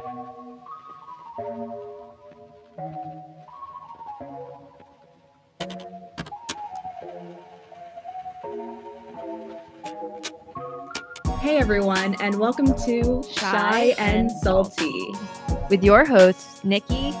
Hey 0.00 0.06
everyone, 11.58 12.14
and 12.20 12.38
welcome 12.38 12.66
to 12.66 13.22
Shy, 13.24 13.32
Shy 13.32 13.94
and, 13.98 14.28
and 14.28 14.30
Salty 14.30 15.12
with 15.68 15.84
your 15.84 16.06
hosts, 16.06 16.64
Nikki 16.64 17.12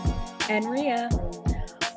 and 0.48 0.64
Ria, 0.70 1.10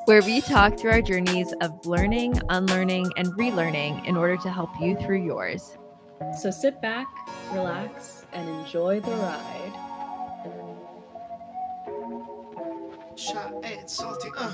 where 0.04 0.20
we 0.22 0.42
talk 0.42 0.78
through 0.78 0.90
our 0.90 1.00
journeys 1.00 1.54
of 1.62 1.86
learning, 1.86 2.38
unlearning, 2.50 3.10
and 3.16 3.28
relearning 3.38 4.06
in 4.06 4.18
order 4.18 4.36
to 4.36 4.50
help 4.50 4.68
you 4.80 4.98
through 4.98 5.24
yours. 5.24 5.78
So 6.38 6.50
sit 6.50 6.82
back, 6.82 7.06
relax, 7.52 8.26
and 8.34 8.46
enjoy 8.48 9.00
the 9.00 9.12
ride. 9.12 9.73
Uh. 13.26 14.52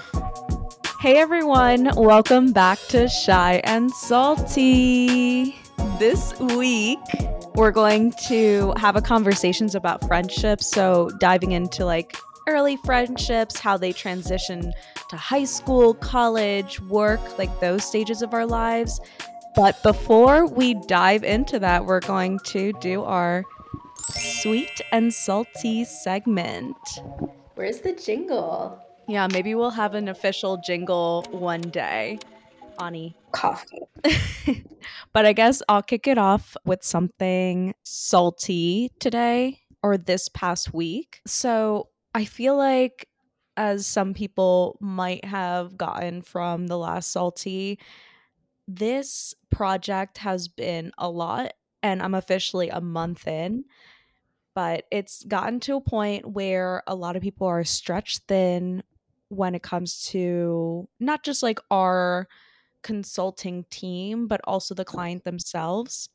Hey 1.01 1.17
everyone, 1.17 1.91
welcome 1.97 2.53
back 2.53 2.79
to 2.91 3.09
Shy 3.09 3.61
and 3.65 3.91
Salty. 3.91 5.57
This 5.99 6.39
week, 6.39 7.01
we're 7.55 7.73
going 7.73 8.13
to 8.29 8.73
have 8.77 8.95
a 8.95 9.03
conversations 9.03 9.75
about 9.75 10.07
friendships. 10.07 10.71
So 10.71 11.11
diving 11.19 11.53
into 11.53 11.85
like 11.85 12.17
early 12.47 12.77
friendships, 12.77 13.59
how 13.59 13.77
they 13.77 13.93
transition 13.93 14.73
to 15.09 15.17
high 15.17 15.45
school, 15.45 15.95
college, 15.95 16.81
work, 16.83 17.39
like 17.39 17.59
those 17.61 17.85
stages 17.85 18.23
of 18.23 18.35
our 18.35 18.47
lives. 18.47 19.01
But 19.57 19.83
before 19.83 20.47
we 20.47 20.75
dive 20.87 21.25
into 21.25 21.59
that, 21.59 21.87
we're 21.87 22.01
going 22.01 22.39
to 22.47 22.73
do 22.75 23.03
our 23.03 23.45
sweet 24.43 24.81
and 24.93 25.13
salty 25.13 25.85
segment. 25.85 26.77
Where's 27.61 27.81
the 27.81 27.93
jingle? 27.93 28.83
Yeah, 29.07 29.29
maybe 29.31 29.55
we'll 29.55 29.69
have 29.69 29.95
an 29.95 30.09
official 30.09 30.57
jingle 30.65 31.27
one 31.31 31.61
day. 31.61 32.19
Ani. 32.81 33.15
Coffee. 33.33 33.83
but 35.13 35.27
I 35.27 35.35
guess 35.35 35.61
I'll 35.69 35.83
kick 35.83 36.07
it 36.07 36.17
off 36.17 36.57
with 36.65 36.83
something 36.83 37.75
salty 37.83 38.91
today 38.99 39.59
or 39.83 39.99
this 39.99 40.31
past 40.31 40.73
week. 40.73 41.21
So 41.27 41.89
I 42.15 42.25
feel 42.25 42.57
like, 42.57 43.07
as 43.59 43.87
some 43.87 44.15
people 44.15 44.79
might 44.81 45.27
have 45.27 45.77
gotten 45.77 46.23
from 46.23 46.67
the 46.67 46.79
last 46.79 47.13
salty, 47.13 47.79
this 48.67 49.35
project 49.51 50.17
has 50.17 50.49
been 50.49 50.93
a 50.97 51.11
lot, 51.11 51.53
and 51.83 52.03
I'm 52.03 52.15
officially 52.15 52.71
a 52.71 52.81
month 52.81 53.29
in. 53.29 53.65
But 54.61 54.85
it's 54.91 55.25
gotten 55.25 55.59
to 55.61 55.77
a 55.77 55.81
point 55.81 56.33
where 56.33 56.83
a 56.87 56.95
lot 56.95 57.17
of 57.17 57.23
people 57.23 57.47
are 57.47 57.65
stretched 57.65 58.25
thin 58.29 58.83
when 59.31 59.55
it 59.55 59.63
comes 59.63 60.05
to 60.09 60.87
not 61.01 61.23
just 61.23 61.43
like 61.43 61.61
our 61.71 62.29
consulting 62.83 63.65
team, 63.71 64.29
but 64.29 64.43
also 64.45 64.75
the 64.75 64.85
client 64.85 65.25
themselves. 65.25 66.11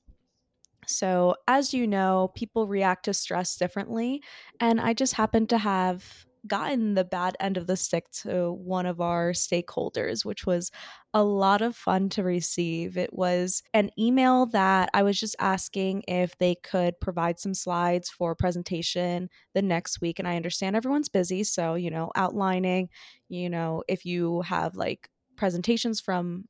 So, 0.85 1.37
as 1.47 1.73
you 1.73 1.87
know, 1.87 2.29
people 2.35 2.67
react 2.67 3.05
to 3.05 3.15
stress 3.15 3.57
differently. 3.57 4.21
And 4.59 4.79
I 4.79 4.93
just 4.93 5.13
happen 5.13 5.47
to 5.47 5.57
have 5.57 6.27
gotten 6.47 6.93
the 6.93 7.03
bad 7.03 7.35
end 7.39 7.57
of 7.57 7.67
the 7.67 7.77
stick 7.77 8.09
to 8.11 8.51
one 8.51 8.85
of 8.85 9.01
our 9.01 9.31
stakeholders, 9.31 10.25
which 10.25 10.45
was 10.45 10.71
a 11.13 11.23
lot 11.23 11.61
of 11.61 11.75
fun 11.75 12.09
to 12.09 12.23
receive. 12.23 12.97
It 12.97 13.13
was 13.13 13.63
an 13.73 13.89
email 13.97 14.45
that 14.47 14.89
I 14.93 15.03
was 15.03 15.19
just 15.19 15.35
asking 15.39 16.03
if 16.07 16.37
they 16.37 16.55
could 16.55 16.99
provide 16.99 17.39
some 17.39 17.53
slides 17.53 18.09
for 18.09 18.35
presentation 18.35 19.29
the 19.53 19.61
next 19.61 20.01
week. 20.01 20.19
And 20.19 20.27
I 20.27 20.35
understand 20.35 20.75
everyone's 20.75 21.09
busy. 21.09 21.43
So, 21.43 21.75
you 21.75 21.89
know, 21.89 22.11
outlining, 22.15 22.89
you 23.29 23.49
know, 23.49 23.83
if 23.87 24.05
you 24.05 24.41
have 24.41 24.75
like 24.75 25.09
presentations 25.37 26.01
from 26.01 26.45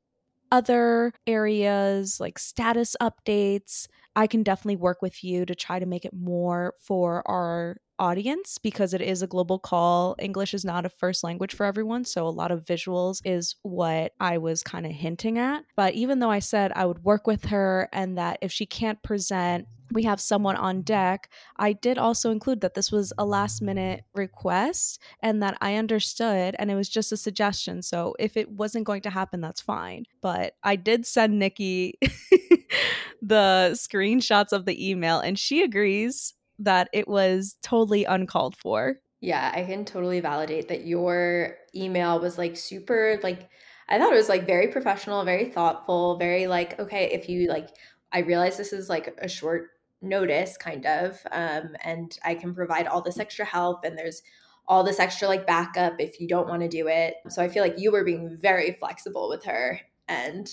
other 0.50 1.12
areas 1.26 2.20
like 2.20 2.38
status 2.38 2.96
updates, 3.00 3.86
I 4.14 4.26
can 4.26 4.42
definitely 4.42 4.76
work 4.76 5.02
with 5.02 5.22
you 5.22 5.44
to 5.46 5.54
try 5.54 5.78
to 5.78 5.86
make 5.86 6.04
it 6.04 6.12
more 6.14 6.74
for 6.80 7.22
our 7.28 7.76
audience 7.98 8.58
because 8.58 8.94
it 8.94 9.00
is 9.00 9.22
a 9.22 9.26
global 9.26 9.58
call. 9.58 10.16
English 10.18 10.54
is 10.54 10.64
not 10.64 10.86
a 10.86 10.90
first 10.90 11.24
language 11.24 11.54
for 11.54 11.64
everyone. 11.64 12.04
So 12.04 12.26
a 12.26 12.30
lot 12.30 12.50
of 12.50 12.64
visuals 12.64 13.20
is 13.24 13.56
what 13.62 14.12
I 14.20 14.38
was 14.38 14.62
kind 14.62 14.86
of 14.86 14.92
hinting 14.92 15.38
at. 15.38 15.64
But 15.76 15.94
even 15.94 16.18
though 16.18 16.30
I 16.30 16.40
said 16.40 16.72
I 16.74 16.86
would 16.86 17.04
work 17.04 17.26
with 17.26 17.46
her 17.46 17.88
and 17.92 18.18
that 18.18 18.38
if 18.42 18.52
she 18.52 18.66
can't 18.66 19.02
present 19.02 19.66
we 19.92 20.02
have 20.04 20.20
someone 20.20 20.56
on 20.56 20.82
deck. 20.82 21.30
I 21.56 21.72
did 21.72 21.98
also 21.98 22.30
include 22.30 22.60
that 22.60 22.74
this 22.74 22.90
was 22.90 23.12
a 23.18 23.24
last 23.24 23.62
minute 23.62 24.04
request 24.14 25.00
and 25.20 25.42
that 25.42 25.56
I 25.60 25.76
understood 25.76 26.56
and 26.58 26.70
it 26.70 26.74
was 26.74 26.88
just 26.88 27.12
a 27.12 27.16
suggestion. 27.16 27.82
So 27.82 28.14
if 28.18 28.36
it 28.36 28.50
wasn't 28.50 28.86
going 28.86 29.02
to 29.02 29.10
happen, 29.10 29.40
that's 29.40 29.60
fine. 29.60 30.06
But 30.20 30.54
I 30.62 30.76
did 30.76 31.06
send 31.06 31.38
Nikki 31.38 31.98
the 33.22 33.70
screenshots 33.72 34.52
of 34.52 34.64
the 34.64 34.90
email 34.90 35.20
and 35.20 35.38
she 35.38 35.62
agrees 35.62 36.34
that 36.58 36.88
it 36.92 37.06
was 37.06 37.56
totally 37.62 38.04
uncalled 38.04 38.56
for. 38.56 38.96
Yeah, 39.20 39.52
I 39.54 39.62
can 39.64 39.84
totally 39.84 40.20
validate 40.20 40.68
that 40.68 40.86
your 40.86 41.56
email 41.74 42.20
was 42.20 42.38
like 42.38 42.56
super 42.56 43.18
like 43.22 43.48
I 43.88 43.98
thought 43.98 44.12
it 44.12 44.16
was 44.16 44.28
like 44.28 44.46
very 44.46 44.68
professional, 44.68 45.24
very 45.24 45.46
thoughtful, 45.50 46.18
very 46.18 46.46
like 46.46 46.78
okay, 46.80 47.10
if 47.12 47.28
you 47.28 47.48
like 47.48 47.68
I 48.12 48.20
realize 48.20 48.56
this 48.56 48.72
is 48.72 48.88
like 48.88 49.16
a 49.20 49.28
short 49.28 49.70
notice 50.02 50.56
kind 50.56 50.84
of 50.86 51.18
um, 51.32 51.74
and 51.82 52.18
i 52.24 52.34
can 52.34 52.54
provide 52.54 52.86
all 52.86 53.00
this 53.00 53.18
extra 53.18 53.44
help 53.44 53.84
and 53.84 53.96
there's 53.96 54.22
all 54.68 54.82
this 54.82 54.98
extra 54.98 55.28
like 55.28 55.46
backup 55.46 55.94
if 56.00 56.20
you 56.20 56.26
don't 56.28 56.48
want 56.48 56.62
to 56.62 56.68
do 56.68 56.88
it. 56.88 57.16
So 57.28 57.42
i 57.42 57.48
feel 57.48 57.62
like 57.62 57.78
you 57.78 57.92
were 57.92 58.04
being 58.04 58.36
very 58.40 58.72
flexible 58.72 59.28
with 59.28 59.44
her 59.44 59.80
and 60.08 60.48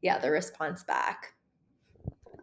yeah 0.00 0.18
the 0.18 0.30
response 0.30 0.82
back. 0.84 1.34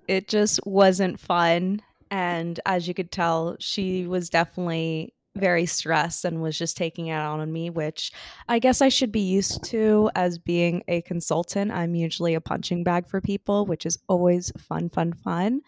It 0.08 0.28
just 0.28 0.60
wasn't 0.66 1.20
fun 1.20 1.82
and 2.10 2.60
as 2.66 2.88
you 2.88 2.94
could 2.94 3.12
tell 3.12 3.56
she 3.60 4.08
was 4.08 4.30
definitely 4.30 5.14
very 5.36 5.66
stressed 5.66 6.26
and 6.26 6.42
was 6.42 6.58
just 6.58 6.76
taking 6.76 7.08
it 7.08 7.14
out 7.14 7.40
on 7.40 7.54
me, 7.54 7.70
which 7.70 8.12
I 8.50 8.60
guess 8.60 8.82
I 8.82 8.90
should 8.90 9.12
be 9.12 9.22
used 9.22 9.64
to 9.66 10.10
as 10.16 10.38
being 10.38 10.84
a 10.88 11.02
consultant. 11.04 11.72
I'm 11.72 11.96
usually 11.96 12.34
a 12.34 12.42
punching 12.42 12.84
bag 12.84 13.08
for 13.08 13.22
people, 13.22 13.66
which 13.66 13.86
is 13.86 13.98
always 14.10 14.52
fun, 14.58 14.90
fun, 14.90 15.14
fun 15.14 15.62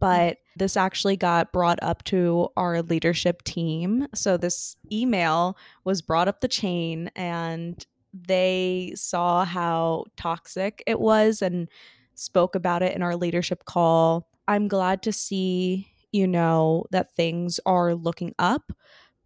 but 0.00 0.38
this 0.56 0.76
actually 0.76 1.16
got 1.16 1.52
brought 1.52 1.78
up 1.82 2.04
to 2.04 2.48
our 2.56 2.82
leadership 2.82 3.42
team. 3.42 4.06
So 4.14 4.36
this 4.36 4.76
email 4.92 5.56
was 5.84 6.02
brought 6.02 6.28
up 6.28 6.40
the 6.40 6.48
chain 6.48 7.10
and 7.16 7.84
they 8.12 8.92
saw 8.94 9.44
how 9.44 10.04
toxic 10.16 10.82
it 10.86 11.00
was 11.00 11.42
and 11.42 11.68
spoke 12.14 12.54
about 12.54 12.82
it 12.82 12.94
in 12.94 13.02
our 13.02 13.16
leadership 13.16 13.64
call. 13.64 14.28
I'm 14.46 14.68
glad 14.68 15.02
to 15.02 15.12
see, 15.12 15.88
you 16.12 16.28
know, 16.28 16.84
that 16.90 17.14
things 17.16 17.58
are 17.66 17.94
looking 17.94 18.34
up, 18.38 18.72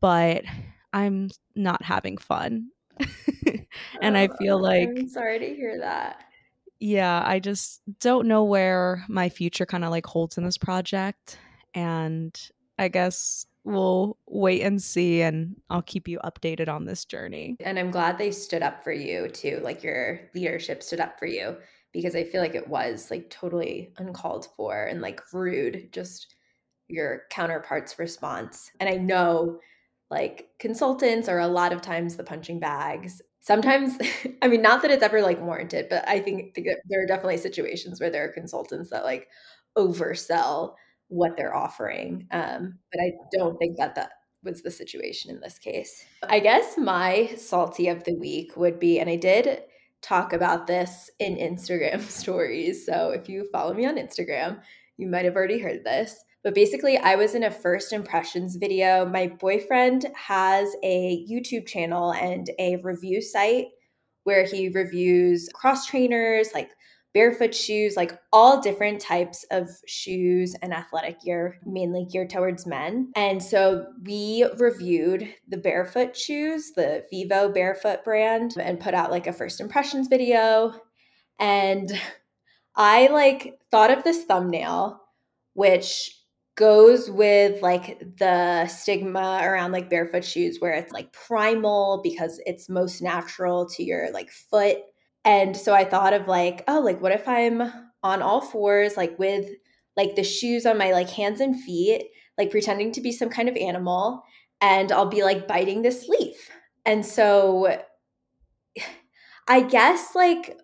but 0.00 0.44
I'm 0.92 1.30
not 1.54 1.82
having 1.82 2.16
fun. 2.16 2.70
and 4.00 4.16
I 4.16 4.28
oh, 4.28 4.36
feel 4.38 4.62
like 4.62 4.88
I'm 4.88 5.08
sorry 5.08 5.38
to 5.38 5.54
hear 5.54 5.78
that 5.80 6.24
yeah, 6.80 7.22
I 7.24 7.40
just 7.40 7.80
don't 8.00 8.28
know 8.28 8.44
where 8.44 9.04
my 9.08 9.28
future 9.28 9.66
kind 9.66 9.84
of 9.84 9.90
like 9.90 10.06
holds 10.06 10.38
in 10.38 10.44
this 10.44 10.58
project. 10.58 11.38
And 11.74 12.38
I 12.78 12.88
guess 12.88 13.46
we'll 13.64 14.16
wait 14.26 14.62
and 14.62 14.80
see 14.80 15.20
and 15.20 15.56
I'll 15.68 15.82
keep 15.82 16.08
you 16.08 16.18
updated 16.24 16.68
on 16.68 16.84
this 16.84 17.04
journey. 17.04 17.56
And 17.60 17.78
I'm 17.78 17.90
glad 17.90 18.16
they 18.16 18.30
stood 18.30 18.62
up 18.62 18.82
for 18.82 18.92
you 18.92 19.28
too, 19.28 19.60
like 19.62 19.82
your 19.82 20.20
leadership 20.34 20.82
stood 20.82 21.00
up 21.00 21.18
for 21.18 21.26
you 21.26 21.56
because 21.92 22.14
I 22.14 22.24
feel 22.24 22.40
like 22.40 22.54
it 22.54 22.68
was 22.68 23.10
like 23.10 23.28
totally 23.28 23.92
uncalled 23.98 24.48
for 24.56 24.84
and 24.84 25.00
like 25.00 25.20
rude, 25.32 25.88
just 25.92 26.34
your 26.86 27.22
counterpart's 27.30 27.98
response. 27.98 28.70
And 28.80 28.88
I 28.88 28.96
know 28.96 29.58
like 30.10 30.48
consultants 30.58 31.28
are 31.28 31.40
a 31.40 31.48
lot 31.48 31.72
of 31.72 31.82
times 31.82 32.16
the 32.16 32.24
punching 32.24 32.60
bags 32.60 33.20
sometimes 33.48 33.96
i 34.42 34.46
mean 34.46 34.62
not 34.62 34.82
that 34.82 34.90
it's 34.90 35.02
ever 35.02 35.22
like 35.22 35.40
warranted 35.40 35.88
but 35.88 36.06
i 36.06 36.20
think 36.20 36.54
there 36.54 37.02
are 37.02 37.06
definitely 37.06 37.38
situations 37.38 37.98
where 37.98 38.10
there 38.10 38.24
are 38.24 38.32
consultants 38.32 38.90
that 38.90 39.04
like 39.04 39.26
oversell 39.76 40.74
what 41.08 41.36
they're 41.36 41.56
offering 41.56 42.28
um, 42.30 42.78
but 42.92 43.00
i 43.00 43.10
don't 43.32 43.56
think 43.58 43.76
that 43.78 43.94
that 43.94 44.10
was 44.44 44.62
the 44.62 44.70
situation 44.70 45.32
in 45.32 45.40
this 45.40 45.58
case. 45.58 46.04
I 46.22 46.38
guess 46.38 46.78
my 46.78 47.34
salty 47.36 47.88
of 47.88 48.04
the 48.04 48.14
week 48.14 48.56
would 48.56 48.78
be 48.78 49.00
and 49.00 49.10
i 49.10 49.16
did 49.16 49.62
talk 50.00 50.32
about 50.32 50.66
this 50.66 51.10
in 51.18 51.36
instagram 51.36 52.00
stories 52.20 52.86
so 52.86 53.10
if 53.10 53.28
you 53.28 53.48
follow 53.50 53.74
me 53.74 53.86
on 53.86 53.96
instagram 53.96 54.60
you 54.96 55.08
might 55.08 55.24
have 55.24 55.34
already 55.34 55.58
heard 55.58 55.82
this 55.84 56.24
but 56.48 56.54
basically, 56.54 56.96
I 56.96 57.14
was 57.14 57.34
in 57.34 57.42
a 57.42 57.50
first 57.50 57.92
impressions 57.92 58.56
video. 58.56 59.04
My 59.04 59.26
boyfriend 59.26 60.06
has 60.14 60.74
a 60.82 61.22
YouTube 61.30 61.66
channel 61.66 62.14
and 62.14 62.48
a 62.58 62.76
review 62.76 63.20
site 63.20 63.66
where 64.24 64.46
he 64.46 64.70
reviews 64.70 65.50
cross 65.52 65.84
trainers, 65.84 66.54
like 66.54 66.70
barefoot 67.12 67.54
shoes, 67.54 67.98
like 67.98 68.18
all 68.32 68.62
different 68.62 68.98
types 68.98 69.44
of 69.50 69.68
shoes 69.86 70.56
and 70.62 70.72
athletic 70.72 71.20
gear, 71.20 71.58
mainly 71.66 72.06
geared 72.10 72.30
towards 72.30 72.66
men. 72.66 73.12
And 73.14 73.42
so 73.42 73.84
we 74.06 74.46
reviewed 74.56 75.28
the 75.48 75.58
barefoot 75.58 76.16
shoes, 76.16 76.72
the 76.74 77.04
Vivo 77.10 77.52
Barefoot 77.52 78.04
brand, 78.04 78.54
and 78.58 78.80
put 78.80 78.94
out 78.94 79.10
like 79.10 79.26
a 79.26 79.34
first 79.34 79.60
impressions 79.60 80.08
video. 80.08 80.72
And 81.38 81.92
I 82.74 83.08
like 83.08 83.60
thought 83.70 83.90
of 83.90 84.02
this 84.02 84.24
thumbnail, 84.24 85.02
which 85.52 86.14
goes 86.58 87.08
with 87.08 87.62
like 87.62 88.00
the 88.18 88.66
stigma 88.66 89.40
around 89.42 89.72
like 89.72 89.88
barefoot 89.88 90.24
shoes 90.24 90.58
where 90.58 90.72
it's 90.72 90.92
like 90.92 91.12
primal 91.12 92.00
because 92.02 92.40
it's 92.44 92.68
most 92.68 93.00
natural 93.00 93.66
to 93.68 93.82
your 93.82 94.10
like 94.12 94.28
foot 94.30 94.78
and 95.28 95.54
so 95.54 95.74
I 95.74 95.84
thought 95.84 96.14
of 96.14 96.26
like, 96.26 96.64
oh, 96.68 96.80
like 96.80 97.02
what 97.02 97.12
if 97.12 97.28
I'm 97.28 97.60
on 98.02 98.22
all 98.22 98.40
fours, 98.40 98.96
like 98.96 99.18
with 99.18 99.46
like 99.94 100.16
the 100.16 100.24
shoes 100.24 100.64
on 100.64 100.78
my 100.78 100.92
like 100.92 101.10
hands 101.10 101.40
and 101.40 101.60
feet, 101.60 102.04
like 102.38 102.50
pretending 102.50 102.92
to 102.92 103.02
be 103.02 103.12
some 103.12 103.28
kind 103.28 103.46
of 103.46 103.56
animal, 103.56 104.22
and 104.62 104.90
I'll 104.90 105.10
be 105.10 105.22
like 105.22 105.46
biting 105.46 105.82
this 105.82 106.08
leaf. 106.08 106.48
And 106.86 107.04
so 107.04 107.82
I 109.48 109.60
guess 109.60 110.14
like 110.14 110.56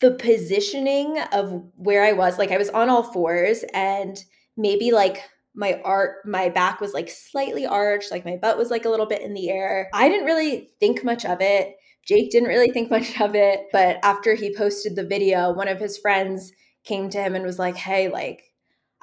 the 0.00 0.12
positioning 0.12 1.18
of 1.32 1.64
where 1.74 2.04
I 2.04 2.12
was, 2.12 2.38
like 2.38 2.52
I 2.52 2.58
was 2.58 2.70
on 2.70 2.88
all 2.88 3.02
fours 3.02 3.64
and 3.74 4.16
maybe 4.56 4.92
like 4.92 5.22
my 5.54 5.80
art 5.84 6.16
my 6.24 6.48
back 6.48 6.80
was 6.80 6.92
like 6.92 7.08
slightly 7.08 7.66
arched, 7.66 8.10
like 8.10 8.24
my 8.24 8.36
butt 8.36 8.58
was 8.58 8.70
like 8.70 8.84
a 8.84 8.90
little 8.90 9.06
bit 9.06 9.22
in 9.22 9.34
the 9.34 9.50
air. 9.50 9.88
I 9.92 10.08
didn't 10.08 10.26
really 10.26 10.70
think 10.80 11.02
much 11.04 11.24
of 11.24 11.38
it. 11.40 11.76
Jake 12.06 12.30
didn't 12.30 12.48
really 12.48 12.70
think 12.70 12.90
much 12.90 13.20
of 13.20 13.34
it, 13.34 13.66
but 13.72 13.98
after 14.02 14.34
he 14.34 14.54
posted 14.54 14.94
the 14.96 15.06
video, 15.06 15.52
one 15.52 15.68
of 15.68 15.80
his 15.80 15.98
friends 15.98 16.52
came 16.84 17.10
to 17.10 17.22
him 17.22 17.34
and 17.34 17.44
was 17.44 17.58
like, 17.58 17.76
"Hey, 17.76 18.08
like 18.08 18.42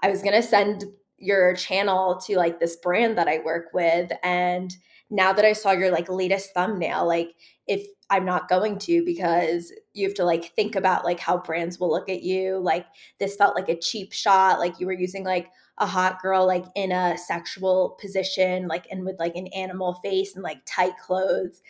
I 0.02 0.10
was 0.10 0.22
going 0.22 0.36
to 0.36 0.48
send 0.48 0.86
your 1.18 1.56
channel 1.56 2.20
to 2.28 2.38
like 2.38 2.60
this 2.60 2.76
brand 2.76 3.18
that 3.18 3.28
I 3.28 3.40
work 3.40 3.68
with 3.74 4.12
and 4.24 4.76
now 5.10 5.32
that 5.32 5.46
I 5.46 5.54
saw 5.54 5.72
your 5.72 5.92
like 5.92 6.10
latest 6.10 6.54
thumbnail, 6.54 7.08
like 7.08 7.34
if 7.68 7.86
I'm 8.14 8.26
not 8.26 8.48
going 8.48 8.78
to 8.80 9.04
because 9.04 9.74
you 9.94 10.08
have 10.08 10.16
to 10.16 10.24
like 10.24 10.54
think 10.56 10.76
about 10.76 11.04
like 11.04 11.20
how 11.20 11.40
brands 11.40 11.80
will 11.80 11.90
look 11.90 12.10
at 12.10 12.22
you, 12.22 12.60
like 12.60 12.86
this 13.20 13.36
felt 13.36 13.56
like 13.56 13.70
a 13.70 13.80
cheap 13.80 14.14
shot, 14.14 14.60
like 14.60 14.80
you 14.80 14.86
were 14.86 14.94
using 14.94 15.24
like 15.24 15.50
a 15.80 15.88
hot 15.88 16.22
girl 16.22 16.46
like 16.46 16.66
in 16.76 16.92
a 16.92 17.18
sexual 17.18 17.98
position, 18.00 18.68
like 18.68 18.86
and 18.92 19.04
with 19.04 19.18
like 19.18 19.36
an 19.36 19.48
animal 19.48 19.96
face 20.04 20.36
and 20.36 20.44
like 20.44 20.60
tight 20.68 20.94
clothes. 21.00 21.64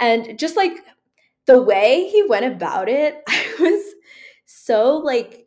And 0.00 0.36
just 0.36 0.56
like 0.56 0.72
the 1.46 1.62
way 1.62 2.08
he 2.10 2.24
went 2.24 2.44
about 2.44 2.88
it, 2.88 3.22
I 3.28 3.54
was 3.60 3.94
so 4.46 4.96
like 4.96 5.46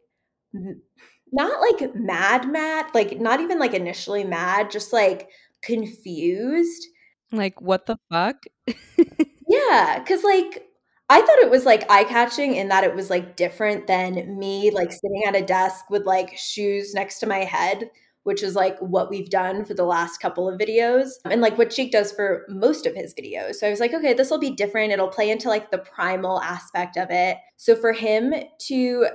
not 0.53 1.59
like 1.59 1.93
mad 1.93 2.49
mad, 2.49 2.85
like 2.93 3.19
not 3.19 3.41
even 3.41 3.59
like 3.59 3.73
initially 3.73 4.23
mad, 4.23 4.71
just 4.71 4.93
like 4.93 5.29
confused. 5.61 6.87
Like 7.33 7.59
what 7.59 7.85
the 7.85 7.97
fuck? 8.09 8.37
yeah, 9.47 10.03
cuz 10.05 10.23
like 10.23 10.63
I 11.09 11.21
thought 11.21 11.39
it 11.39 11.49
was 11.49 11.65
like 11.65 11.89
eye 11.89 12.03
catching 12.03 12.55
in 12.55 12.67
that 12.69 12.83
it 12.83 12.93
was 12.95 13.09
like 13.09 13.35
different 13.35 13.87
than 13.87 14.37
me 14.37 14.71
like 14.71 14.91
sitting 14.91 15.23
at 15.25 15.35
a 15.35 15.41
desk 15.41 15.89
with 15.89 16.05
like 16.05 16.37
shoes 16.37 16.93
next 16.93 17.19
to 17.19 17.27
my 17.27 17.39
head 17.45 17.89
which 18.27 18.43
is 18.43 18.55
like 18.55 18.77
what 18.79 19.09
we've 19.09 19.29
done 19.29 19.63
for 19.63 19.73
the 19.73 19.85
last 19.85 20.17
couple 20.17 20.49
of 20.49 20.59
videos 20.59 21.11
and 21.31 21.39
like 21.39 21.57
what 21.57 21.69
Jake 21.69 21.93
does 21.93 22.11
for 22.11 22.45
most 22.49 22.85
of 22.85 22.93
his 22.93 23.13
videos. 23.13 23.55
So 23.55 23.65
I 23.65 23.69
was 23.69 23.79
like, 23.79 23.93
okay, 23.93 24.13
this 24.13 24.29
will 24.29 24.37
be 24.37 24.49
different. 24.49 24.91
It'll 24.91 25.07
play 25.07 25.29
into 25.29 25.47
like 25.47 25.71
the 25.71 25.77
primal 25.77 26.41
aspect 26.41 26.97
of 26.97 27.07
it. 27.09 27.37
So 27.55 27.73
for 27.73 27.93
him 27.93 28.33
to 28.63 29.07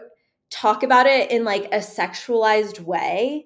talk 0.50 0.82
about 0.82 1.04
it 1.04 1.30
in 1.30 1.44
like 1.44 1.66
a 1.66 1.80
sexualized 1.80 2.80
way, 2.80 3.44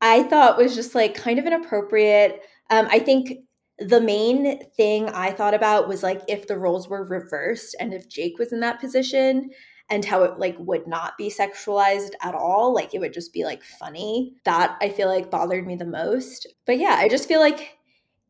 I 0.00 0.22
thought 0.22 0.58
was 0.58 0.76
just 0.76 0.94
like 0.94 1.16
kind 1.16 1.40
of 1.40 1.44
inappropriate. 1.46 2.40
Um, 2.70 2.86
I 2.88 3.00
think 3.00 3.38
the 3.86 4.00
main 4.00 4.64
thing 4.76 5.08
I 5.08 5.30
thought 5.32 5.54
about 5.54 5.88
was 5.88 6.02
like 6.02 6.22
if 6.28 6.46
the 6.46 6.58
roles 6.58 6.88
were 6.88 7.04
reversed 7.04 7.76
and 7.80 7.92
if 7.92 8.08
Jake 8.08 8.38
was 8.38 8.52
in 8.52 8.60
that 8.60 8.80
position, 8.80 9.50
and 9.90 10.04
how 10.04 10.22
it 10.22 10.38
like 10.38 10.56
would 10.58 10.86
not 10.86 11.18
be 11.18 11.28
sexualized 11.28 12.12
at 12.22 12.34
all 12.34 12.72
like 12.74 12.94
it 12.94 12.98
would 12.98 13.12
just 13.12 13.32
be 13.32 13.44
like 13.44 13.62
funny. 13.62 14.32
That 14.44 14.78
i 14.80 14.88
feel 14.88 15.08
like 15.08 15.30
bothered 15.30 15.66
me 15.66 15.76
the 15.76 15.84
most. 15.84 16.46
But 16.66 16.78
yeah 16.78 16.96
i 16.98 17.08
just 17.08 17.28
feel 17.28 17.40
like 17.40 17.76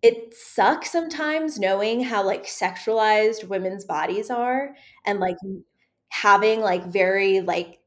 it 0.02 0.34
sucks 0.34 0.90
sometimes 0.90 1.60
knowing 1.60 2.02
how 2.02 2.25
like 2.25 2.46
sexualized 2.46 3.44
women's 3.48 3.84
bodies 3.84 4.28
are 4.31 4.75
and 5.06 5.20
like 5.20 5.37
having 6.08 6.60
like 6.60 6.84
very 6.87 7.40
like 7.40 7.78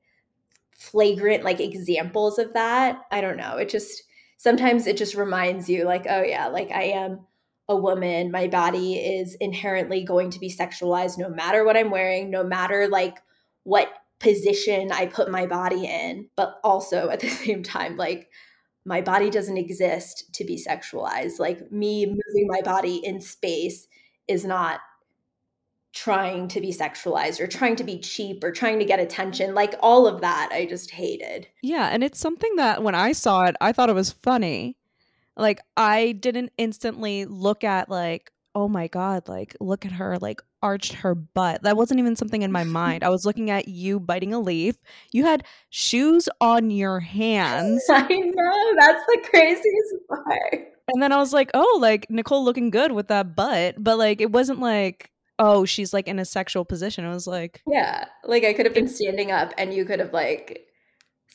flagrant 0.77 1.43
like 1.43 1.59
examples 1.59 2.39
of 2.39 2.53
that. 2.53 3.01
I 3.11 3.19
don't 3.19 3.37
know. 3.37 3.57
It 3.57 3.67
just 3.69 4.03
sometimes 4.37 4.87
it 4.87 4.95
just 4.97 5.15
reminds 5.15 5.69
you 5.69 5.85
like 5.85 6.05
oh 6.09 6.21
yeah 6.21 6.47
like 6.47 6.69
i 6.71 6.83
am 6.83 7.19
a 7.67 7.75
woman 7.75 8.31
my 8.31 8.47
body 8.47 8.95
is 8.95 9.35
inherently 9.39 10.03
going 10.03 10.29
to 10.29 10.39
be 10.39 10.49
sexualized 10.49 11.17
no 11.17 11.29
matter 11.29 11.63
what 11.65 11.77
i'm 11.77 11.89
wearing 11.89 12.29
no 12.29 12.43
matter 12.43 12.87
like 12.87 13.17
what 13.63 13.91
position 14.19 14.91
I 14.91 15.07
put 15.07 15.29
my 15.29 15.45
body 15.45 15.85
in, 15.85 16.29
but 16.35 16.59
also 16.63 17.09
at 17.09 17.19
the 17.19 17.29
same 17.43 17.63
time, 17.63 17.97
like 17.97 18.29
my 18.85 19.01
body 19.01 19.29
doesn't 19.29 19.57
exist 19.57 20.33
to 20.33 20.45
be 20.45 20.63
sexualized. 20.63 21.39
Like 21.39 21.71
me 21.71 22.05
moving 22.05 22.47
my 22.47 22.61
body 22.61 22.97
in 22.97 23.19
space 23.19 23.87
is 24.27 24.45
not 24.45 24.79
trying 25.93 26.47
to 26.49 26.59
be 26.59 26.73
sexualized 26.73 27.39
or 27.39 27.47
trying 27.47 27.75
to 27.77 27.83
be 27.83 27.99
cheap 27.99 28.43
or 28.43 28.51
trying 28.51 28.79
to 28.79 28.85
get 28.85 28.99
attention. 28.99 29.55
Like 29.55 29.75
all 29.79 30.07
of 30.07 30.21
that, 30.21 30.49
I 30.51 30.65
just 30.65 30.91
hated. 30.91 31.47
Yeah. 31.63 31.87
And 31.87 32.03
it's 32.03 32.19
something 32.19 32.55
that 32.57 32.83
when 32.83 32.95
I 32.95 33.13
saw 33.13 33.45
it, 33.45 33.55
I 33.61 33.71
thought 33.71 33.89
it 33.89 33.95
was 33.95 34.11
funny. 34.11 34.77
Like 35.37 35.61
I 35.75 36.13
didn't 36.13 36.51
instantly 36.57 37.25
look 37.25 37.63
at, 37.63 37.89
like, 37.89 38.31
oh 38.55 38.69
my 38.69 38.87
God, 38.87 39.27
like, 39.27 39.55
look 39.59 39.85
at 39.85 39.91
her, 39.91 40.17
like, 40.17 40.41
arched 40.63 40.93
her 40.93 41.13
butt. 41.13 41.61
That 41.63 41.75
wasn't 41.75 41.99
even 41.99 42.15
something 42.15 42.41
in 42.41 42.51
my 42.51 42.63
mind. 42.63 43.03
I 43.03 43.09
was 43.15 43.25
looking 43.25 43.49
at 43.51 43.67
you 43.67 43.99
biting 43.99 44.33
a 44.33 44.39
leaf. 44.39 44.75
You 45.11 45.25
had 45.25 45.43
shoes 45.69 46.29
on 46.39 46.71
your 46.71 47.01
hands. 47.01 47.83
I 47.89 48.07
know. 48.07 48.73
That's 48.79 49.05
the 49.07 49.27
craziest 49.29 49.95
part. 50.07 50.71
And 50.93 51.03
then 51.03 51.11
I 51.11 51.17
was 51.17 51.33
like, 51.33 51.51
oh, 51.53 51.77
like, 51.81 52.09
Nicole 52.09 52.43
looking 52.43 52.69
good 52.69 52.93
with 52.93 53.09
that 53.09 53.35
butt. 53.35 53.75
But, 53.77 53.97
like, 53.97 54.21
it 54.21 54.31
wasn't 54.31 54.61
like, 54.61 55.11
oh, 55.37 55.65
she's, 55.65 55.93
like, 55.93 56.07
in 56.07 56.17
a 56.17 56.25
sexual 56.25 56.63
position. 56.63 57.05
I 57.05 57.13
was 57.13 57.27
like, 57.27 57.61
yeah. 57.67 58.05
Like, 58.23 58.45
I 58.45 58.53
could 58.53 58.65
have 58.65 58.75
been 58.75 58.87
standing 58.87 59.31
up 59.31 59.53
and 59.57 59.73
you 59.73 59.83
could 59.83 59.99
have, 59.99 60.13
like, 60.13 60.65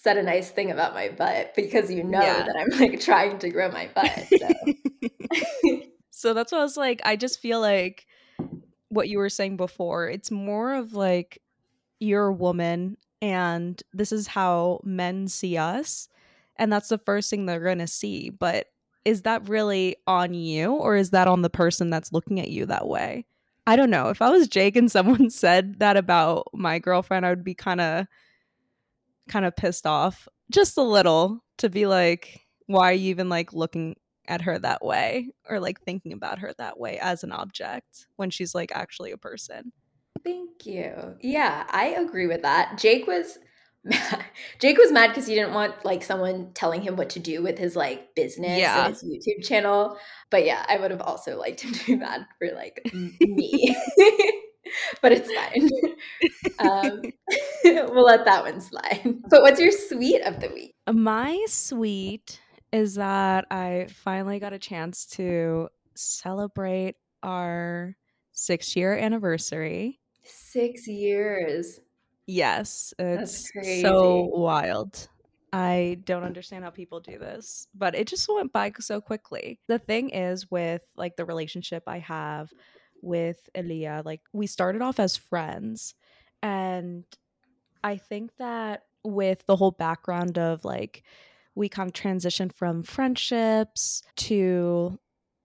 said 0.02 0.16
a 0.16 0.22
nice 0.22 0.50
thing 0.50 0.70
about 0.70 0.94
my 0.94 1.08
butt 1.08 1.54
because 1.54 1.90
you 1.90 2.02
know 2.02 2.20
yeah. 2.20 2.42
that 2.44 2.56
I'm, 2.56 2.78
like, 2.78 3.00
trying 3.00 3.38
to 3.38 3.50
grow 3.50 3.70
my 3.70 3.88
butt. 3.94 4.28
So. 4.38 5.80
So 6.20 6.34
that's 6.34 6.52
what 6.52 6.58
I 6.58 6.64
was 6.64 6.76
like. 6.76 7.00
I 7.02 7.16
just 7.16 7.40
feel 7.40 7.60
like 7.60 8.06
what 8.90 9.08
you 9.08 9.16
were 9.16 9.30
saying 9.30 9.56
before, 9.56 10.10
it's 10.10 10.30
more 10.30 10.74
of 10.74 10.92
like 10.92 11.40
you're 11.98 12.26
a 12.26 12.32
woman 12.32 12.98
and 13.22 13.82
this 13.94 14.12
is 14.12 14.26
how 14.26 14.80
men 14.84 15.28
see 15.28 15.56
us. 15.56 16.08
And 16.56 16.70
that's 16.70 16.90
the 16.90 16.98
first 16.98 17.30
thing 17.30 17.46
they're 17.46 17.58
going 17.58 17.78
to 17.78 17.86
see. 17.86 18.28
But 18.28 18.66
is 19.06 19.22
that 19.22 19.48
really 19.48 19.96
on 20.06 20.34
you 20.34 20.74
or 20.74 20.94
is 20.94 21.08
that 21.10 21.26
on 21.26 21.40
the 21.40 21.48
person 21.48 21.88
that's 21.88 22.12
looking 22.12 22.38
at 22.38 22.50
you 22.50 22.66
that 22.66 22.86
way? 22.86 23.24
I 23.66 23.76
don't 23.76 23.88
know. 23.88 24.10
If 24.10 24.20
I 24.20 24.28
was 24.28 24.46
Jake 24.46 24.76
and 24.76 24.92
someone 24.92 25.30
said 25.30 25.78
that 25.78 25.96
about 25.96 26.48
my 26.52 26.78
girlfriend, 26.78 27.24
I 27.24 27.30
would 27.30 27.44
be 27.44 27.54
kind 27.54 27.80
of 27.80 28.06
kind 29.28 29.44
of 29.44 29.56
pissed 29.56 29.86
off 29.86 30.26
just 30.50 30.76
a 30.76 30.82
little 30.82 31.44
to 31.58 31.68
be 31.68 31.86
like 31.86 32.40
why 32.66 32.90
are 32.90 32.94
you 32.94 33.10
even 33.10 33.28
like 33.28 33.52
looking 33.52 33.96
at 34.30 34.42
her 34.42 34.58
that 34.58 34.82
way 34.82 35.28
or 35.48 35.58
like 35.58 35.80
thinking 35.80 36.12
about 36.12 36.38
her 36.38 36.52
that 36.56 36.78
way 36.78 36.98
as 37.00 37.24
an 37.24 37.32
object 37.32 38.06
when 38.16 38.30
she's 38.30 38.54
like 38.54 38.70
actually 38.72 39.10
a 39.10 39.18
person. 39.18 39.72
Thank 40.24 40.66
you. 40.66 41.16
Yeah, 41.20 41.66
I 41.68 41.88
agree 41.88 42.28
with 42.28 42.42
that. 42.42 42.78
Jake 42.78 43.08
was 43.08 43.38
mad. 43.84 44.24
Jake 44.60 44.78
was 44.78 44.92
mad 44.92 45.08
because 45.08 45.26
he 45.26 45.34
didn't 45.34 45.52
want 45.52 45.84
like 45.84 46.04
someone 46.04 46.52
telling 46.54 46.80
him 46.80 46.94
what 46.94 47.10
to 47.10 47.18
do 47.18 47.42
with 47.42 47.58
his 47.58 47.74
like 47.74 48.14
business 48.14 48.58
yeah. 48.58 48.86
and 48.86 48.94
his 48.94 49.04
YouTube 49.04 49.44
channel. 49.44 49.98
But 50.30 50.44
yeah, 50.44 50.64
I 50.68 50.76
would 50.76 50.92
have 50.92 51.00
also 51.00 51.36
liked 51.36 51.62
him 51.62 51.72
to 51.72 51.86
be 51.86 51.96
mad 51.96 52.26
for 52.38 52.54
like 52.54 52.80
me. 53.20 53.76
but 55.02 55.12
it's 55.12 55.32
fine. 55.32 55.68
Um, 56.58 57.00
we'll 57.64 58.04
let 58.04 58.26
that 58.26 58.44
one 58.44 58.60
slide. 58.60 59.00
But 59.30 59.40
what's 59.40 59.58
your 59.58 59.72
sweet 59.72 60.20
of 60.22 60.40
the 60.40 60.48
week? 60.48 60.74
My 60.92 61.42
sweet 61.48 62.38
is 62.70 62.96
that 62.96 63.46
I 63.50 63.86
finally 63.90 64.38
got 64.38 64.52
a 64.52 64.58
chance 64.58 65.06
to 65.12 65.68
celebrate 65.94 66.96
our 67.22 67.96
six 68.32 68.76
year 68.76 68.96
anniversary. 68.96 70.00
Six 70.24 70.86
years. 70.86 71.80
Yes, 72.26 72.92
it's 72.98 73.50
so 73.80 74.30
wild. 74.32 75.08
I 75.52 75.98
don't 76.04 76.22
understand 76.22 76.64
how 76.64 76.70
people 76.70 77.00
do 77.00 77.18
this, 77.18 77.66
but 77.74 77.94
it 77.94 78.06
just 78.06 78.28
went 78.28 78.52
by 78.52 78.72
so 78.78 79.00
quickly. 79.00 79.58
The 79.66 79.78
thing 79.78 80.10
is 80.10 80.50
with 80.50 80.82
like 80.94 81.16
the 81.16 81.24
relationship 81.24 81.84
I 81.86 81.98
have 81.98 82.52
with 83.02 83.48
Elia, 83.54 84.02
like 84.04 84.20
we 84.32 84.46
started 84.46 84.82
off 84.82 85.00
as 85.00 85.16
friends 85.16 85.94
and 86.42 87.04
I 87.82 87.96
think 87.96 88.36
that 88.38 88.84
with 89.04 89.44
the 89.46 89.56
whole 89.56 89.70
background 89.70 90.38
of 90.38 90.64
like 90.64 91.02
we 91.54 91.68
kind 91.68 91.88
of 91.88 91.94
transitioned 91.94 92.52
from 92.52 92.82
friendships 92.82 94.02
to 94.16 94.98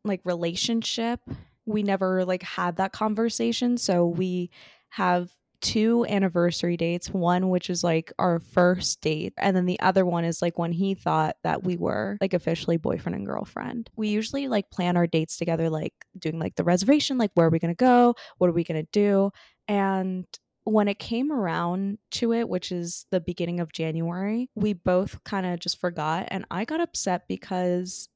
like 0.04 0.22
relationship, 0.24 1.20
we 1.66 1.84
never 1.84 2.26
like 2.26 2.44
had 2.44 2.78
that 2.78 2.94
conversation. 2.94 3.78
So 3.78 4.06
we 4.06 4.52
have 4.90 5.32
two 5.66 6.06
anniversary 6.06 6.78
dates 6.78 7.10
one 7.10 7.50
which 7.50 7.72
is 7.72 7.84
like 7.84 8.14
our 8.20 8.40
first 8.40 9.02
date 9.02 9.34
and 9.38 9.58
then 9.58 9.66
the 9.66 9.80
other 9.80 10.06
one 10.06 10.24
is 10.24 10.42
like 10.42 10.60
when 10.60 10.72
he 10.72 10.94
thought 10.94 11.38
that 11.44 11.64
we 11.64 11.76
were 11.76 12.18
like 12.22 12.34
officially 12.34 12.78
boyfriend 12.78 13.16
and 13.16 13.26
girlfriend 13.26 13.90
we 13.96 14.08
usually 14.08 14.48
like 14.48 14.70
plan 14.70 14.96
our 14.96 15.08
dates 15.08 15.38
together 15.38 15.70
like 15.70 15.94
doing 16.20 16.40
like 16.40 16.56
the 16.56 16.64
reservation 16.64 17.18
like 17.18 17.32
where 17.34 17.48
are 17.48 17.50
we 17.50 17.60
going 17.60 17.74
to 17.74 17.76
go 17.76 18.14
what 18.38 18.48
are 18.48 18.54
we 18.54 18.64
going 18.64 18.80
to 18.80 18.90
do 18.92 19.32
and 19.68 20.26
when 20.66 20.88
it 20.88 20.98
came 20.98 21.32
around 21.32 22.00
to 22.10 22.34
it, 22.34 22.50
which 22.50 22.72
is 22.72 23.06
the 23.12 23.22
beginning 23.22 23.60
of 23.60 23.72
January, 23.72 24.50
we 24.56 24.74
both 24.74 25.24
kind 25.24 25.46
of 25.46 25.60
just 25.60 25.80
forgot. 25.80 26.28
And 26.30 26.44
I 26.50 26.66
got 26.66 26.82
upset 26.82 27.28
because 27.28 28.10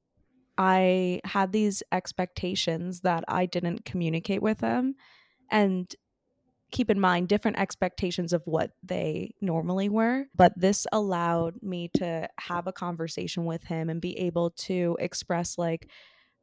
I 0.58 1.22
had 1.24 1.52
these 1.52 1.84
expectations 1.92 3.02
that 3.02 3.24
I 3.28 3.46
didn't 3.46 3.86
communicate 3.86 4.42
with 4.42 4.62
him. 4.62 4.96
And 5.52 5.96
keep 6.72 6.90
in 6.90 7.00
mind 7.00 7.28
different 7.28 7.60
expectations 7.60 8.34
of 8.34 8.42
what 8.46 8.72
they 8.84 9.34
normally 9.42 9.90
were. 9.90 10.26
But 10.36 10.54
this 10.56 10.86
allowed 10.92 11.62
me 11.62 11.90
to 11.96 12.30
have 12.40 12.68
a 12.68 12.74
conversation 12.74 13.46
with 13.46 13.64
him 13.64 13.90
and 13.90 14.02
be 14.02 14.18
able 14.20 14.52
to 14.52 14.98
express 15.00 15.58
like 15.58 15.90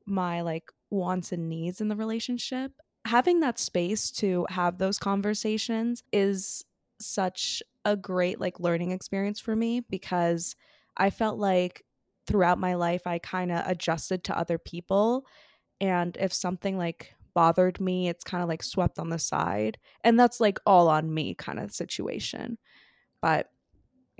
my 0.05 0.41
like 0.43 0.71
wants 0.91 1.33
and 1.33 1.49
needs 1.49 1.81
in 1.81 1.89
the 1.89 1.97
relationship 1.97 2.73
having 3.07 3.41
that 3.41 3.59
space 3.59 4.11
to 4.11 4.47
have 4.51 4.79
those 4.79 4.99
conversations 4.99 6.03
is 6.13 6.65
such 7.01 7.63
a 7.85 7.97
great 7.97 8.41
like 8.41 8.59
learning 8.59 8.91
experience 8.91 9.39
for 9.39 9.55
me 9.55 9.81
because 9.81 10.57
I 10.97 11.11
felt 11.11 11.39
like 11.39 11.85
throughout 12.27 12.59
my 12.59 12.75
life 12.75 13.07
I 13.07 13.19
kind 13.19 13.53
of 13.53 13.67
adjusted 13.67 14.25
to 14.25 14.39
other 14.39 14.59
people 14.59 15.25
and 15.81 16.17
if 16.19 16.33
something 16.33 16.77
like 16.77 17.15
bothered 17.37 17.79
me 17.81 18.09
it's 18.09 18.25
kind 18.25 18.43
of 18.43 18.49
like 18.49 18.63
swept 18.63 18.99
on 18.99 19.11
the 19.11 19.19
side 19.21 19.79
and 20.03 20.19
that's 20.19 20.41
like 20.41 20.59
all 20.67 20.89
on 20.89 21.13
me 21.15 21.35
kind 21.35 21.61
of 21.61 21.71
situation 21.71 22.59
but 23.21 23.51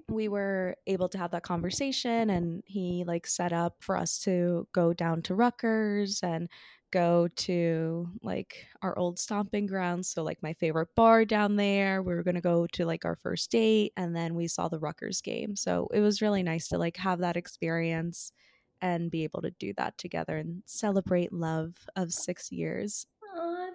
we 0.09 0.29
were 0.29 0.77
able 0.87 1.09
to 1.09 1.19
have 1.19 1.33
that 1.33 1.43
conversation 1.43 2.31
and 2.31 2.63
he 2.67 3.03
like 3.07 3.27
set 3.27 3.53
up 3.53 3.77
for 3.81 3.97
us 3.97 4.19
to 4.21 4.69
go 4.73 4.93
down 4.93 5.23
to 5.23 5.35
Rutgers 5.35 6.21
and 6.23 6.49
go 6.93 7.29
to 7.37 8.09
like 8.23 8.67
our 8.83 8.97
old 8.97 9.19
stomping 9.19 9.67
grounds. 9.67 10.09
So, 10.09 10.23
like, 10.23 10.43
my 10.43 10.53
favorite 10.55 10.95
bar 10.95 11.25
down 11.25 11.57
there. 11.57 12.03
We 12.03 12.15
were 12.15 12.23
to 12.23 12.41
go 12.41 12.67
to 12.69 12.87
like 12.87 13.05
our 13.05 13.17
first 13.17 13.51
date 13.51 13.93
and 13.97 14.15
then 14.15 14.35
we 14.35 14.47
saw 14.49 14.69
the 14.69 14.79
Rutgers 14.79 15.21
game. 15.21 15.57
So, 15.57 15.89
it 15.93 16.01
was 16.01 16.23
really 16.23 16.43
nice 16.45 16.69
to 16.69 16.79
like 16.79 16.97
have 16.99 17.19
that 17.21 17.37
experience 17.37 18.33
and 18.81 19.11
be 19.11 19.25
able 19.25 19.43
to 19.43 19.51
do 19.53 19.73
that 19.75 19.97
together 19.99 20.37
and 20.37 20.63
celebrate 20.67 21.33
love 21.33 21.75
of 21.97 22.13
six 22.13 22.51
years. 22.53 23.07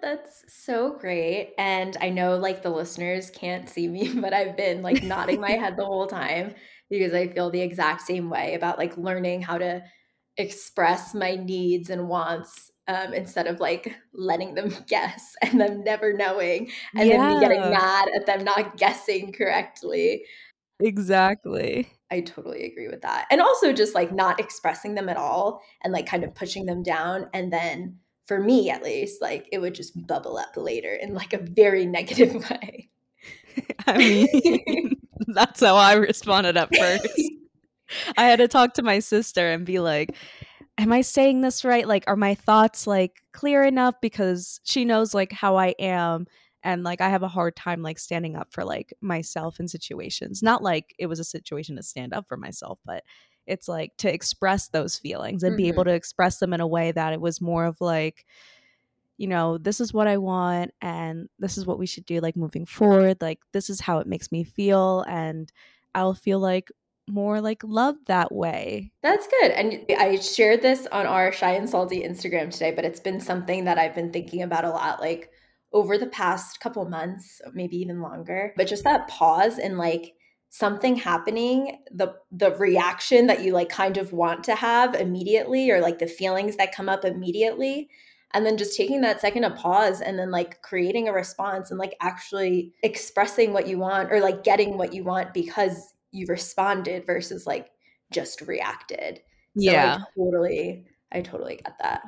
That's 0.02 0.44
so 0.48 0.98
great. 0.98 1.54
And 1.58 1.96
I 2.00 2.10
know 2.10 2.36
like 2.36 2.62
the 2.62 2.70
listeners 2.70 3.30
can't 3.30 3.68
see 3.68 3.86
me, 3.86 4.12
but 4.20 4.34
I've 4.34 4.56
been 4.56 4.82
like 4.82 5.02
nodding 5.02 5.40
my 5.40 5.50
head 5.52 5.76
the 5.76 5.86
whole 5.86 6.08
time 6.08 6.54
because 6.90 7.14
I 7.14 7.28
feel 7.28 7.50
the 7.50 7.60
exact 7.60 8.02
same 8.02 8.28
way 8.28 8.54
about 8.54 8.78
like 8.78 8.98
learning 8.98 9.42
how 9.42 9.58
to 9.58 9.82
express 10.36 11.14
my 11.14 11.36
needs 11.36 11.88
and 11.88 12.08
wants 12.08 12.70
um, 12.88 13.14
instead 13.14 13.46
of 13.46 13.60
like 13.60 13.94
letting 14.12 14.54
them 14.54 14.74
guess 14.88 15.36
and 15.40 15.60
them 15.60 15.84
never 15.84 16.12
knowing 16.12 16.70
and 16.96 17.08
yeah. 17.08 17.18
then 17.18 17.34
me 17.34 17.40
getting 17.40 17.70
mad 17.70 18.08
at 18.14 18.26
them 18.26 18.42
not 18.44 18.76
guessing 18.76 19.32
correctly. 19.32 20.24
Exactly. 20.80 21.88
I 22.12 22.20
totally 22.20 22.64
agree 22.64 22.88
with 22.88 23.00
that. 23.00 23.26
And 23.30 23.40
also 23.40 23.72
just 23.72 23.94
like 23.94 24.12
not 24.12 24.38
expressing 24.38 24.94
them 24.94 25.08
at 25.08 25.16
all 25.16 25.62
and 25.82 25.94
like 25.94 26.06
kind 26.06 26.24
of 26.24 26.34
pushing 26.34 26.66
them 26.66 26.82
down. 26.82 27.26
And 27.32 27.50
then 27.50 27.96
for 28.26 28.38
me 28.38 28.68
at 28.68 28.82
least, 28.82 29.22
like 29.22 29.48
it 29.50 29.58
would 29.58 29.74
just 29.74 30.06
bubble 30.06 30.36
up 30.36 30.54
later 30.56 30.92
in 30.94 31.14
like 31.14 31.32
a 31.32 31.38
very 31.38 31.86
negative 31.98 32.34
way. 32.50 32.90
I 33.86 33.96
mean, 33.96 34.96
that's 35.28 35.60
how 35.60 35.76
I 35.76 35.94
responded 35.94 36.58
at 36.58 36.74
first. 36.76 37.22
I 38.18 38.24
had 38.24 38.36
to 38.36 38.48
talk 38.48 38.74
to 38.74 38.82
my 38.82 38.98
sister 38.98 39.50
and 39.50 39.64
be 39.64 39.78
like, 39.78 40.14
am 40.76 40.92
I 40.92 41.00
saying 41.00 41.40
this 41.40 41.64
right? 41.64 41.88
Like, 41.88 42.04
are 42.06 42.16
my 42.16 42.34
thoughts 42.34 42.86
like 42.86 43.22
clear 43.32 43.64
enough? 43.64 43.94
Because 44.02 44.60
she 44.64 44.84
knows 44.84 45.14
like 45.14 45.32
how 45.32 45.56
I 45.56 45.74
am. 45.78 46.26
And 46.64 46.84
like, 46.84 47.00
I 47.00 47.08
have 47.08 47.22
a 47.22 47.28
hard 47.28 47.56
time 47.56 47.82
like 47.82 47.98
standing 47.98 48.36
up 48.36 48.52
for 48.52 48.64
like 48.64 48.94
myself 49.00 49.60
in 49.60 49.68
situations. 49.68 50.42
Not 50.42 50.62
like 50.62 50.94
it 50.98 51.06
was 51.06 51.18
a 51.18 51.24
situation 51.24 51.76
to 51.76 51.82
stand 51.82 52.12
up 52.12 52.28
for 52.28 52.36
myself, 52.36 52.78
but 52.84 53.02
it's 53.46 53.68
like 53.68 53.96
to 53.98 54.12
express 54.12 54.68
those 54.68 54.96
feelings 54.96 55.42
and 55.42 55.52
mm-hmm. 55.52 55.62
be 55.62 55.68
able 55.68 55.82
mm-hmm. 55.82 55.90
to 55.90 55.96
express 55.96 56.38
them 56.38 56.52
in 56.52 56.60
a 56.60 56.66
way 56.66 56.92
that 56.92 57.12
it 57.12 57.20
was 57.20 57.40
more 57.40 57.64
of 57.64 57.80
like, 57.80 58.24
you 59.18 59.26
know, 59.26 59.58
this 59.58 59.80
is 59.80 59.92
what 59.92 60.06
I 60.06 60.18
want 60.18 60.72
and 60.80 61.28
this 61.38 61.58
is 61.58 61.66
what 61.66 61.78
we 61.78 61.86
should 61.86 62.06
do 62.06 62.20
like 62.20 62.36
moving 62.36 62.66
forward. 62.66 63.18
Like, 63.20 63.40
this 63.52 63.68
is 63.68 63.80
how 63.80 63.98
it 63.98 64.06
makes 64.06 64.32
me 64.32 64.44
feel. 64.44 65.04
And 65.08 65.52
I'll 65.94 66.14
feel 66.14 66.38
like 66.38 66.70
more 67.08 67.40
like 67.40 67.62
love 67.64 67.96
that 68.06 68.32
way. 68.32 68.92
That's 69.02 69.26
good. 69.26 69.50
And 69.50 69.84
I 69.98 70.16
shared 70.16 70.62
this 70.62 70.86
on 70.92 71.06
our 71.06 71.32
Shy 71.32 71.52
and 71.52 71.68
Salty 71.68 72.02
Instagram 72.02 72.50
today, 72.50 72.72
but 72.72 72.84
it's 72.84 73.00
been 73.00 73.20
something 73.20 73.64
that 73.64 73.78
I've 73.78 73.94
been 73.94 74.12
thinking 74.12 74.42
about 74.42 74.64
a 74.64 74.70
lot 74.70 75.00
like 75.00 75.30
over 75.72 75.96
the 75.96 76.06
past 76.06 76.60
couple 76.60 76.84
months, 76.88 77.40
maybe 77.54 77.76
even 77.78 78.00
longer. 78.00 78.52
But 78.56 78.66
just 78.66 78.84
that 78.84 79.08
pause 79.08 79.58
and 79.58 79.78
like 79.78 80.14
something 80.50 80.96
happening, 80.96 81.78
the 81.90 82.14
the 82.30 82.54
reaction 82.56 83.26
that 83.28 83.42
you 83.42 83.52
like 83.52 83.68
kind 83.68 83.96
of 83.96 84.12
want 84.12 84.44
to 84.44 84.54
have 84.54 84.94
immediately 84.94 85.70
or 85.70 85.80
like 85.80 85.98
the 85.98 86.06
feelings 86.06 86.56
that 86.56 86.74
come 86.74 86.88
up 86.88 87.04
immediately 87.04 87.88
and 88.34 88.46
then 88.46 88.56
just 88.56 88.76
taking 88.76 89.02
that 89.02 89.20
second 89.20 89.42
to 89.42 89.50
pause 89.50 90.00
and 90.00 90.18
then 90.18 90.30
like 90.30 90.62
creating 90.62 91.08
a 91.08 91.12
response 91.12 91.70
and 91.70 91.78
like 91.78 91.94
actually 92.00 92.72
expressing 92.82 93.52
what 93.52 93.66
you 93.66 93.78
want 93.78 94.10
or 94.10 94.20
like 94.20 94.42
getting 94.42 94.78
what 94.78 94.94
you 94.94 95.04
want 95.04 95.34
because 95.34 95.94
you 96.12 96.26
responded 96.28 97.04
versus 97.04 97.46
like 97.46 97.70
just 98.10 98.40
reacted. 98.42 99.20
So 99.58 99.70
yeah. 99.70 99.98
I 100.00 100.04
totally 100.18 100.86
I 101.12 101.20
totally 101.20 101.56
get 101.56 101.76
that. 101.80 102.02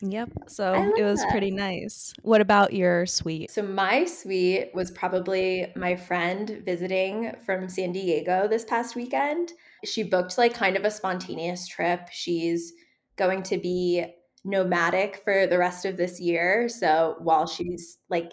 Yep. 0.00 0.30
So 0.48 0.92
it 0.96 1.02
was 1.02 1.20
that. 1.20 1.30
pretty 1.30 1.50
nice. 1.50 2.12
What 2.22 2.40
about 2.40 2.72
your 2.72 3.06
sweet? 3.06 3.50
So 3.50 3.62
my 3.62 4.04
sweet 4.04 4.70
was 4.74 4.90
probably 4.90 5.72
my 5.76 5.96
friend 5.96 6.62
visiting 6.64 7.34
from 7.44 7.68
San 7.68 7.92
Diego 7.92 8.48
this 8.48 8.64
past 8.64 8.96
weekend. 8.96 9.52
She 9.84 10.02
booked 10.02 10.38
like 10.38 10.54
kind 10.54 10.76
of 10.76 10.84
a 10.84 10.90
spontaneous 10.90 11.66
trip. 11.68 12.08
She's 12.10 12.72
going 13.16 13.42
to 13.44 13.58
be 13.58 14.04
nomadic 14.44 15.22
for 15.24 15.46
the 15.46 15.58
rest 15.58 15.84
of 15.84 15.96
this 15.96 16.20
year. 16.20 16.68
So 16.68 17.16
while 17.18 17.46
she's 17.46 17.98
like 18.10 18.32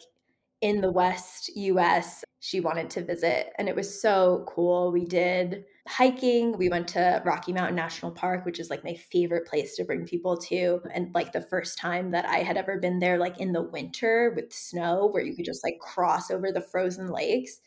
in 0.61 0.81
the 0.81 0.91
West 0.91 1.49
US, 1.55 2.23
she 2.39 2.59
wanted 2.59 2.89
to 2.91 3.03
visit. 3.03 3.51
And 3.57 3.69
it 3.69 3.75
was 3.75 4.01
so 4.01 4.45
cool. 4.47 4.91
We 4.91 5.05
did 5.05 5.65
hiking. 5.88 6.57
We 6.57 6.69
went 6.69 6.88
to 6.89 7.21
Rocky 7.25 7.53
Mountain 7.53 7.75
National 7.75 8.11
Park, 8.11 8.45
which 8.45 8.59
is 8.59 8.69
like 8.69 8.83
my 8.83 8.93
favorite 8.93 9.47
place 9.47 9.75
to 9.75 9.83
bring 9.83 10.05
people 10.05 10.38
to. 10.38 10.81
And 10.93 11.13
like 11.13 11.31
the 11.31 11.41
first 11.41 11.77
time 11.77 12.11
that 12.11 12.25
I 12.25 12.38
had 12.38 12.57
ever 12.57 12.77
been 12.77 13.00
there, 13.00 13.17
like 13.17 13.39
in 13.39 13.51
the 13.51 13.63
winter 13.63 14.33
with 14.35 14.53
snow, 14.53 15.07
where 15.07 15.23
you 15.23 15.35
could 15.35 15.45
just 15.45 15.63
like 15.63 15.79
cross 15.79 16.29
over 16.29 16.51
the 16.51 16.61
frozen 16.61 17.07
lakes. 17.07 17.59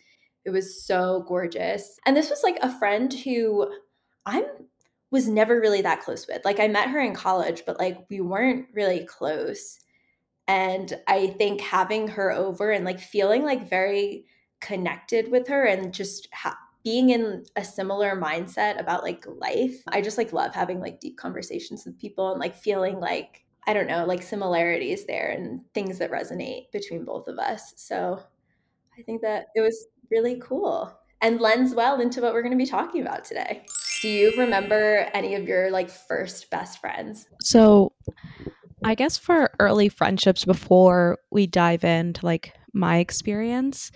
It 0.45 0.51
was 0.51 0.85
so 0.85 1.25
gorgeous. 1.27 1.99
And 2.07 2.17
this 2.17 2.31
was 2.31 2.43
like 2.43 2.59
a 2.63 2.79
friend 2.79 3.13
who 3.13 3.73
I'm 4.27 4.45
was 5.11 5.29
never 5.29 5.61
really 5.61 5.81
that 5.83 6.01
close 6.01 6.27
with. 6.27 6.45
Like 6.45 6.59
I 6.59 6.67
met 6.67 6.89
her 6.89 7.01
in 7.01 7.15
college, 7.15 7.63
but 7.65 7.79
like 7.79 8.05
we 8.11 8.21
weren't 8.21 8.67
really 8.73 9.07
close. 9.07 9.79
And 10.49 10.93
I 11.07 11.29
think 11.29 11.61
having 11.61 12.09
her 12.09 12.33
over 12.33 12.71
and 12.71 12.85
like 12.85 13.01
feeling 13.01 13.45
like 13.45 13.71
very 13.71 14.25
connected 14.61 15.31
with 15.31 15.47
her 15.49 15.65
and 15.65 15.95
just 15.95 16.29
ha- 16.33 16.59
being 16.85 17.11
in 17.11 17.45
a 17.57 17.65
similar 17.65 18.15
mindset 18.15 18.79
about 18.79 19.03
like 19.03 19.25
life. 19.27 19.75
I 19.89 20.03
just 20.03 20.19
like 20.19 20.33
love 20.33 20.55
having 20.55 20.81
like 20.81 21.01
deep 21.01 21.17
conversations 21.17 21.85
with 21.85 21.99
people 21.99 22.31
and 22.31 22.41
like 22.41 22.55
feeling 22.55 23.01
like 23.01 23.41
I 23.67 23.73
don't 23.73 23.87
know, 23.87 24.05
like 24.05 24.23
similarities 24.23 25.07
there 25.07 25.31
and 25.31 25.63
things 25.73 25.99
that 25.99 26.11
resonate 26.11 26.71
between 26.71 27.07
both 27.07 27.29
of 27.29 27.39
us. 27.39 27.73
So 27.77 28.21
I 28.99 29.03
think 29.03 29.23
that 29.23 29.47
it 29.55 29.63
was 29.63 29.87
really 30.11 30.39
cool 30.41 30.93
and 31.23 31.41
lends 31.41 31.75
well 31.75 32.01
into 32.01 32.21
what 32.21 32.35
we're 32.35 32.43
going 32.43 32.53
to 32.53 32.63
be 32.63 32.71
talking 32.71 33.01
about 33.01 33.25
today. 33.25 33.65
Do 34.03 34.09
you 34.09 34.35
remember 34.37 35.09
any 35.15 35.35
of 35.35 35.49
your 35.49 35.71
like 35.71 35.89
first 35.89 36.51
best 36.51 36.79
friends? 36.79 37.27
So 37.41 37.93
I 38.85 38.95
guess 38.95 39.17
for 39.17 39.51
early 39.59 39.89
friendships 39.89 40.45
before 40.45 41.17
we 41.31 41.47
dive 41.47 41.85
into 41.85 42.27
like 42.27 42.53
my 42.75 42.99
experience, 42.99 43.91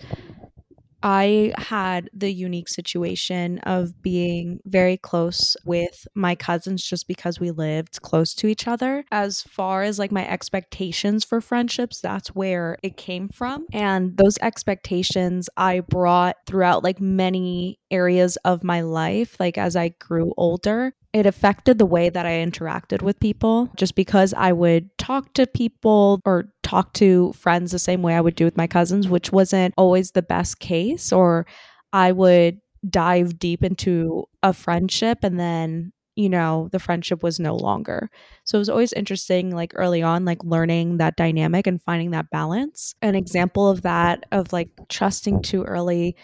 I 1.01 1.53
had 1.57 2.09
the 2.13 2.31
unique 2.31 2.69
situation 2.69 3.59
of 3.59 4.01
being 4.01 4.59
very 4.65 4.97
close 4.97 5.55
with 5.65 6.07
my 6.15 6.35
cousins 6.35 6.83
just 6.83 7.07
because 7.07 7.39
we 7.39 7.51
lived 7.51 8.01
close 8.01 8.33
to 8.35 8.47
each 8.47 8.67
other. 8.67 9.05
As 9.11 9.41
far 9.41 9.83
as 9.83 9.99
like 9.99 10.11
my 10.11 10.27
expectations 10.27 11.23
for 11.23 11.41
friendships, 11.41 12.01
that's 12.01 12.29
where 12.29 12.77
it 12.83 12.97
came 12.97 13.29
from. 13.29 13.65
And 13.71 14.17
those 14.17 14.37
expectations 14.41 15.49
I 15.55 15.81
brought 15.81 16.35
throughout 16.45 16.83
like 16.83 16.99
many 16.99 17.79
areas 17.91 18.37
of 18.37 18.63
my 18.63 18.81
life, 18.81 19.39
like 19.39 19.57
as 19.57 19.75
I 19.75 19.89
grew 19.99 20.33
older 20.37 20.93
it 21.11 21.25
affected 21.25 21.79
the 21.79 21.85
way 21.85 22.09
that 22.09 22.25
I 22.25 22.33
interacted 22.33 23.01
with 23.01 23.19
people 23.19 23.69
just 23.75 23.95
because 23.95 24.33
I 24.33 24.51
would 24.51 24.95
talk 24.97 25.33
to 25.33 25.47
people 25.47 26.21
or 26.23 26.51
talk 26.61 26.93
to 26.93 27.33
friends 27.33 27.71
the 27.71 27.79
same 27.79 28.01
way 28.01 28.15
I 28.15 28.21
would 28.21 28.35
do 28.35 28.45
with 28.45 28.57
my 28.57 28.67
cousins, 28.67 29.07
which 29.07 29.31
wasn't 29.31 29.73
always 29.75 30.11
the 30.11 30.21
best 30.21 30.59
case. 30.59 31.11
Or 31.11 31.47
I 31.91 32.11
would 32.11 32.59
dive 32.87 33.39
deep 33.39 33.63
into 33.63 34.25
a 34.43 34.53
friendship 34.53 35.19
and 35.23 35.39
then 35.39 35.91
you 36.15 36.29
know 36.29 36.69
the 36.71 36.79
friendship 36.79 37.21
was 37.21 37.39
no 37.39 37.55
longer 37.55 38.09
so 38.45 38.57
it 38.57 38.59
was 38.59 38.69
always 38.69 38.93
interesting 38.93 39.51
like 39.53 39.73
early 39.75 40.01
on 40.01 40.23
like 40.23 40.41
learning 40.45 40.97
that 40.97 41.17
dynamic 41.17 41.67
and 41.67 41.81
finding 41.81 42.11
that 42.11 42.29
balance 42.29 42.95
an 43.01 43.15
example 43.15 43.69
of 43.69 43.81
that 43.81 44.23
of 44.31 44.53
like 44.53 44.69
trusting 44.87 45.41
too 45.41 45.63
early 45.63 46.15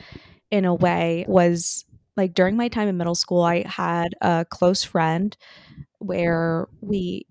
in 0.50 0.64
a 0.64 0.74
way 0.74 1.26
was 1.28 1.84
like 2.18 2.34
during 2.34 2.56
my 2.58 2.68
time 2.68 2.88
in 2.88 2.98
middle 2.98 3.16
school, 3.16 3.42
I 3.42 3.64
had 3.68 4.16
a 4.22 4.46
close 4.50 4.84
friend 4.84 5.36
where 6.00 6.68
we 6.82 7.26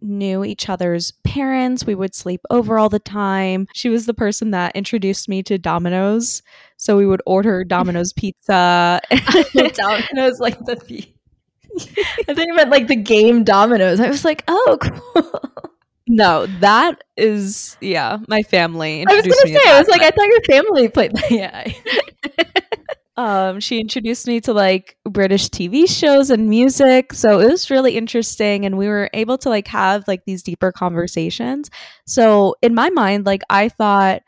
knew 0.00 0.44
each 0.44 0.68
other's 0.68 1.12
parents. 1.24 1.84
We 1.84 1.94
would 1.94 2.14
sleep 2.14 2.40
over 2.50 2.78
all 2.78 2.88
the 2.88 2.98
time. 2.98 3.66
She 3.74 3.88
was 3.88 4.06
the 4.06 4.14
person 4.14 4.50
that 4.52 4.76
introduced 4.76 5.28
me 5.28 5.42
to 5.44 5.58
Domino's. 5.58 6.42
So 6.76 6.96
we 6.96 7.06
would 7.06 7.22
order 7.26 7.64
Domino's 7.68 8.12
pizza. 8.12 9.00
Domino's 9.74 10.40
like 10.40 10.58
the 10.60 11.06
I 12.28 12.34
think 12.34 12.54
meant 12.54 12.70
like 12.70 12.88
the 12.88 12.96
game 12.96 13.44
dominoes. 13.44 14.00
I 14.00 14.08
was 14.08 14.24
like, 14.24 14.42
oh, 14.48 14.78
cool. 14.80 15.40
No, 16.08 16.46
that 16.60 17.04
is 17.16 17.76
yeah. 17.80 18.18
My 18.28 18.40
family. 18.42 19.04
I 19.06 19.14
was 19.14 19.22
gonna 19.22 19.58
say. 19.58 19.70
I 19.70 19.78
was 19.78 19.88
like, 19.88 20.00
I 20.00 20.10
thought 20.10 20.26
your 20.26 20.42
family 20.42 20.88
played. 20.88 21.12
Yeah. 21.30 21.70
Um, 23.18 23.58
she 23.58 23.80
introduced 23.80 24.28
me 24.28 24.40
to 24.42 24.52
like 24.52 24.96
British 25.04 25.48
TV 25.48 25.90
shows 25.90 26.30
and 26.30 26.48
music. 26.48 27.12
So 27.12 27.40
it 27.40 27.50
was 27.50 27.68
really 27.68 27.96
interesting. 27.96 28.64
And 28.64 28.78
we 28.78 28.86
were 28.86 29.10
able 29.12 29.36
to 29.38 29.48
like 29.48 29.66
have 29.66 30.06
like 30.06 30.24
these 30.24 30.44
deeper 30.44 30.70
conversations. 30.70 31.68
So 32.06 32.54
in 32.62 32.76
my 32.76 32.90
mind, 32.90 33.26
like 33.26 33.42
I 33.50 33.70
thought 33.70 34.22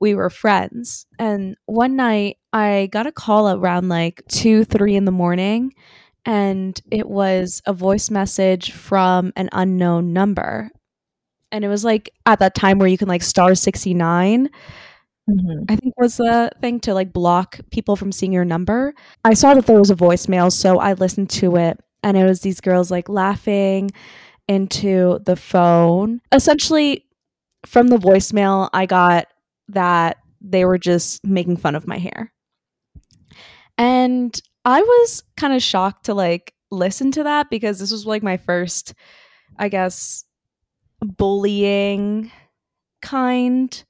we 0.00 0.16
were 0.16 0.28
friends. 0.28 1.06
And 1.20 1.56
one 1.66 1.94
night 1.94 2.38
I 2.52 2.88
got 2.90 3.06
a 3.06 3.12
call 3.12 3.48
around 3.48 3.88
like 3.88 4.22
two, 4.26 4.64
three 4.64 4.96
in 4.96 5.04
the 5.04 5.12
morning. 5.12 5.72
And 6.26 6.80
it 6.90 7.08
was 7.08 7.62
a 7.64 7.72
voice 7.72 8.10
message 8.10 8.72
from 8.72 9.32
an 9.36 9.50
unknown 9.52 10.12
number. 10.12 10.68
And 11.52 11.64
it 11.64 11.68
was 11.68 11.84
like 11.84 12.10
at 12.26 12.40
that 12.40 12.56
time 12.56 12.80
where 12.80 12.88
you 12.88 12.98
can 12.98 13.06
like 13.06 13.22
star 13.22 13.54
69 13.54 14.50
Mm-hmm. 15.32 15.64
I 15.68 15.76
think 15.76 15.94
was 15.96 16.16
the 16.18 16.50
thing 16.60 16.80
to 16.80 16.94
like 16.94 17.12
block 17.12 17.60
people 17.70 17.96
from 17.96 18.12
seeing 18.12 18.32
your 18.32 18.44
number. 18.44 18.94
I 19.24 19.34
saw 19.34 19.54
that 19.54 19.66
there 19.66 19.78
was 19.78 19.90
a 19.90 19.96
voicemail, 19.96 20.52
so 20.52 20.78
I 20.78 20.92
listened 20.92 21.30
to 21.30 21.56
it, 21.56 21.80
and 22.02 22.16
it 22.16 22.24
was 22.24 22.40
these 22.40 22.60
girls 22.60 22.90
like 22.90 23.08
laughing 23.08 23.90
into 24.48 25.20
the 25.24 25.36
phone. 25.36 26.20
Essentially, 26.32 27.06
from 27.64 27.88
the 27.88 27.96
voicemail, 27.96 28.68
I 28.72 28.86
got 28.86 29.28
that 29.68 30.18
they 30.40 30.64
were 30.64 30.78
just 30.78 31.24
making 31.24 31.56
fun 31.56 31.74
of 31.74 31.86
my 31.86 31.98
hair. 31.98 32.32
And 33.78 34.38
I 34.64 34.82
was 34.82 35.22
kind 35.36 35.54
of 35.54 35.62
shocked 35.62 36.06
to 36.06 36.14
like 36.14 36.54
listen 36.70 37.10
to 37.12 37.22
that 37.24 37.48
because 37.50 37.78
this 37.78 37.92
was 37.92 38.06
like 38.06 38.22
my 38.22 38.36
first, 38.36 38.94
I 39.58 39.68
guess, 39.68 40.24
bullying 41.00 42.30
kind 43.00 43.84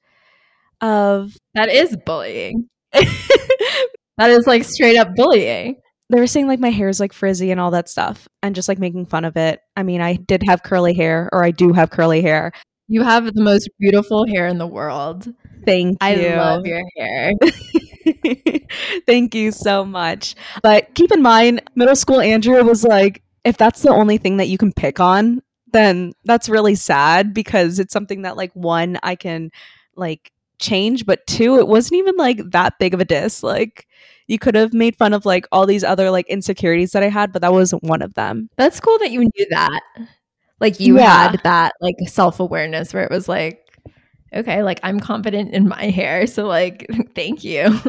of 0.83 1.35
that 1.55 1.69
is 1.69 1.97
bullying. 2.05 2.67
that 2.91 4.29
is 4.29 4.45
like 4.45 4.63
straight 4.63 4.97
up 4.97 5.15
bullying. 5.15 5.77
They 6.09 6.19
were 6.19 6.27
saying 6.27 6.47
like 6.47 6.59
my 6.59 6.69
hair 6.69 6.89
is 6.89 6.99
like 6.99 7.13
frizzy 7.13 7.49
and 7.49 7.59
all 7.59 7.71
that 7.71 7.89
stuff 7.89 8.27
and 8.43 8.53
just 8.53 8.67
like 8.67 8.77
making 8.77 9.07
fun 9.07 9.25
of 9.25 9.35
it. 9.37 9.61
I 9.75 9.83
mean, 9.83 10.01
I 10.01 10.15
did 10.15 10.43
have 10.43 10.61
curly 10.61 10.93
hair 10.93 11.29
or 11.31 11.43
I 11.43 11.51
do 11.51 11.73
have 11.73 11.89
curly 11.89 12.21
hair. 12.21 12.51
You 12.87 13.01
have 13.01 13.33
the 13.33 13.41
most 13.41 13.69
beautiful 13.79 14.27
hair 14.27 14.45
in 14.45 14.57
the 14.57 14.67
world. 14.67 15.33
Thank 15.65 15.93
you. 15.93 15.97
I 16.01 16.35
love 16.35 16.65
your 16.65 16.83
hair. 16.97 17.31
Thank 19.07 19.33
you 19.33 19.51
so 19.51 19.85
much. 19.85 20.35
But 20.61 20.93
keep 20.93 21.11
in 21.11 21.21
mind, 21.21 21.63
middle 21.75 21.95
school 21.95 22.17
Andria 22.17 22.65
was 22.65 22.83
like, 22.83 23.23
if 23.45 23.57
that's 23.57 23.81
the 23.81 23.89
only 23.89 24.17
thing 24.17 24.37
that 24.37 24.49
you 24.49 24.57
can 24.57 24.73
pick 24.73 24.99
on, 24.99 25.41
then 25.71 26.13
that's 26.25 26.49
really 26.49 26.75
sad 26.75 27.33
because 27.33 27.79
it's 27.79 27.93
something 27.93 28.21
that 28.23 28.37
like 28.37 28.51
one 28.53 28.99
I 29.01 29.15
can 29.15 29.51
like 29.95 30.31
change, 30.63 31.05
but 31.05 31.25
two, 31.27 31.57
it 31.57 31.67
wasn't 31.67 31.99
even 31.99 32.15
like 32.17 32.39
that 32.51 32.79
big 32.79 32.93
of 32.93 32.99
a 32.99 33.05
diss. 33.05 33.43
Like 33.43 33.87
you 34.27 34.39
could 34.39 34.55
have 34.55 34.73
made 34.73 34.95
fun 34.95 35.13
of 35.13 35.25
like 35.25 35.45
all 35.51 35.65
these 35.65 35.83
other 35.83 36.09
like 36.09 36.27
insecurities 36.27 36.91
that 36.93 37.03
I 37.03 37.09
had, 37.09 37.31
but 37.31 37.41
that 37.41 37.53
wasn't 37.53 37.83
one 37.83 38.01
of 38.01 38.13
them. 38.15 38.49
That's 38.57 38.79
cool 38.79 38.97
that 38.99 39.11
you 39.11 39.19
knew 39.21 39.47
that. 39.49 39.81
Like 40.59 40.79
you 40.79 40.97
yeah. 40.97 41.29
had 41.29 41.41
that 41.43 41.73
like 41.81 41.95
self 42.07 42.39
awareness 42.39 42.93
where 42.93 43.03
it 43.03 43.11
was 43.11 43.27
like, 43.27 43.59
okay, 44.33 44.63
like 44.63 44.79
I'm 44.81 44.99
confident 44.99 45.53
in 45.53 45.67
my 45.67 45.89
hair. 45.89 46.25
So 46.25 46.45
like 46.45 46.87
thank 47.15 47.43
you. 47.43 47.79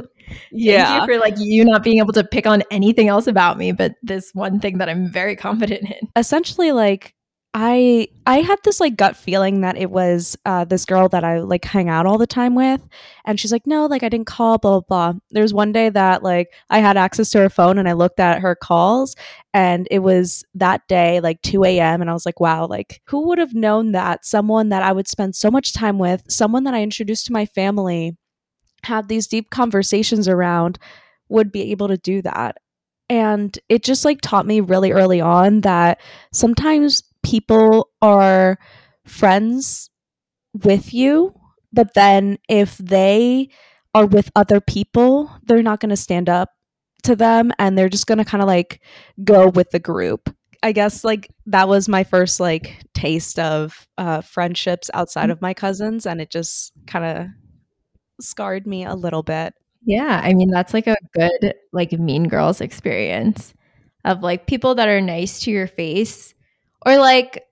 Yeah. 0.51 0.87
thank 0.87 1.03
you 1.03 1.15
for 1.15 1.21
like 1.21 1.35
you 1.39 1.65
not 1.65 1.83
being 1.85 1.99
able 1.99 2.15
to 2.15 2.25
pick 2.25 2.47
on 2.47 2.63
anything 2.71 3.09
else 3.09 3.27
about 3.27 3.59
me, 3.59 3.73
but 3.73 3.95
this 4.03 4.31
one 4.35 4.59
thing 4.59 4.79
that 4.79 4.89
I'm 4.89 5.09
very 5.09 5.37
confident 5.37 5.83
in. 5.83 6.09
Essentially, 6.17 6.73
like 6.73 7.15
I 7.57 8.09
I 8.27 8.41
had 8.41 8.59
this 8.65 8.81
like 8.81 8.97
gut 8.97 9.17
feeling 9.17 9.61
that 9.61 9.77
it 9.77 9.89
was 9.89 10.37
uh, 10.45 10.65
this 10.65 10.85
girl 10.85 11.09
that 11.11 11.23
I 11.23 11.39
like 11.39 11.65
hang 11.65 11.89
out 11.89 12.05
all 12.05 12.19
the 12.19 12.27
time 12.27 12.57
with, 12.57 12.81
and 13.25 13.39
she's 13.39 13.53
like, 13.53 13.65
no, 13.65 13.87
like 13.87 14.03
I 14.03 14.09
didn't 14.09 14.27
call, 14.27 14.59
blah 14.59 14.81
blah 14.81 15.13
blah. 15.13 15.21
There's 15.31 15.55
one 15.55 15.71
day 15.71 15.89
that 15.89 16.25
like 16.25 16.49
I 16.71 16.81
had 16.81 16.97
access 16.97 17.31
to 17.31 17.39
her 17.39 17.49
phone 17.49 17.79
and 17.79 17.89
I 17.89 17.93
looked 17.93 18.19
at 18.19 18.41
her 18.41 18.57
calls, 18.57 19.15
and 19.53 19.87
it 19.93 20.01
was 20.01 20.45
that 20.55 20.87
day 20.89 21.21
like 21.21 21.43
2 21.43 21.65
a.m. 21.65 22.01
and 22.01 22.11
I 22.11 22.13
was 22.13 22.27
like, 22.27 22.41
wow, 22.41 22.67
like 22.67 23.01
who 23.07 23.29
would 23.29 23.39
have 23.39 23.55
known 23.55 23.93
that 23.93 24.25
someone 24.25 24.71
that 24.71 24.83
I 24.83 24.91
would 24.91 25.07
spend 25.07 25.37
so 25.37 25.49
much 25.49 25.73
time 25.73 25.99
with, 26.01 26.25
someone 26.29 26.65
that 26.65 26.75
I 26.75 26.83
introduced 26.83 27.27
to 27.27 27.33
my 27.33 27.47
family, 27.47 28.17
had 28.83 29.09
these 29.09 29.29
deep 29.29 29.51
conversations 29.51 30.27
around, 30.27 30.81
would 31.29 31.53
be 31.53 31.71
able 31.71 31.87
to 31.89 31.99
do 31.99 32.21
that. 32.23 32.59
And 33.09 33.57
it 33.69 33.85
just 33.85 34.05
like 34.05 34.21
taught 34.23 34.47
me 34.47 34.61
really 34.61 34.91
early 34.91 35.21
on 35.21 35.61
that 35.61 36.01
sometimes 36.33 37.03
people 37.25 37.91
are 38.01 38.59
friends 39.07 39.91
with 40.53 40.95
you, 40.95 41.35
but 41.73 41.95
then 41.95 42.39
if 42.49 42.79
they 42.79 43.49
are 43.95 44.07
with 44.07 44.31
other 44.37 44.61
people, 44.61 45.31
they're 45.45 45.63
not 45.63 45.81
going 45.81 45.91
to 45.91 45.97
stand 45.97 46.29
up 46.29 46.51
to 47.03 47.17
them 47.17 47.53
and 47.59 47.77
they're 47.77 47.89
just 47.89 48.07
going 48.07 48.19
to 48.19 48.25
kind 48.25 48.43
of 48.43 48.49
like 48.49 48.81
go 49.25 49.49
with 49.49 49.71
the 49.71 49.79
group. 49.79 50.35
I 50.63 50.73
guess 50.73 51.05
like 51.05 51.31
that 51.47 51.69
was 51.69 51.89
my 51.89 52.05
first 52.05 52.41
like 52.41 52.83
taste 52.95 53.39
of 53.39 53.87
uh, 53.99 54.23
friendships 54.23 54.91
outside 54.95 55.29
of 55.29 55.43
my 55.43 55.53
cousins, 55.53 56.07
and 56.07 56.23
it 56.23 56.31
just 56.31 56.73
kind 56.87 57.05
of 57.05 57.27
scarred 58.19 58.67
me 58.67 58.87
a 58.87 58.95
little 58.95 59.23
bit. 59.23 59.53
Yeah, 59.85 60.23
I 60.25 60.33
mean 60.33 60.51
that's 60.51 60.73
like 60.73 60.87
a 60.87 60.97
good 61.13 61.55
like 61.75 61.93
mean 61.93 62.29
girls 62.29 62.63
experience 62.63 63.53
of 64.07 64.23
like 64.23 64.47
people 64.47 64.75
that 64.77 64.89
are 64.89 65.03
nice 65.03 65.41
to 65.41 65.51
your 65.51 65.67
face 65.67 66.35
or 66.85 66.99
like 66.99 67.45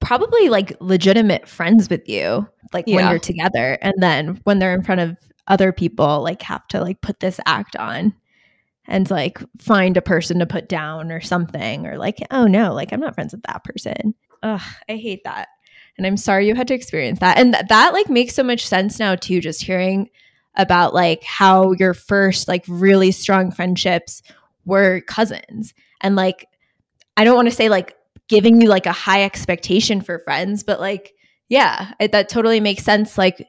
probably 0.00 0.48
like 0.48 0.76
legitimate 0.80 1.48
friends 1.48 1.88
with 1.88 2.08
you 2.08 2.46
like 2.72 2.86
yeah. 2.86 2.96
when 2.96 3.10
you're 3.10 3.18
together 3.18 3.78
and 3.82 3.94
then 3.98 4.40
when 4.44 4.58
they're 4.58 4.74
in 4.74 4.82
front 4.82 5.00
of 5.00 5.16
other 5.46 5.72
people 5.72 6.22
like 6.22 6.42
have 6.42 6.66
to 6.68 6.80
like 6.80 7.00
put 7.00 7.20
this 7.20 7.40
act 7.46 7.76
on 7.76 8.14
and 8.86 9.10
like 9.10 9.38
find 9.58 9.96
a 9.96 10.02
person 10.02 10.38
to 10.38 10.46
put 10.46 10.68
down 10.68 11.12
or 11.12 11.20
something 11.20 11.86
or 11.86 11.98
like 11.98 12.18
oh 12.30 12.46
no 12.46 12.72
like 12.72 12.92
i'm 12.92 13.00
not 13.00 13.14
friends 13.14 13.32
with 13.32 13.42
that 13.42 13.64
person. 13.64 14.14
Ugh 14.42 14.62
i 14.88 14.96
hate 14.96 15.22
that. 15.24 15.48
And 15.98 16.06
i'm 16.06 16.16
sorry 16.16 16.46
you 16.46 16.54
had 16.54 16.68
to 16.68 16.74
experience 16.74 17.18
that. 17.20 17.38
And 17.38 17.54
th- 17.54 17.66
that 17.68 17.92
like 17.92 18.08
makes 18.08 18.34
so 18.34 18.42
much 18.42 18.66
sense 18.66 18.98
now 18.98 19.14
too 19.14 19.40
just 19.40 19.62
hearing 19.62 20.08
about 20.56 20.94
like 20.94 21.22
how 21.22 21.72
your 21.72 21.94
first 21.94 22.48
like 22.48 22.64
really 22.66 23.12
strong 23.12 23.50
friendships 23.50 24.22
were 24.64 25.00
cousins. 25.02 25.74
And 26.00 26.16
like 26.16 26.46
i 27.16 27.24
don't 27.24 27.36
want 27.36 27.48
to 27.48 27.54
say 27.54 27.68
like 27.68 27.96
giving 28.30 28.60
you 28.60 28.68
like 28.68 28.86
a 28.86 28.92
high 28.92 29.24
expectation 29.24 30.00
for 30.00 30.20
friends, 30.20 30.62
but 30.62 30.80
like, 30.80 31.12
yeah, 31.48 31.92
it, 31.98 32.12
that 32.12 32.28
totally 32.28 32.60
makes 32.60 32.84
sense. 32.84 33.18
Like 33.18 33.46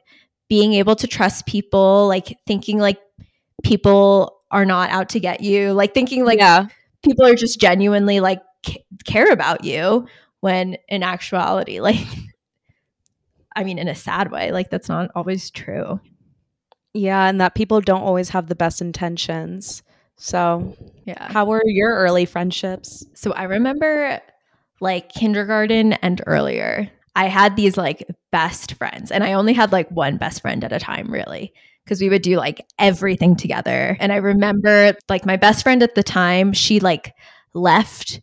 being 0.48 0.74
able 0.74 0.96
to 0.96 1.06
trust 1.06 1.46
people, 1.46 2.08
like 2.08 2.36
thinking 2.46 2.78
like 2.78 3.00
people 3.62 4.40
are 4.50 4.66
not 4.66 4.90
out 4.90 5.08
to 5.10 5.20
get 5.20 5.40
you, 5.40 5.72
like 5.72 5.94
thinking 5.94 6.24
like 6.24 6.40
yeah. 6.40 6.66
people 7.04 7.24
are 7.24 7.36
just 7.36 7.60
genuinely 7.60 8.18
like 8.18 8.42
c- 8.66 8.84
care 9.04 9.30
about 9.30 9.64
you 9.64 10.06
when 10.40 10.76
in 10.88 11.04
actuality, 11.04 11.80
like, 11.88 12.04
I 13.54 13.62
mean, 13.62 13.78
in 13.78 13.86
a 13.86 13.94
sad 13.94 14.32
way, 14.32 14.50
like 14.50 14.68
that's 14.68 14.88
not 14.88 15.10
always 15.14 15.48
true. 15.50 16.00
Yeah, 16.92 17.28
and 17.28 17.40
that 17.40 17.54
people 17.54 17.80
don't 17.80 18.02
always 18.02 18.30
have 18.30 18.48
the 18.48 18.56
best 18.56 18.80
intentions. 18.82 19.82
So, 20.16 20.76
Yeah. 21.06 21.32
how 21.32 21.46
were 21.46 21.62
your 21.64 21.94
early 21.94 22.26
friendships? 22.26 23.06
So 23.14 23.32
I 23.32 23.44
remember 23.44 24.20
like 24.82 25.10
kindergarten 25.10 25.92
and 25.94 26.20
earlier, 26.26 26.90
I 27.14 27.28
had 27.28 27.56
these 27.56 27.76
like 27.76 28.04
best 28.32 28.74
friends, 28.74 29.10
and 29.10 29.22
I 29.22 29.34
only 29.34 29.52
had 29.52 29.72
like 29.72 29.88
one 29.90 30.16
best 30.16 30.42
friend 30.42 30.64
at 30.64 30.72
a 30.72 30.80
time, 30.80 31.10
really, 31.10 31.54
because 31.84 32.00
we 32.00 32.08
would 32.08 32.22
do 32.22 32.36
like 32.36 32.66
everything 32.78 33.36
together. 33.36 33.96
And 34.00 34.12
I 34.12 34.16
remember 34.16 34.94
like 35.08 35.24
my 35.24 35.36
best 35.36 35.62
friend 35.62 35.82
at 35.82 35.94
the 35.94 36.02
time, 36.02 36.52
she 36.52 36.80
like 36.80 37.14
left. 37.54 38.20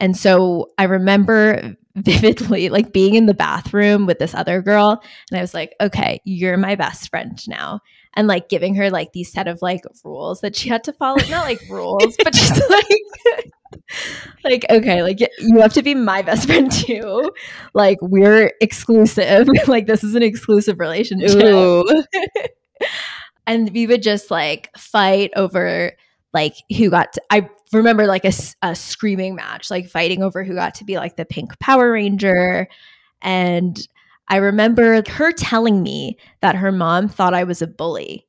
And 0.00 0.16
so 0.16 0.70
I 0.76 0.84
remember 0.84 1.76
vividly 1.96 2.68
like 2.68 2.92
being 2.92 3.14
in 3.14 3.26
the 3.26 3.34
bathroom 3.34 4.06
with 4.06 4.18
this 4.18 4.34
other 4.34 4.62
girl, 4.62 5.02
and 5.30 5.38
I 5.38 5.42
was 5.42 5.54
like, 5.54 5.74
okay, 5.80 6.20
you're 6.24 6.56
my 6.56 6.74
best 6.76 7.10
friend 7.10 7.38
now 7.48 7.80
and 8.14 8.26
like 8.26 8.48
giving 8.48 8.74
her 8.74 8.90
like 8.90 9.12
these 9.12 9.32
set 9.32 9.46
of 9.46 9.62
like 9.62 9.82
rules 10.04 10.40
that 10.40 10.56
she 10.56 10.68
had 10.68 10.82
to 10.82 10.92
follow 10.92 11.18
not 11.28 11.44
like 11.44 11.60
rules 11.70 12.16
but 12.24 12.32
just 12.32 12.60
like 12.70 12.86
like 14.44 14.66
okay 14.70 15.02
like 15.02 15.20
you 15.38 15.60
have 15.60 15.72
to 15.72 15.82
be 15.82 15.94
my 15.94 16.22
best 16.22 16.46
friend 16.46 16.70
too. 16.70 17.30
Like 17.74 17.98
we're 18.00 18.52
exclusive. 18.60 19.48
Like 19.66 19.86
this 19.86 20.02
is 20.02 20.14
an 20.14 20.22
exclusive 20.22 20.80
relationship. 20.80 21.86
And 23.46 23.70
we 23.72 23.86
would 23.86 24.02
just 24.02 24.30
like 24.30 24.70
fight 24.76 25.30
over 25.36 25.92
like 26.32 26.54
who 26.76 26.90
got 26.90 27.12
to, 27.12 27.22
i 27.30 27.48
remember 27.72 28.06
like 28.06 28.24
a 28.24 28.74
screaming 28.74 29.34
match 29.34 29.70
like 29.70 29.88
fighting 29.88 30.22
over 30.22 30.42
who 30.42 30.54
got 30.54 30.74
to 30.76 30.84
be 30.84 30.96
like 30.96 31.16
the 31.16 31.24
pink 31.24 31.58
power 31.58 31.92
ranger. 31.92 32.68
And 33.22 33.78
i 34.28 34.36
remember 34.36 35.02
her 35.08 35.32
telling 35.32 35.82
me 35.82 36.16
that 36.40 36.56
her 36.56 36.72
mom 36.72 37.08
thought 37.08 37.34
i 37.34 37.44
was 37.44 37.62
a 37.62 37.66
bully. 37.66 38.26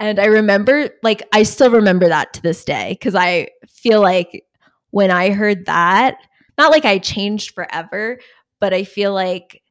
And 0.00 0.18
i 0.18 0.26
remember 0.26 0.90
like 1.02 1.22
i 1.32 1.42
still 1.42 1.70
remember 1.70 2.08
that 2.08 2.32
to 2.34 2.42
this 2.42 2.64
day 2.64 2.96
because 2.98 3.14
i 3.14 3.48
feel 3.68 4.00
like 4.00 4.44
when 4.90 5.10
i 5.10 5.30
heard 5.30 5.66
that 5.66 6.16
not 6.58 6.70
like 6.70 6.84
i 6.84 6.98
changed 6.98 7.54
forever 7.54 8.18
but 8.60 8.74
i 8.74 8.84
feel 8.84 9.12
like 9.12 9.62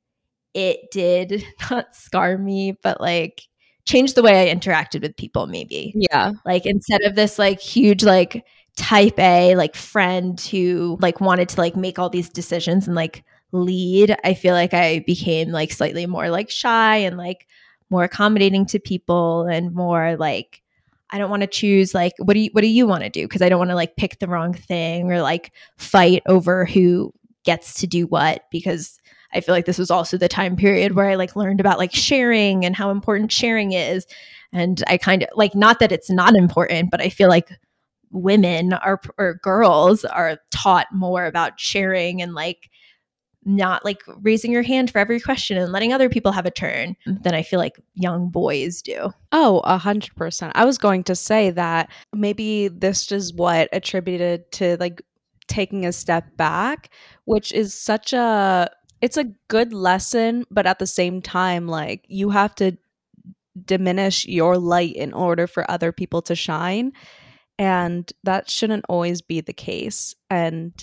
it 0.53 0.91
did 0.91 1.45
not 1.71 1.95
scar 1.95 2.37
me 2.37 2.77
but 2.83 3.01
like 3.01 3.41
change 3.85 4.13
the 4.13 4.23
way 4.23 4.49
i 4.49 4.53
interacted 4.53 5.01
with 5.01 5.17
people 5.17 5.47
maybe. 5.47 5.93
Yeah. 5.95 6.31
like 6.45 6.65
instead 6.65 7.01
of 7.01 7.15
this 7.15 7.37
like 7.37 7.59
huge 7.59 8.03
like 8.03 8.45
type 8.75 9.19
A 9.19 9.55
like 9.55 9.75
friend 9.75 10.39
who 10.39 10.97
like 11.01 11.21
wanted 11.21 11.49
to 11.49 11.61
like 11.61 11.75
make 11.75 11.99
all 11.99 12.09
these 12.09 12.29
decisions 12.29 12.87
and 12.87 12.95
like 12.95 13.23
lead, 13.51 14.15
I 14.23 14.33
feel 14.33 14.53
like 14.53 14.73
I 14.73 14.99
became 15.05 15.49
like 15.49 15.71
slightly 15.71 16.05
more 16.05 16.29
like 16.29 16.49
shy 16.49 16.97
and 16.97 17.17
like 17.17 17.47
more 17.89 18.03
accommodating 18.03 18.65
to 18.67 18.79
people 18.79 19.43
and 19.43 19.73
more 19.73 20.15
like 20.17 20.61
I 21.11 21.19
don't 21.19 21.29
want 21.29 21.41
to 21.41 21.47
choose 21.47 21.93
like 21.93 22.13
what 22.17 22.33
do 22.33 22.39
you 22.39 22.49
what 22.53 22.61
do 22.61 22.67
you 22.67 22.87
want 22.87 23.03
to 23.03 23.09
do? 23.09 23.25
Because 23.25 23.43
I 23.43 23.49
don't 23.49 23.59
want 23.59 23.69
to 23.69 23.75
like 23.75 23.95
pick 23.95 24.17
the 24.19 24.27
wrong 24.27 24.53
thing 24.53 25.11
or 25.11 25.21
like 25.21 25.53
fight 25.77 26.23
over 26.25 26.65
who 26.65 27.13
gets 27.43 27.75
to 27.81 27.87
do 27.87 28.07
what 28.07 28.45
because 28.49 28.99
I 29.31 29.41
feel 29.41 29.53
like 29.53 29.65
this 29.65 29.77
was 29.77 29.91
also 29.91 30.17
the 30.17 30.27
time 30.27 30.55
period 30.55 30.95
where 30.95 31.07
I 31.07 31.15
like 31.15 31.35
learned 31.35 31.59
about 31.59 31.77
like 31.77 31.93
sharing 31.93 32.65
and 32.65 32.75
how 32.75 32.89
important 32.89 33.31
sharing 33.31 33.73
is. 33.73 34.07
And 34.51 34.83
I 34.87 34.97
kind 34.97 35.23
of 35.23 35.29
like 35.35 35.53
not 35.53 35.79
that 35.79 35.91
it's 35.91 36.09
not 36.09 36.35
important 36.35 36.89
but 36.89 37.01
I 37.01 37.09
feel 37.09 37.29
like 37.29 37.49
women 38.13 38.73
are 38.73 39.01
or 39.17 39.39
girls 39.43 40.05
are 40.05 40.37
taught 40.51 40.87
more 40.93 41.25
about 41.25 41.59
sharing 41.59 42.21
and 42.21 42.33
like 42.33 42.69
not 43.45 43.83
like 43.83 44.01
raising 44.21 44.51
your 44.51 44.63
hand 44.63 44.89
for 44.89 44.99
every 44.99 45.19
question 45.19 45.57
and 45.57 45.71
letting 45.71 45.91
other 45.91 46.07
people 46.07 46.31
have 46.31 46.45
a 46.45 46.51
turn 46.51 46.95
than 47.05 47.33
I 47.33 47.43
feel 47.43 47.59
like 47.59 47.77
young 47.93 48.29
boys 48.29 48.81
do. 48.81 49.11
Oh, 49.33 49.59
a 49.65 49.77
hundred 49.77 50.15
percent. 50.15 50.53
I 50.55 50.63
was 50.63 50.77
going 50.77 51.03
to 51.05 51.15
say 51.15 51.49
that 51.51 51.89
maybe 52.13 52.69
this 52.69 53.11
is 53.11 53.33
what 53.33 53.67
attributed 53.73 54.49
to 54.53 54.77
like 54.79 55.01
taking 55.47 55.85
a 55.85 55.91
step 55.91 56.37
back, 56.37 56.89
which 57.25 57.51
is 57.51 57.73
such 57.73 58.13
a 58.13 58.69
it's 59.01 59.17
a 59.17 59.25
good 59.49 59.73
lesson, 59.73 60.45
but 60.49 60.65
at 60.65 60.79
the 60.79 60.87
same 60.87 61.21
time, 61.21 61.67
like 61.67 62.05
you 62.07 62.29
have 62.29 62.55
to 62.55 62.77
diminish 63.65 64.25
your 64.25 64.57
light 64.57 64.95
in 64.95 65.13
order 65.13 65.47
for 65.47 65.69
other 65.69 65.91
people 65.91 66.21
to 66.23 66.35
shine. 66.35 66.93
And 67.59 68.11
that 68.23 68.49
shouldn't 68.49 68.85
always 68.89 69.21
be 69.21 69.41
the 69.41 69.53
case. 69.53 70.15
And 70.29 70.73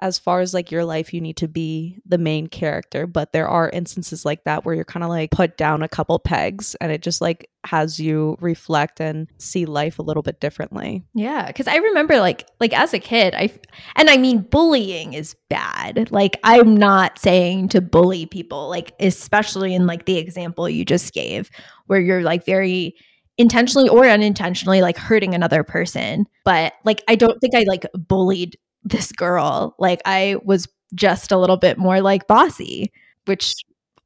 as 0.00 0.18
far 0.18 0.40
as 0.40 0.54
like 0.54 0.70
your 0.70 0.84
life, 0.84 1.12
you 1.12 1.20
need 1.20 1.36
to 1.36 1.48
be 1.48 1.98
the 2.06 2.16
main 2.16 2.46
character. 2.46 3.06
But 3.06 3.32
there 3.32 3.48
are 3.48 3.68
instances 3.68 4.24
like 4.24 4.44
that 4.44 4.64
where 4.64 4.74
you're 4.74 4.84
kind 4.84 5.04
of 5.04 5.10
like 5.10 5.30
put 5.30 5.58
down 5.58 5.82
a 5.82 5.88
couple 5.88 6.18
pegs 6.18 6.74
and 6.80 6.90
it 6.90 7.02
just 7.02 7.20
like 7.20 7.50
has 7.64 8.00
you 8.00 8.36
reflect 8.40 9.00
and 9.00 9.28
see 9.36 9.66
life 9.66 9.98
a 9.98 10.02
little 10.02 10.22
bit 10.22 10.40
differently. 10.40 11.04
Yeah, 11.14 11.52
cuz 11.52 11.68
I 11.68 11.76
remember 11.76 12.18
like 12.18 12.48
like 12.60 12.72
as 12.72 12.94
a 12.94 12.98
kid, 12.98 13.34
I 13.34 13.52
and 13.94 14.08
I 14.08 14.16
mean 14.16 14.40
bullying 14.40 15.12
is 15.12 15.36
bad. 15.50 16.10
Like 16.10 16.38
I'm 16.42 16.74
not 16.74 17.18
saying 17.18 17.68
to 17.68 17.82
bully 17.82 18.24
people, 18.24 18.70
like 18.70 18.94
especially 19.00 19.74
in 19.74 19.86
like 19.86 20.06
the 20.06 20.16
example 20.16 20.68
you 20.68 20.86
just 20.86 21.12
gave 21.12 21.50
where 21.86 22.00
you're 22.00 22.22
like 22.22 22.46
very 22.46 22.94
intentionally 23.40 23.88
or 23.88 24.04
unintentionally 24.04 24.82
like 24.82 24.98
hurting 24.98 25.34
another 25.34 25.64
person. 25.64 26.26
But 26.44 26.74
like 26.84 27.02
I 27.08 27.14
don't 27.14 27.40
think 27.40 27.54
I 27.54 27.64
like 27.66 27.86
bullied 27.94 28.58
this 28.84 29.12
girl. 29.12 29.74
Like 29.78 30.02
I 30.04 30.36
was 30.44 30.68
just 30.94 31.32
a 31.32 31.38
little 31.38 31.56
bit 31.56 31.78
more 31.78 32.02
like 32.02 32.26
bossy, 32.26 32.92
which 33.24 33.54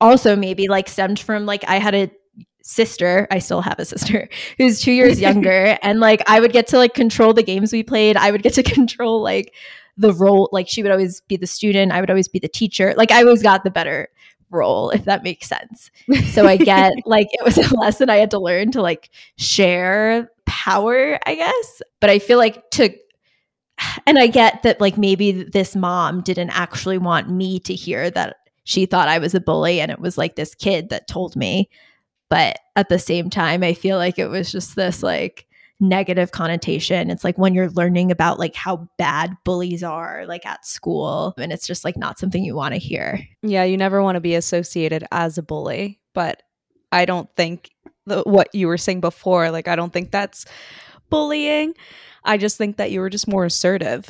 also 0.00 0.36
maybe 0.36 0.68
like 0.68 0.88
stemmed 0.88 1.18
from 1.18 1.46
like 1.46 1.64
I 1.66 1.80
had 1.80 1.96
a 1.96 2.10
sister, 2.62 3.26
I 3.32 3.40
still 3.40 3.60
have 3.60 3.80
a 3.80 3.84
sister 3.84 4.28
who's 4.56 4.80
2 4.80 4.92
years 4.92 5.20
younger 5.20 5.76
and 5.82 5.98
like 5.98 6.22
I 6.28 6.38
would 6.38 6.52
get 6.52 6.68
to 6.68 6.78
like 6.78 6.94
control 6.94 7.32
the 7.32 7.42
games 7.42 7.72
we 7.72 7.82
played. 7.82 8.16
I 8.16 8.30
would 8.30 8.44
get 8.44 8.54
to 8.54 8.62
control 8.78 9.20
like 9.20 9.52
the 9.96 10.12
role 10.12 10.48
like 10.52 10.68
she 10.68 10.82
would 10.84 10.92
always 10.92 11.22
be 11.22 11.36
the 11.36 11.48
student, 11.48 11.90
I 11.90 12.00
would 12.00 12.10
always 12.10 12.28
be 12.28 12.38
the 12.38 12.48
teacher. 12.48 12.94
Like 12.96 13.10
I 13.10 13.24
always 13.24 13.42
got 13.42 13.64
the 13.64 13.70
better 13.70 14.08
role 14.54 14.90
if 14.90 15.04
that 15.04 15.22
makes 15.22 15.48
sense. 15.48 15.90
So 16.30 16.46
I 16.46 16.56
get 16.72 16.92
like 17.04 17.28
it 17.32 17.44
was 17.44 17.58
a 17.58 17.76
lesson 17.76 18.08
I 18.08 18.16
had 18.16 18.30
to 18.30 18.38
learn 18.38 18.70
to 18.72 18.82
like 18.82 19.10
share 19.36 20.30
power, 20.46 21.18
I 21.26 21.34
guess. 21.34 21.82
But 22.00 22.10
I 22.10 22.18
feel 22.18 22.38
like 22.38 22.70
to 22.72 22.94
and 24.06 24.18
I 24.18 24.26
get 24.28 24.62
that 24.62 24.80
like 24.80 24.96
maybe 24.96 25.44
this 25.44 25.76
mom 25.76 26.22
didn't 26.22 26.50
actually 26.50 26.98
want 26.98 27.30
me 27.30 27.58
to 27.60 27.74
hear 27.74 28.10
that 28.10 28.36
she 28.64 28.86
thought 28.86 29.08
I 29.08 29.18
was 29.18 29.34
a 29.34 29.40
bully 29.40 29.80
and 29.80 29.90
it 29.90 30.00
was 30.00 30.16
like 30.16 30.36
this 30.36 30.54
kid 30.54 30.88
that 30.88 31.08
told 31.08 31.36
me. 31.36 31.68
But 32.30 32.58
at 32.74 32.88
the 32.88 32.98
same 32.98 33.28
time, 33.28 33.62
I 33.62 33.74
feel 33.74 33.98
like 33.98 34.18
it 34.18 34.28
was 34.28 34.50
just 34.50 34.74
this 34.74 35.02
like 35.02 35.46
negative 35.80 36.30
connotation. 36.30 37.10
It's 37.10 37.24
like 37.24 37.36
when 37.36 37.54
you're 37.54 37.70
learning 37.70 38.10
about 38.10 38.38
like 38.38 38.54
how 38.54 38.88
bad 38.96 39.36
bullies 39.44 39.82
are 39.82 40.24
like 40.26 40.46
at 40.46 40.64
school 40.64 41.34
and 41.36 41.52
it's 41.52 41.66
just 41.66 41.84
like 41.84 41.96
not 41.96 42.18
something 42.18 42.44
you 42.44 42.54
want 42.54 42.74
to 42.74 42.80
hear. 42.80 43.20
Yeah, 43.42 43.64
you 43.64 43.76
never 43.76 44.02
want 44.02 44.16
to 44.16 44.20
be 44.20 44.34
associated 44.34 45.04
as 45.10 45.36
a 45.36 45.42
bully, 45.42 46.00
but 46.14 46.42
I 46.92 47.04
don't 47.04 47.28
think 47.36 47.70
the, 48.06 48.22
what 48.22 48.54
you 48.54 48.68
were 48.68 48.78
saying 48.78 49.00
before, 49.00 49.50
like 49.50 49.68
I 49.68 49.76
don't 49.76 49.92
think 49.92 50.10
that's 50.10 50.46
bullying. 51.10 51.74
I 52.24 52.38
just 52.38 52.56
think 52.56 52.76
that 52.76 52.90
you 52.90 53.00
were 53.00 53.10
just 53.10 53.28
more 53.28 53.44
assertive. 53.44 54.08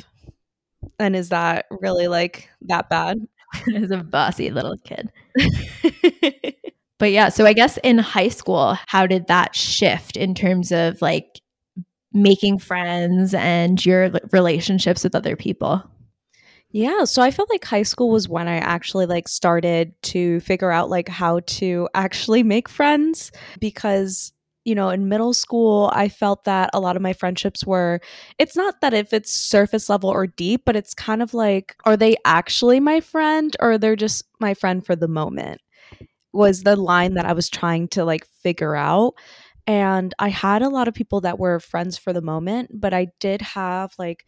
And 0.99 1.15
is 1.15 1.29
that 1.29 1.65
really 1.81 2.07
like 2.07 2.49
that 2.61 2.89
bad? 2.89 3.17
As 3.75 3.89
a 3.89 3.97
bossy 3.97 4.51
little 4.51 4.77
kid. 4.77 5.11
But 6.97 7.11
yeah, 7.11 7.29
so 7.29 7.45
I 7.45 7.53
guess 7.53 7.77
in 7.83 7.97
high 7.97 8.29
school, 8.29 8.77
how 8.87 9.05
did 9.05 9.27
that 9.27 9.55
shift 9.55 10.15
in 10.15 10.33
terms 10.33 10.71
of 10.71 11.01
like 11.01 11.41
making 12.15 12.57
friends 12.57 13.33
and 13.33 13.85
your 13.85 14.11
relationships 14.31 15.03
with 15.03 15.13
other 15.13 15.35
people? 15.35 15.83
Yeah, 16.71 17.05
so 17.05 17.21
I 17.21 17.31
felt 17.31 17.49
like 17.49 17.63
high 17.63 17.83
school 17.83 18.09
was 18.09 18.27
when 18.27 18.47
I 18.47 18.57
actually 18.57 19.05
like 19.05 19.27
started 19.27 19.93
to 20.03 20.39
figure 20.41 20.71
out 20.71 20.89
like 20.89 21.07
how 21.07 21.41
to 21.41 21.87
actually 21.93 22.43
make 22.43 22.67
friends 22.67 23.31
because 23.59 24.33
you 24.65 24.73
know, 24.73 24.89
in 24.89 25.07
middle 25.07 25.33
school, 25.33 25.91
I 25.93 26.09
felt 26.09 26.43
that 26.45 26.71
a 26.73 26.79
lot 26.79 26.95
of 26.95 27.01
my 27.01 27.13
friendships 27.13 27.63
were 27.65 28.01
it's 28.39 28.55
not 28.55 28.81
that 28.81 28.95
if 28.95 29.13
it's 29.13 29.31
surface 29.31 29.89
level 29.89 30.09
or 30.09 30.25
deep, 30.25 30.63
but 30.65 30.75
it's 30.75 30.95
kind 30.95 31.21
of 31.21 31.33
like 31.33 31.75
are 31.85 31.95
they 31.95 32.17
actually 32.25 32.79
my 32.79 32.99
friend 32.99 33.55
or 33.59 33.77
they're 33.77 33.95
just 33.95 34.25
my 34.39 34.55
friend 34.55 34.83
for 34.85 34.95
the 34.95 35.07
moment? 35.07 35.61
Was 36.33 36.63
the 36.63 36.75
line 36.75 37.13
that 37.13 37.25
I 37.25 37.33
was 37.33 37.49
trying 37.49 37.87
to 37.89 38.03
like 38.03 38.25
figure 38.41 38.75
out. 38.75 39.13
And 39.67 40.13
I 40.19 40.29
had 40.29 40.61
a 40.61 40.69
lot 40.69 40.87
of 40.87 40.93
people 40.93 41.21
that 41.21 41.39
were 41.39 41.59
friends 41.59 41.97
for 41.97 42.13
the 42.13 42.21
moment, 42.21 42.69
but 42.79 42.93
I 42.93 43.07
did 43.19 43.41
have 43.41 43.93
like 43.97 44.25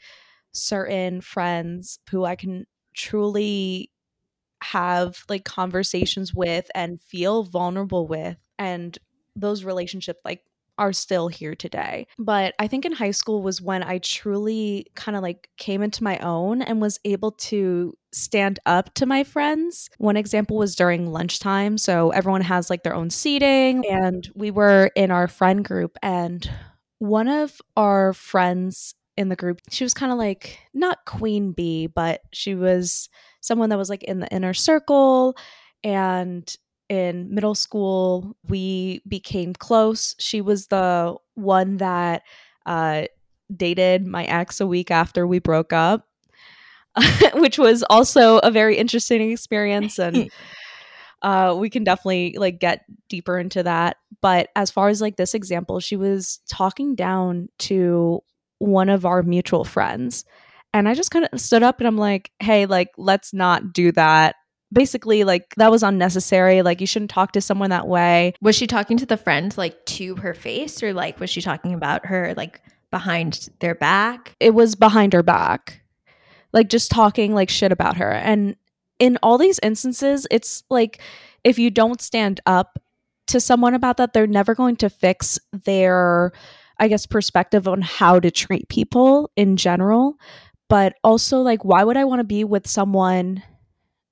certain 0.51 1.21
friends 1.21 1.99
who 2.09 2.25
I 2.25 2.35
can 2.35 2.65
truly 2.95 3.91
have 4.63 5.23
like 5.29 5.45
conversations 5.45 6.33
with 6.33 6.69
and 6.73 7.01
feel 7.01 7.43
vulnerable 7.43 8.07
with 8.07 8.37
and 8.57 8.97
those 9.35 9.63
relationships 9.63 10.19
like 10.25 10.43
are 10.77 10.93
still 10.93 11.27
here 11.27 11.55
today. 11.55 12.07
But 12.19 12.53
I 12.59 12.67
think 12.67 12.85
in 12.85 12.91
high 12.91 13.11
school 13.11 13.41
was 13.41 13.61
when 13.61 13.83
I 13.83 13.99
truly 13.99 14.87
kind 14.95 15.15
of 15.15 15.23
like 15.23 15.49
came 15.57 15.81
into 15.81 16.03
my 16.03 16.17
own 16.19 16.61
and 16.61 16.81
was 16.81 16.99
able 17.05 17.31
to 17.31 17.95
stand 18.11 18.59
up 18.65 18.93
to 18.95 19.05
my 19.05 19.23
friends. 19.23 19.89
One 19.97 20.17
example 20.17 20.57
was 20.57 20.75
during 20.75 21.11
lunchtime. 21.11 21.77
So 21.77 22.11
everyone 22.11 22.41
has 22.41 22.69
like 22.69 22.83
their 22.83 22.95
own 22.95 23.09
seating, 23.09 23.85
and 23.87 24.29
we 24.35 24.51
were 24.51 24.91
in 24.95 25.11
our 25.11 25.27
friend 25.27 25.63
group, 25.63 25.97
and 26.01 26.49
one 26.99 27.27
of 27.27 27.61
our 27.75 28.13
friends 28.13 28.95
in 29.17 29.29
the 29.29 29.35
group, 29.35 29.61
she 29.69 29.83
was 29.83 29.93
kind 29.93 30.11
of 30.11 30.17
like 30.17 30.59
not 30.73 31.05
queen 31.05 31.51
bee, 31.51 31.87
but 31.87 32.21
she 32.31 32.55
was 32.55 33.09
someone 33.41 33.69
that 33.69 33.77
was 33.77 33.89
like 33.89 34.03
in 34.03 34.19
the 34.19 34.27
inner 34.27 34.53
circle. 34.53 35.35
And 35.83 36.55
in 36.89 37.33
middle 37.33 37.55
school, 37.55 38.35
we 38.47 39.01
became 39.07 39.53
close. 39.53 40.15
She 40.19 40.41
was 40.41 40.67
the 40.67 41.15
one 41.35 41.77
that 41.77 42.23
uh, 42.65 43.05
dated 43.55 44.05
my 44.05 44.25
ex 44.25 44.61
a 44.61 44.67
week 44.67 44.91
after 44.91 45.27
we 45.27 45.39
broke 45.39 45.73
up, 45.73 46.07
which 47.33 47.57
was 47.57 47.83
also 47.89 48.39
a 48.39 48.51
very 48.51 48.77
interesting 48.77 49.31
experience. 49.31 49.99
And 49.99 50.31
uh, 51.21 51.55
we 51.57 51.69
can 51.69 51.83
definitely 51.83 52.35
like 52.37 52.59
get 52.59 52.85
deeper 53.09 53.37
into 53.37 53.63
that. 53.63 53.97
But 54.21 54.49
as 54.55 54.71
far 54.71 54.89
as 54.89 55.01
like 55.01 55.17
this 55.17 55.33
example, 55.33 55.79
she 55.79 55.95
was 55.95 56.39
talking 56.49 56.95
down 56.95 57.49
to 57.59 58.21
one 58.59 58.89
of 58.89 59.05
our 59.05 59.23
mutual 59.23 59.63
friends. 59.63 60.25
And 60.73 60.87
I 60.87 60.93
just 60.93 61.11
kind 61.11 61.27
of 61.31 61.39
stood 61.39 61.63
up 61.63 61.79
and 61.79 61.87
I'm 61.87 61.97
like, 61.97 62.31
hey, 62.39 62.65
like, 62.65 62.89
let's 62.97 63.33
not 63.33 63.73
do 63.73 63.91
that 63.93 64.35
basically 64.71 65.23
like 65.23 65.55
that 65.55 65.71
was 65.71 65.83
unnecessary. 65.83 66.61
Like 66.61 66.81
you 66.81 66.87
shouldn't 66.87 67.11
talk 67.11 67.31
to 67.33 67.41
someone 67.41 67.69
that 67.69 67.87
way. 67.87 68.33
Was 68.41 68.55
she 68.55 68.67
talking 68.67 68.97
to 68.97 69.05
the 69.05 69.17
friend 69.17 69.55
like 69.57 69.85
to 69.85 70.15
her 70.17 70.33
face? 70.33 70.83
Or 70.83 70.93
like 70.93 71.19
was 71.19 71.29
she 71.29 71.41
talking 71.41 71.73
about 71.73 72.05
her 72.05 72.33
like 72.35 72.61
behind 72.91 73.49
their 73.59 73.75
back? 73.75 74.35
It 74.39 74.53
was 74.53 74.75
behind 74.75 75.13
her 75.13 75.23
back. 75.23 75.81
Like 76.53 76.69
just 76.69 76.91
talking 76.91 77.33
like 77.33 77.49
shit 77.49 77.71
about 77.71 77.97
her. 77.97 78.11
And 78.11 78.55
in 78.99 79.17
all 79.21 79.37
these 79.37 79.59
instances 79.61 80.27
it's 80.31 80.63
like 80.69 80.99
if 81.43 81.59
you 81.59 81.69
don't 81.69 82.01
stand 82.01 82.41
up 82.45 82.79
to 83.27 83.39
someone 83.39 83.73
about 83.73 83.97
that 83.97 84.13
they're 84.13 84.25
never 84.25 84.55
going 84.55 84.75
to 84.75 84.89
fix 84.89 85.37
their 85.51 86.31
i 86.79 86.87
guess 86.87 87.05
perspective 87.05 87.67
on 87.67 87.81
how 87.81 88.19
to 88.19 88.31
treat 88.31 88.67
people 88.69 89.29
in 89.35 89.55
general. 89.57 90.17
But 90.69 90.95
also 91.03 91.41
like 91.41 91.63
why 91.63 91.83
would 91.83 91.95
i 91.95 92.03
want 92.05 92.19
to 92.19 92.25
be 92.25 92.43
with 92.43 92.67
someone 92.67 93.43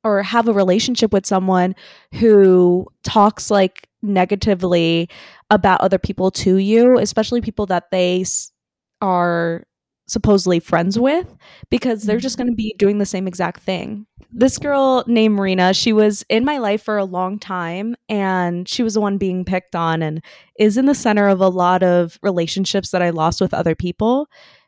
or 0.06 0.22
have 0.22 0.48
a 0.48 0.54
relationship 0.54 1.12
with 1.12 1.26
someone 1.26 1.76
who 2.14 2.88
talks 3.04 3.50
like 3.50 3.90
negatively 4.04 5.10
about 5.50 5.82
other 5.82 5.98
people 5.98 6.30
to 6.30 6.58
you, 6.58 6.98
especially 7.00 7.42
people 7.42 7.66
that 7.66 7.90
they 7.92 8.22
s- 8.22 8.52
are 9.02 9.66
supposedly 10.08 10.60
friends 10.60 11.00
with, 11.00 11.36
because 11.72 12.04
they're 12.04 12.20
just 12.20 12.38
going 12.38 12.46
to 12.46 12.52
mm-hmm. 12.52 12.58
be 12.58 12.76
doing 12.78 13.00
the 13.00 13.06
same 13.06 13.28
exact 13.28 13.64
thing. 13.64 14.06
This 14.32 14.60
girl 14.60 15.04
named 15.08 15.36
Marina, 15.36 15.74
she 15.74 15.92
was 15.92 16.24
in 16.30 16.46
my 16.46 16.60
life 16.60 16.84
for 16.84 16.98
a 16.98 17.06
long 17.06 17.40
time 17.40 17.96
and 18.08 18.70
she 18.70 18.84
was 18.84 18.94
the 18.94 19.02
one 19.02 19.18
being 19.18 19.44
picked 19.44 19.76
on 19.76 20.04
and 20.04 20.24
is 20.60 20.78
in 20.78 20.86
the 20.86 20.94
center 20.94 21.28
of 21.28 21.42
a 21.42 21.50
lot 21.50 21.82
of 21.82 22.20
relationships 22.22 22.92
that 22.92 23.02
I 23.02 23.10
lost 23.10 23.42
with 23.42 23.56
other 23.56 23.74
people 23.74 24.28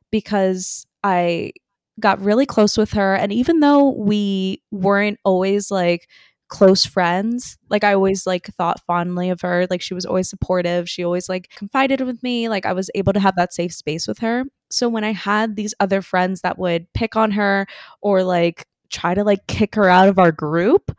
because 0.10 0.88
I 1.04 1.52
got 2.00 2.22
really 2.22 2.46
close 2.46 2.78
with 2.78 2.94
her. 2.94 3.16
And 3.16 3.32
even 3.32 3.60
though 3.60 3.90
we 3.92 4.62
weren't 4.72 5.20
always 5.24 5.72
like 5.72 6.08
close 6.50 6.86
friends, 6.86 7.58
like 7.70 7.84
I 7.84 7.94
always 7.94 8.26
like 8.26 8.48
thought 8.56 8.82
fondly 8.86 9.30
of 9.30 9.42
her. 9.42 9.68
Like 9.70 9.82
she 9.82 9.94
was 9.94 10.06
always 10.06 10.30
supportive. 10.30 10.90
She 10.90 11.04
always 11.04 11.28
like 11.28 11.50
confided 11.56 12.02
with 12.02 12.22
me. 12.24 12.50
Like 12.50 12.66
I 12.66 12.74
was 12.74 12.90
able 12.96 13.14
to 13.14 13.20
have 13.20 13.36
that 13.36 13.54
safe 13.54 13.74
space 13.74 14.08
with 14.08 14.20
her. 14.20 14.44
So 14.70 14.90
when 14.90 15.04
I 15.04 15.14
had 15.14 15.56
these 15.56 15.74
other 15.80 16.02
friends 16.02 16.42
that 16.42 16.58
would 16.58 16.92
pick 16.94 17.16
on 17.16 17.32
her 17.32 17.68
or 18.02 18.24
like 18.24 18.66
try 18.90 19.14
to 19.14 19.24
like 19.24 19.48
kick 19.48 19.76
her 19.76 19.90
out 19.90 20.08
of 20.08 20.20
our 20.20 20.32
group, 20.32 20.96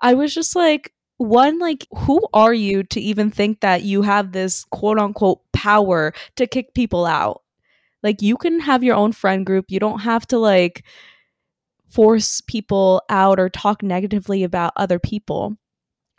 I 0.00 0.14
was 0.14 0.34
just 0.34 0.56
like, 0.56 0.92
one, 1.18 1.58
like, 1.60 1.86
who 1.92 2.20
are 2.34 2.52
you 2.52 2.82
to 2.84 3.00
even 3.00 3.30
think 3.30 3.60
that 3.60 3.82
you 3.82 4.02
have 4.02 4.32
this 4.32 4.64
quote 4.64 4.98
unquote 4.98 5.40
power 5.52 6.12
to 6.36 6.46
kick 6.46 6.74
people 6.74 7.06
out? 7.06 7.41
Like 8.02 8.22
you 8.22 8.36
can 8.36 8.60
have 8.60 8.82
your 8.82 8.96
own 8.96 9.12
friend 9.12 9.46
group. 9.46 9.66
You 9.68 9.80
don't 9.80 10.00
have 10.00 10.26
to 10.28 10.38
like 10.38 10.84
force 11.90 12.40
people 12.40 13.02
out 13.08 13.38
or 13.38 13.48
talk 13.48 13.82
negatively 13.82 14.44
about 14.44 14.72
other 14.76 14.98
people. 14.98 15.56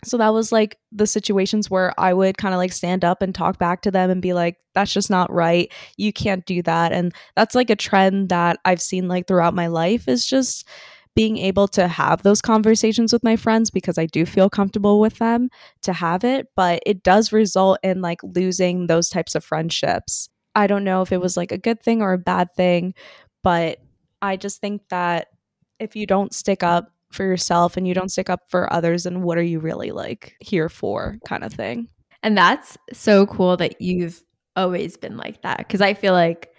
So 0.06 0.18
that 0.18 0.34
was 0.34 0.52
like 0.52 0.78
the 0.92 1.08
situations 1.08 1.70
where 1.70 1.98
I 1.98 2.14
would 2.14 2.38
kind 2.38 2.54
of 2.54 2.58
like 2.58 2.74
stand 2.74 3.06
up 3.06 3.22
and 3.22 3.34
talk 3.34 3.58
back 3.58 3.82
to 3.84 3.92
them 3.92 4.10
and 4.10 4.22
be 4.22 4.34
like, 4.34 4.58
that's 4.76 4.94
just 4.94 5.10
not 5.10 5.32
right. 5.32 5.72
You 5.98 6.12
can't 6.12 6.46
do 6.46 6.62
that. 6.64 6.92
And 6.92 7.14
that's 7.36 7.56
like 7.56 7.70
a 7.70 7.76
trend 7.76 8.30
that 8.30 8.60
I've 8.66 8.82
seen 8.82 9.08
like 9.08 9.28
throughout 9.28 9.54
my 9.54 9.68
life 9.68 10.08
is 10.08 10.26
just 10.26 10.68
being 11.16 11.38
able 11.38 11.68
to 11.70 11.88
have 11.88 12.24
those 12.24 12.42
conversations 12.42 13.14
with 13.14 13.24
my 13.24 13.36
friends 13.36 13.70
because 13.70 13.98
I 13.98 14.08
do 14.08 14.26
feel 14.26 14.50
comfortable 14.50 15.00
with 15.00 15.20
them 15.20 15.50
to 15.84 15.94
have 15.94 16.24
it. 16.24 16.48
But 16.56 16.82
it 16.86 17.04
does 17.04 17.32
result 17.32 17.80
in 17.84 18.02
like 18.02 18.20
losing 18.24 18.88
those 18.88 19.10
types 19.10 19.36
of 19.36 19.44
friendships. 19.44 20.30
I 20.56 20.68
don't 20.68 20.84
know 20.84 21.02
if 21.02 21.12
it 21.12 21.22
was 21.22 21.38
like 21.38 21.52
a 21.52 21.58
good 21.58 21.82
thing 21.82 22.02
or 22.02 22.14
a 22.14 22.18
bad 22.18 22.54
thing, 22.56 22.94
but 23.44 23.80
I 24.22 24.38
just 24.38 24.62
think 24.62 24.82
that 24.90 25.28
if 25.80 25.96
you 25.96 26.06
don't 26.06 26.34
stick 26.34 26.64
up 26.64 26.92
for 27.12 27.24
yourself 27.24 27.78
and 27.78 27.88
you 27.88 27.94
don't 27.94 28.10
stick 28.10 28.30
up 28.30 28.50
for 28.50 28.72
others, 28.72 29.04
then 29.04 29.22
what 29.22 29.38
are 29.38 29.44
you 29.44 29.60
really 29.60 29.92
like 29.92 30.36
here 30.40 30.70
for, 30.70 31.18
kind 31.28 31.44
of 31.44 31.54
thing. 31.54 31.88
And 32.22 32.38
that's 32.38 32.78
so 32.92 33.26
cool 33.26 33.58
that 33.58 33.82
you've 33.82 34.24
always 34.56 34.98
been 34.98 35.18
like 35.18 35.42
that. 35.42 35.68
Cause 35.70 35.82
I 35.82 35.94
feel 35.94 36.14
like 36.14 36.50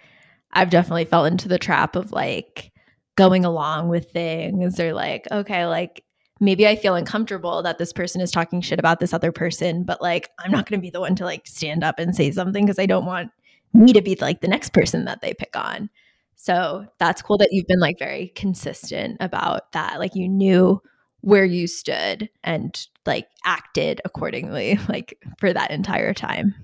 I've 0.53 0.69
definitely 0.69 1.05
fell 1.05 1.25
into 1.25 1.47
the 1.47 1.57
trap 1.57 1.95
of 1.95 2.11
like 2.11 2.71
going 3.15 3.45
along 3.45 3.89
with 3.89 4.11
things 4.11 4.79
or 4.79 4.93
like, 4.93 5.27
okay, 5.31 5.65
like 5.65 6.03
maybe 6.39 6.67
I 6.67 6.75
feel 6.75 6.95
uncomfortable 6.95 7.63
that 7.63 7.77
this 7.77 7.93
person 7.93 8.21
is 8.21 8.31
talking 8.31 8.61
shit 8.61 8.79
about 8.79 8.99
this 8.99 9.13
other 9.13 9.31
person, 9.31 9.83
but 9.83 10.01
like 10.01 10.29
I'm 10.39 10.51
not 10.51 10.69
going 10.69 10.79
to 10.79 10.85
be 10.85 10.89
the 10.89 10.99
one 10.99 11.15
to 11.15 11.25
like 11.25 11.47
stand 11.47 11.83
up 11.83 11.97
and 11.97 12.15
say 12.15 12.31
something 12.31 12.65
because 12.65 12.79
I 12.79 12.85
don't 12.85 13.05
want 13.05 13.31
me 13.75 13.93
to 13.93 14.01
be 14.01 14.15
like 14.19 14.41
the 14.41 14.47
next 14.47 14.73
person 14.73 15.05
that 15.05 15.21
they 15.21 15.33
pick 15.33 15.55
on. 15.55 15.89
So 16.35 16.85
that's 16.99 17.21
cool 17.21 17.37
that 17.39 17.49
you've 17.51 17.67
been 17.67 17.79
like 17.79 17.99
very 17.99 18.29
consistent 18.29 19.17
about 19.19 19.71
that. 19.73 19.99
Like 19.99 20.15
you 20.15 20.27
knew 20.27 20.81
where 21.21 21.45
you 21.45 21.67
stood 21.67 22.29
and 22.43 22.87
like 23.05 23.27
acted 23.43 24.01
accordingly, 24.05 24.79
like 24.89 25.17
for 25.39 25.51
that 25.51 25.71
entire 25.71 26.13
time. 26.13 26.55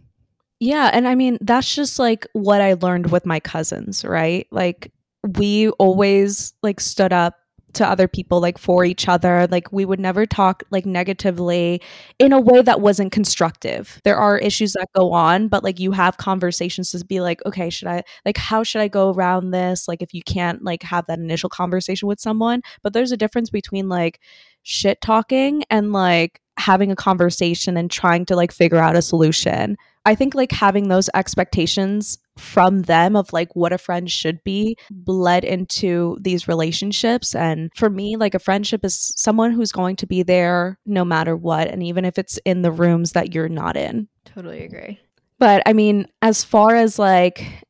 Yeah. 0.60 0.92
And 0.94 1.08
I 1.08 1.16
mean, 1.16 1.40
that's 1.42 1.74
just 1.74 1.98
like 1.98 2.28
what 2.34 2.62
I 2.62 2.74
learned 2.74 3.12
with 3.12 3.26
my 3.26 3.40
cousins, 3.40 4.06
right? 4.06 4.48
Like 4.52 4.92
we 5.38 5.70
always 5.72 6.54
like 6.62 6.80
stood 6.80 7.12
up 7.12 7.41
to 7.74 7.88
other 7.88 8.08
people 8.08 8.40
like 8.42 8.58
for 8.58 8.84
each 8.86 9.08
other. 9.08 9.48
Like 9.50 9.72
we 9.72 9.86
would 9.86 10.00
never 10.00 10.26
talk 10.26 10.64
like 10.72 10.86
negatively 10.86 11.82
in 12.20 12.34
a 12.34 12.40
way 12.40 12.62
that 12.62 12.82
wasn't 12.82 13.12
constructive. 13.12 14.02
There 14.04 14.18
are 14.18 14.38
issues 14.38 14.74
that 14.74 14.88
go 14.96 15.14
on 15.14 15.48
but 15.48 15.64
like 15.64 15.80
you 15.80 15.92
have 15.92 16.18
conversations 16.18 16.92
to 16.92 17.06
be 17.06 17.22
like 17.22 17.44
okay 17.46 17.70
should 17.70 17.88
i 17.88 18.04
like 18.26 18.38
how 18.38 18.64
should 18.64 18.82
i 18.82 18.88
go 18.88 19.12
around 19.12 19.52
this? 19.52 19.88
Like 19.88 20.02
if 20.02 20.14
you 20.14 20.22
can't 20.24 20.64
like 20.64 20.84
have 20.84 21.06
that 21.08 21.20
initial 21.20 21.50
conversation 21.50 22.08
with 22.08 22.20
someone. 22.20 22.62
But 22.84 22.94
there's 22.94 23.12
a 23.12 23.18
difference 23.18 23.50
between 23.50 23.90
like 23.90 24.20
shit 24.64 25.02
talking 25.02 25.64
and 25.70 25.92
like 25.92 26.42
having 26.58 26.92
a 26.92 26.96
conversation 26.96 27.78
and 27.78 27.90
trying 27.90 28.26
to 28.26 28.36
like 28.36 28.52
figure 28.52 28.78
out 28.78 28.96
a 28.96 29.02
solution 29.02 29.78
I 30.06 30.16
think 30.16 30.34
like 30.34 30.52
having 30.52 30.88
those 30.88 31.10
expectations 31.14 32.18
from 32.38 32.84
them 32.84 33.16
of 33.16 33.32
like 33.34 33.56
what 33.56 33.74
a 33.74 33.78
friend 33.78 34.10
should 34.10 34.44
be 34.44 34.78
bled 34.90 35.44
into 35.44 36.18
these 36.22 36.48
relationships. 36.48 37.36
And 37.36 37.70
for 37.76 37.90
me, 37.90 38.16
like 38.16 38.34
a 38.34 38.40
friendship 38.40 38.84
is 38.84 39.14
someone 39.16 39.52
who's 39.52 39.72
going 39.72 39.98
to 39.98 40.08
be 40.08 40.24
there 40.24 40.80
no 40.86 41.06
matter 41.06 41.36
what. 41.36 41.68
And 41.68 41.84
even 41.84 42.06
if 42.06 42.18
it's 42.18 42.40
in 42.46 42.64
the 42.64 42.72
rooms 42.72 43.12
that 43.12 43.34
you're 43.34 43.50
not 43.50 43.78
in. 43.78 44.08
Totally 44.26 44.64
agree. 44.64 45.00
But 45.38 45.62
I 45.66 45.74
mean, 45.74 46.08
as 46.22 46.44
far 46.44 46.76
as 46.76 46.98
like 46.98 47.66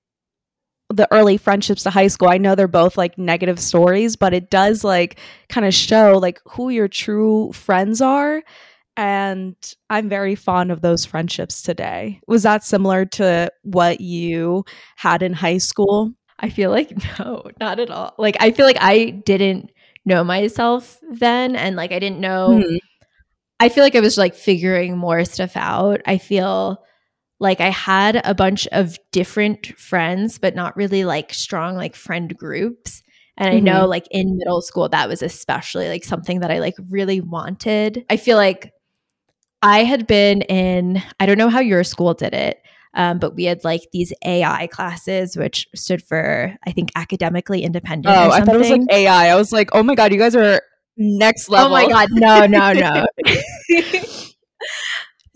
the 0.89 1.08
early 1.12 1.38
friendships 1.38 1.84
to 1.84 1.89
high 1.89 2.08
school, 2.08 2.30
I 2.30 2.38
know 2.38 2.56
they're 2.56 2.67
both 2.67 2.98
like 2.98 3.17
negative 3.17 3.60
stories, 3.60 4.15
but 4.15 4.34
it 4.34 4.50
does 4.50 4.84
like 4.84 5.20
kind 5.50 5.65
of 5.65 5.74
show 5.74 6.17
like 6.22 6.39
who 6.46 6.70
your 6.70 6.88
true 6.88 7.52
friends 7.54 8.02
are 8.02 8.41
and 9.02 9.56
I'm 9.90 10.10
very 10.10 10.36
fond 10.36 10.72
of 10.72 10.82
those 10.82 11.06
friendships 11.06 11.64
today. 11.64 12.22
Was 12.28 12.44
that 12.44 12.64
similar 12.64 13.04
to 13.06 13.52
what 13.64 14.00
you 14.00 14.64
had 14.96 15.24
in 15.24 15.34
high 15.34 15.58
school? 15.58 16.14
I 16.38 16.50
feel 16.50 16.70
like 16.70 16.94
no, 17.20 17.50
not 17.60 17.80
at 17.80 17.90
all. 17.90 18.14
Like 18.20 18.38
I 18.40 18.52
feel 18.52 18.68
like 18.68 18.78
I 18.80 19.10
didn't 19.26 19.72
know 20.06 20.24
myself 20.24 21.00
then 21.12 21.56
and 21.56 21.76
like 21.76 21.92
I 21.92 21.98
didn't 21.98 22.20
know 22.20 22.62
hmm. 22.62 22.76
I 23.60 23.70
feel 23.70 23.84
like 23.84 23.96
I 23.96 24.02
was 24.02 24.20
like 24.20 24.36
figuring 24.36 24.98
more 24.98 25.26
stuff 25.26 25.56
out. 25.56 26.02
I 26.06 26.20
feel 26.20 26.84
like 27.40 27.60
I 27.60 27.70
had 27.70 28.22
a 28.24 28.36
bunch 28.36 28.68
of 28.68 29.00
different 29.12 29.68
friends 29.80 30.38
but 30.38 30.54
not 30.54 30.78
really 30.78 31.06
like 31.06 31.34
strong 31.34 31.76
like 31.76 31.96
friend 31.96 32.38
groups. 32.38 33.02
And. 33.36 33.50
I 33.50 33.60
know 33.60 33.82
mm-hmm. 33.82 33.90
like 33.90 34.08
in 34.12 34.38
middle 34.38 34.62
school 34.62 34.90
that 34.90 35.10
was 35.10 35.24
especially 35.24 35.90
like 35.90 36.04
something 36.04 36.42
that 36.42 36.52
I 36.52 36.60
like 36.60 36.76
really 36.92 37.20
wanted. 37.20 38.06
I 38.08 38.18
feel 38.18 38.38
like 38.38 38.72
I 39.62 39.84
had 39.84 40.08
been 40.08 40.41
in, 40.43 41.02
I 41.19 41.26
don't 41.26 41.38
know 41.38 41.50
how 41.50 41.60
your 41.60 41.84
school 41.84 42.13
did 42.13 42.34
it. 42.34 42.62
Um, 42.93 43.19
but 43.19 43.36
we 43.36 43.45
had 43.45 43.63
like 43.63 43.88
these 43.93 44.12
AI 44.26 44.67
classes, 44.67 45.38
which 45.38 45.65
stood 45.74 46.04
for 46.04 46.54
I 46.65 46.71
think 46.71 46.89
academically 46.95 47.63
independent. 47.63 48.13
Oh, 48.13 48.28
or 48.28 48.32
I 48.32 48.41
thought 48.41 48.56
it 48.56 48.58
was 48.58 48.69
like. 48.69 48.82
AI. 48.91 49.30
I 49.30 49.36
was 49.36 49.54
like, 49.54 49.69
oh 49.71 49.82
my 49.82 49.95
god, 49.95 50.12
you 50.12 50.19
guys 50.19 50.36
are 50.36 50.62
next 50.97 51.50
level. 51.50 51.67
Oh 51.67 51.71
my 51.71 51.88
god, 51.88 52.10
no, 52.12 52.45
no, 52.45 52.74
no. 52.74 53.06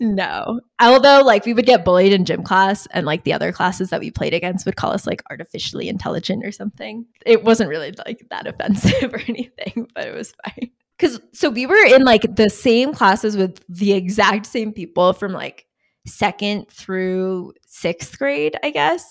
no. 0.00 0.60
Although 0.80 1.22
like 1.24 1.46
we 1.46 1.54
would 1.54 1.64
get 1.64 1.84
bullied 1.84 2.12
in 2.12 2.26
gym 2.26 2.42
class 2.42 2.86
and 2.90 3.06
like 3.06 3.24
the 3.24 3.32
other 3.32 3.52
classes 3.52 3.88
that 3.88 4.00
we 4.00 4.10
played 4.10 4.34
against 4.34 4.66
would 4.66 4.76
call 4.76 4.92
us 4.92 5.06
like 5.06 5.22
artificially 5.30 5.88
intelligent 5.88 6.44
or 6.44 6.52
something. 6.52 7.06
It 7.24 7.42
wasn't 7.42 7.70
really 7.70 7.94
like 8.04 8.26
that 8.30 8.46
offensive 8.46 9.14
or 9.14 9.20
anything, 9.28 9.88
but 9.94 10.06
it 10.06 10.14
was 10.14 10.34
fine. 10.44 10.70
Cuz 10.98 11.20
so 11.32 11.50
we 11.50 11.66
were 11.66 11.84
in 11.84 12.02
like 12.04 12.22
the 12.36 12.48
same 12.48 12.92
classes 12.94 13.36
with 13.36 13.60
the 13.68 13.92
exact 13.92 14.46
same 14.46 14.72
people 14.72 15.12
from 15.12 15.32
like 15.32 15.66
second 16.06 16.68
through 16.70 17.52
6th 17.66 18.18
grade, 18.18 18.56
I 18.62 18.70
guess. 18.70 19.04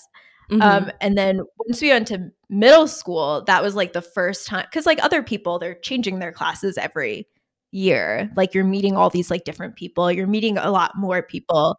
Mhm. 0.50 0.62
Um, 0.62 0.90
and 1.00 1.16
then 1.16 1.40
once 1.66 1.80
we 1.82 1.90
went 1.90 2.08
to 2.08 2.30
middle 2.48 2.88
school, 2.88 3.42
that 3.46 3.62
was 3.62 3.74
like 3.74 3.92
the 3.92 4.02
first 4.02 4.46
time 4.46 4.64
because 4.70 4.86
like 4.86 5.02
other 5.04 5.22
people, 5.22 5.58
they're 5.58 5.74
changing 5.76 6.18
their 6.18 6.32
classes 6.32 6.76
every 6.78 7.28
year. 7.72 8.30
Like 8.36 8.54
you're 8.54 8.64
meeting 8.64 8.96
all 8.96 9.10
these 9.10 9.30
like 9.30 9.44
different 9.44 9.76
people, 9.76 10.10
you're 10.10 10.26
meeting 10.26 10.58
a 10.58 10.70
lot 10.70 10.92
more 10.96 11.22
people 11.22 11.76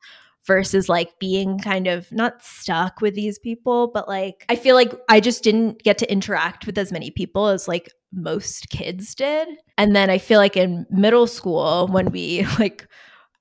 versus 0.47 0.87
like 0.87 1.19
being 1.19 1.59
kind 1.59 1.85
of 1.87 2.11
not 2.11 2.41
stuck 2.41 3.01
with 3.01 3.13
these 3.13 3.37
people, 3.37 3.91
but 3.93 4.07
like 4.07 4.45
I 4.49 4.55
feel 4.55 4.75
like 4.75 4.93
I 5.09 5.19
just 5.19 5.43
didn't 5.43 5.83
get 5.83 5.97
to 5.99 6.11
interact 6.11 6.65
with 6.65 6.77
as 6.77 6.91
many 6.91 7.11
people 7.11 7.47
as 7.47 7.67
like 7.67 7.91
most 8.13 8.69
kids 8.69 9.13
did. 9.13 9.49
And 9.77 9.95
then 9.95 10.09
I 10.09 10.17
feel 10.17 10.39
like 10.39 10.57
in 10.57 10.87
middle 10.89 11.27
school 11.27 11.87
when 11.91 12.11
we 12.11 12.47
like 12.59 12.87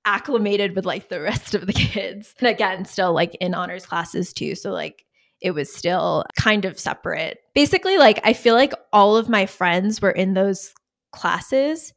acclimated 0.04 0.74
with 0.76 0.84
like 0.84 1.08
the 1.08 1.20
rest 1.20 1.54
of 1.54 1.66
the 1.66 1.72
kids. 1.72 2.34
And 2.40 2.48
again, 2.48 2.84
still 2.84 3.14
like 3.14 3.34
in 3.36 3.54
honors 3.54 3.86
classes 3.86 4.32
too. 4.32 4.54
So 4.56 4.72
like 4.72 5.04
it 5.40 5.52
was 5.52 5.72
still 5.72 6.24
kind 6.36 6.64
of 6.64 6.78
separate. 6.78 7.38
Basically, 7.54 7.98
like 7.98 8.20
I 8.24 8.32
feel 8.32 8.54
like 8.54 8.72
all 8.92 9.16
of 9.16 9.28
my 9.28 9.46
friends 9.46 10.02
were 10.02 10.10
in 10.10 10.34
those 10.34 10.72
classes. 11.12 11.92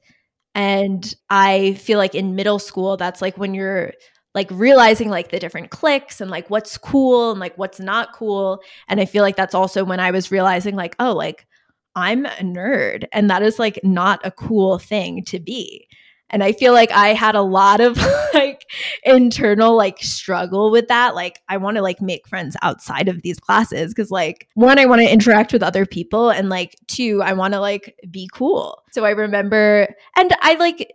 And 0.55 1.13
I 1.29 1.73
feel 1.75 1.97
like 1.97 2.15
in 2.15 2.35
middle 2.35 2.59
school, 2.59 2.97
that's 2.97 3.21
like 3.21 3.37
when 3.37 3.53
you're 3.53 3.93
like 4.35 4.49
realizing 4.51 5.09
like 5.09 5.29
the 5.29 5.39
different 5.39 5.71
cliques 5.71 6.21
and 6.21 6.29
like 6.29 6.49
what's 6.49 6.77
cool 6.77 7.31
and 7.31 7.39
like 7.39 7.57
what's 7.57 7.79
not 7.79 8.13
cool. 8.13 8.61
And 8.87 8.99
I 8.99 9.05
feel 9.05 9.23
like 9.23 9.35
that's 9.35 9.55
also 9.55 9.83
when 9.83 9.99
I 9.99 10.11
was 10.11 10.31
realizing 10.31 10.75
like, 10.75 10.95
oh, 10.99 11.13
like 11.13 11.47
I'm 11.95 12.25
a 12.25 12.29
nerd. 12.29 13.05
And 13.11 13.29
that 13.29 13.41
is 13.41 13.57
like 13.57 13.79
not 13.83 14.21
a 14.23 14.31
cool 14.31 14.77
thing 14.77 15.23
to 15.25 15.39
be. 15.39 15.87
And 16.29 16.43
I 16.43 16.51
feel 16.51 16.73
like 16.73 16.91
I 16.91 17.09
had 17.09 17.33
a 17.33 17.41
lot 17.41 17.81
of 17.81 17.97
like 18.35 18.63
internal 19.03 19.75
like 19.75 19.97
struggle 20.03 20.69
with 20.69 20.87
that. 20.89 21.15
Like 21.15 21.39
I 21.49 21.57
want 21.57 21.77
to 21.77 21.81
like 21.81 22.01
make 22.01 22.27
friends 22.27 22.55
outside 22.61 23.07
of 23.07 23.23
these 23.23 23.39
classes 23.39 23.93
because 23.93 24.11
like 24.11 24.47
one, 24.53 24.77
I 24.77 24.85
want 24.85 25.01
to 25.01 25.11
interact 25.11 25.53
with 25.53 25.63
other 25.63 25.87
people 25.87 26.29
and 26.29 26.49
like 26.49 26.75
two, 26.87 27.21
I 27.23 27.33
want 27.33 27.55
to 27.55 27.59
like 27.59 27.95
be 28.11 28.29
cool. 28.31 28.83
So 28.91 29.05
I 29.05 29.11
remember 29.11 29.87
and 30.15 30.35
I 30.41 30.53
like 30.55 30.93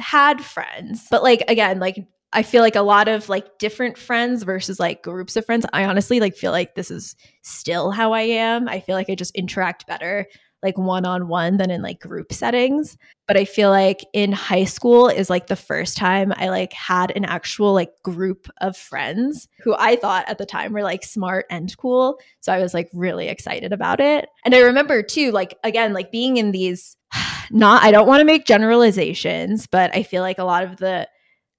had 0.00 0.44
friends, 0.44 1.06
but 1.08 1.22
like 1.22 1.44
again, 1.46 1.78
like 1.78 2.04
I 2.34 2.42
feel 2.42 2.62
like 2.62 2.76
a 2.76 2.82
lot 2.82 3.08
of 3.08 3.28
like 3.28 3.58
different 3.58 3.96
friends 3.96 4.42
versus 4.42 4.80
like 4.80 5.02
groups 5.02 5.36
of 5.36 5.46
friends. 5.46 5.64
I 5.72 5.84
honestly 5.84 6.20
like 6.20 6.36
feel 6.36 6.52
like 6.52 6.74
this 6.74 6.90
is 6.90 7.16
still 7.42 7.90
how 7.90 8.12
I 8.12 8.22
am. 8.22 8.68
I 8.68 8.80
feel 8.80 8.96
like 8.96 9.08
I 9.08 9.14
just 9.14 9.34
interact 9.34 9.86
better 9.86 10.26
like 10.64 10.78
one 10.78 11.04
on 11.04 11.28
one 11.28 11.58
than 11.58 11.70
in 11.70 11.82
like 11.82 12.00
group 12.00 12.32
settings. 12.32 12.96
But 13.28 13.36
I 13.36 13.44
feel 13.44 13.68
like 13.68 14.00
in 14.14 14.32
high 14.32 14.64
school 14.64 15.08
is 15.08 15.28
like 15.28 15.46
the 15.46 15.56
first 15.56 15.96
time 15.96 16.32
I 16.36 16.48
like 16.48 16.72
had 16.72 17.14
an 17.14 17.26
actual 17.26 17.74
like 17.74 17.90
group 18.02 18.48
of 18.62 18.76
friends 18.76 19.46
who 19.62 19.76
I 19.78 19.96
thought 19.96 20.28
at 20.28 20.38
the 20.38 20.46
time 20.46 20.72
were 20.72 20.82
like 20.82 21.04
smart 21.04 21.44
and 21.50 21.74
cool. 21.76 22.18
So 22.40 22.52
I 22.52 22.60
was 22.60 22.72
like 22.72 22.88
really 22.94 23.28
excited 23.28 23.72
about 23.74 24.00
it. 24.00 24.26
And 24.44 24.54
I 24.54 24.60
remember 24.60 25.02
too, 25.02 25.32
like 25.32 25.56
again, 25.62 25.92
like 25.92 26.10
being 26.10 26.38
in 26.38 26.50
these 26.50 26.96
not 27.50 27.82
I 27.82 27.90
don't 27.90 28.08
want 28.08 28.22
to 28.22 28.26
make 28.26 28.46
generalizations, 28.46 29.66
but 29.66 29.94
I 29.94 30.02
feel 30.02 30.22
like 30.22 30.38
a 30.38 30.44
lot 30.44 30.64
of 30.64 30.78
the 30.78 31.06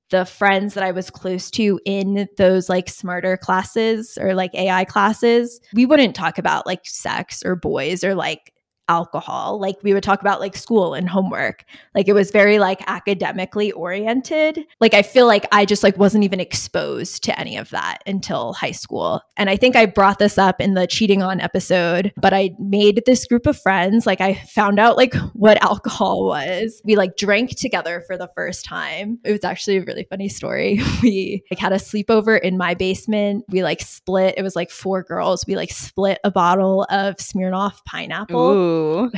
the 0.10 0.26
friends 0.26 0.74
that 0.76 0.84
I 0.84 0.92
was 0.92 1.10
close 1.10 1.50
to 1.52 1.80
in 1.86 2.28
those 2.38 2.70
like 2.70 2.90
smarter 2.90 3.38
classes 3.38 4.18
or 4.20 4.34
like 4.36 4.54
AP 4.54 4.88
classes, 4.88 5.60
we 5.74 5.86
wouldn't 5.86 6.16
talk 6.16 6.38
about 6.38 6.66
like 6.66 6.86
sex 6.86 7.44
or 7.44 7.56
boys 7.56 8.04
or 8.04 8.16
like 8.16 8.54
alcohol. 8.88 9.60
Like 9.60 9.78
we 9.84 9.94
would 9.94 10.04
talk 10.04 10.22
about 10.22 10.40
like 10.40 10.56
school 10.56 10.94
and 10.94 11.10
homework. 11.10 11.66
Like 11.94 12.08
it 12.08 12.14
was 12.14 12.32
very 12.32 12.60
like 12.60 12.82
academically 12.88 13.72
oriented. 13.72 14.66
Like 14.80 14.94
I 14.94 15.02
feel 15.02 15.28
like 15.28 15.48
I 15.52 15.66
just 15.66 15.84
like 15.84 15.98
wasn't 15.98 16.24
even 16.24 16.40
exposed 16.40 17.24
to 17.24 17.40
any 17.40 17.58
of 17.58 17.70
that 17.72 18.00
until 18.06 18.54
high 18.54 18.72
school. 18.72 19.22
And 19.38 19.50
I 19.50 19.58
think 19.58 19.76
I 19.76 19.86
brought 19.86 20.20
this 20.20 20.38
up 20.38 20.62
in 20.62 20.74
the 20.74 20.88
cheating 20.88 21.24
on 21.24 21.42
episode, 21.42 22.14
but 22.18 22.34
I 22.34 22.52
made 22.60 23.04
this 23.06 23.26
group 23.26 23.48
of 23.48 23.60
friends. 23.60 24.06
Like 24.06 24.22
I 24.22 24.36
found 24.36 24.80
out 24.80 24.98
like 24.98 25.16
what 25.34 25.62
alcohol 25.64 26.26
was. 26.26 26.82
We 26.86 26.96
like 26.96 27.18
drank 27.18 27.56
together 27.58 28.04
for 28.08 28.18
the 28.18 28.30
first 28.36 28.66
time. 28.66 29.20
It 29.24 29.32
was 29.32 29.44
actually 29.44 29.78
a 29.78 29.84
really 29.84 30.08
funny 30.10 30.30
story. 30.30 30.80
We 31.06 31.44
like 31.52 31.60
had 31.60 31.74
a 31.74 31.76
sleepover 31.76 32.40
in 32.40 32.58
my 32.58 32.74
basement. 32.74 33.46
We 33.50 33.62
like 33.64 33.82
split, 33.82 34.36
it 34.38 34.42
was 34.42 34.56
like 34.56 34.72
four 34.72 35.04
girls. 35.04 35.46
We 35.46 35.56
like 35.56 35.70
split 35.70 36.20
a 36.24 36.32
bottle 36.32 36.88
of 36.90 37.18
Smirnoff 37.18 37.84
pineapple 37.86 38.52
Ooh. 38.52 38.75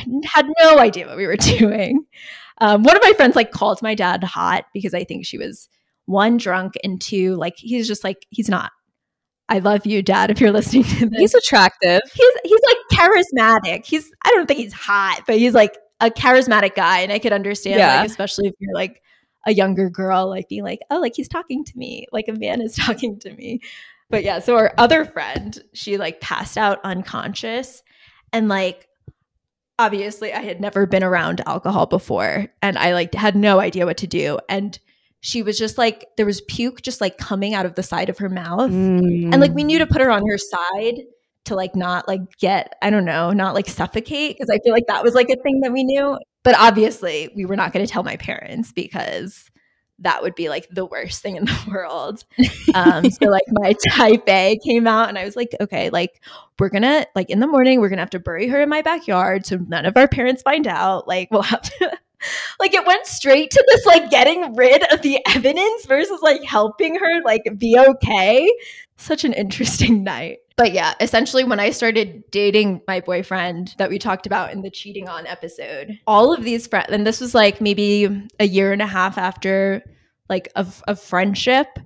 had 0.26 0.48
no 0.62 0.78
idea 0.80 1.08
what 1.08 1.18
we 1.18 1.28
were 1.28 1.36
doing. 1.58 2.06
Um, 2.60 2.84
one 2.84 2.96
of 2.96 3.04
my 3.04 3.14
friends 3.14 3.36
like 3.36 3.52
called 3.52 3.82
my 3.82 3.94
dad 3.96 4.24
hot 4.24 4.66
because 4.74 4.94
I 4.94 5.04
think 5.04 5.26
she 5.26 5.38
was 5.38 5.70
one 6.06 6.38
drunk 6.38 6.74
and 6.84 7.00
two 7.02 7.36
like 7.36 7.56
he's 7.58 7.88
just 7.88 8.04
like 8.04 8.26
he's 8.30 8.50
not. 8.50 8.72
I 9.50 9.60
love 9.60 9.86
you, 9.86 10.02
dad. 10.02 10.30
If 10.30 10.42
you're 10.42 10.52
listening 10.52 10.84
to 10.84 11.06
this, 11.10 11.20
He's 11.20 11.34
attractive. 11.36 12.02
he's 12.14 12.34
he's 12.44 12.60
like 12.68 12.78
charismatic. 13.00 13.86
He's 13.86 14.12
I 14.26 14.32
don't 14.32 14.46
think 14.48 14.60
he's 14.60 14.74
hot, 14.74 15.22
but 15.26 15.38
he's 15.38 15.54
like 15.54 15.78
a 16.02 16.10
charismatic 16.10 16.76
guy, 16.76 17.00
and 17.00 17.12
I 17.12 17.20
could 17.20 17.32
understand 17.34 17.80
Yeah. 17.80 17.98
like 18.02 18.10
especially 18.10 18.48
if 18.48 18.54
you're 18.60 18.74
like 18.74 19.02
a 19.46 19.54
younger 19.54 19.90
girl, 19.90 20.28
like 20.28 20.50
being 20.50 20.64
like, 20.64 20.80
oh, 20.92 21.00
like 21.00 21.14
he's 21.16 21.30
talking 21.30 21.64
to 21.64 21.78
me, 21.78 22.08
like 22.12 22.28
a 22.28 22.34
man 22.34 22.62
is 22.62 22.76
talking 22.78 23.20
to 23.20 23.34
me. 23.34 23.62
But 24.10 24.24
yeah, 24.24 24.40
so 24.40 24.56
our 24.58 24.74
other 24.78 25.06
friend, 25.06 25.58
she 25.74 25.98
like 25.98 26.20
passed 26.22 26.58
out 26.58 26.80
unconscious, 26.84 27.84
and 28.34 28.48
like 28.50 28.87
obviously 29.80 30.34
I 30.34 30.42
had 30.42 30.62
never 30.62 30.86
been 30.86 31.04
around 31.04 31.42
alcohol 31.46 31.86
before, 31.86 32.48
and 32.62 32.78
I 32.78 32.94
like 32.94 33.14
had 33.14 33.36
no 33.36 33.60
idea 33.60 33.86
what 33.86 33.98
to 33.98 34.08
do, 34.08 34.40
and 34.50 34.78
she 35.22 35.42
was 35.42 35.58
just 35.58 35.78
like 35.78 36.06
there 36.16 36.26
was 36.26 36.42
puke 36.42 36.82
just 36.82 37.02
like 37.02 37.18
coming 37.18 37.54
out 37.54 37.66
of 37.66 37.76
the 37.76 37.84
side 37.84 38.10
of 38.10 38.18
her 38.18 38.30
mouth 38.30 38.72
and 38.72 39.40
like 39.40 39.54
we 39.54 39.64
knew 39.64 39.80
to 39.80 39.88
put 39.88 40.02
her 40.02 40.12
on 40.12 40.26
her 40.28 40.38
side 40.38 41.02
to 41.46 41.56
like 41.56 41.76
not 41.76 42.08
like 42.08 42.22
get 42.40 42.76
i 42.82 42.90
don't 42.90 43.06
know 43.06 43.32
not 43.32 43.56
like 43.56 43.68
suffocate 43.68 44.36
because 44.36 44.50
i 44.50 44.60
feel 44.64 44.74
like 44.74 44.86
that 44.88 45.04
was 45.04 45.16
like 45.16 45.30
a 45.30 45.36
thing 45.42 45.60
that 45.62 45.74
we 45.74 45.84
knew 45.84 46.18
but 46.44 46.56
obviously 46.58 47.30
we 47.36 47.46
were 47.46 47.56
not 47.56 47.74
going 47.74 47.86
to 47.86 47.92
tell 47.92 48.04
my 48.04 48.16
parents 48.18 48.72
because 48.72 49.50
that 50.00 50.22
would 50.22 50.36
be 50.36 50.50
like 50.50 50.68
the 50.70 50.86
worst 50.86 51.22
thing 51.22 51.36
in 51.36 51.46
the 51.46 51.60
world. 51.72 52.24
Um 52.74 53.10
so 53.10 53.30
like 53.30 53.46
my 53.50 53.74
type 53.90 54.28
a 54.28 54.60
came 54.64 54.88
out 54.88 55.08
and 55.08 55.18
i 55.18 55.24
was 55.24 55.36
like 55.36 55.56
okay 55.62 55.90
like 55.90 56.22
we're 56.60 56.70
gonna 56.70 57.06
like 57.16 57.30
in 57.30 57.40
the 57.40 57.48
morning 57.48 57.80
we're 57.80 57.90
gonna 57.90 58.02
have 58.02 58.10
to 58.10 58.20
bury 58.20 58.48
her 58.48 58.62
in 58.62 58.70
my 58.70 58.82
backyard 58.82 59.46
so 59.46 59.58
none 59.68 59.86
of 59.86 59.96
our 59.96 60.08
parents 60.08 60.42
find 60.42 60.68
out. 60.68 61.08
Like 61.08 61.30
we'll 61.32 61.42
have 61.42 61.62
to 61.62 61.98
like 62.60 62.74
it 62.74 62.86
went 62.86 63.06
straight 63.06 63.52
to 63.52 63.64
this 63.68 63.86
like 63.86 64.10
getting 64.10 64.56
rid 64.56 64.92
of 64.92 65.02
the 65.02 65.20
evidence 65.28 65.86
versus 65.86 66.22
like 66.22 66.44
helping 66.44 66.96
her 66.96 67.22
like 67.24 67.44
be 67.58 67.78
okay. 67.78 68.52
Such 68.98 69.24
an 69.24 69.34
interesting 69.34 70.04
night 70.04 70.40
but 70.58 70.74
yeah 70.74 70.94
essentially 71.00 71.44
when 71.44 71.60
i 71.60 71.70
started 71.70 72.24
dating 72.32 72.82
my 72.88 73.00
boyfriend 73.00 73.74
that 73.78 73.90
we 73.90 73.98
talked 73.98 74.26
about 74.26 74.52
in 74.52 74.62
the 74.62 74.70
cheating 74.70 75.08
on 75.08 75.26
episode 75.28 75.98
all 76.06 76.34
of 76.34 76.44
these 76.44 76.68
friends 76.68 76.90
and 76.92 77.08
this 77.08 77.22
was 77.22 77.34
like 77.34 77.62
maybe 77.62 78.28
a 78.40 78.48
year 78.48 78.74
and 78.74 78.82
a 78.82 78.88
half 78.88 79.18
after 79.18 79.82
like 80.28 80.52
of, 80.56 80.84
of 80.88 81.00
friendship 81.00 81.80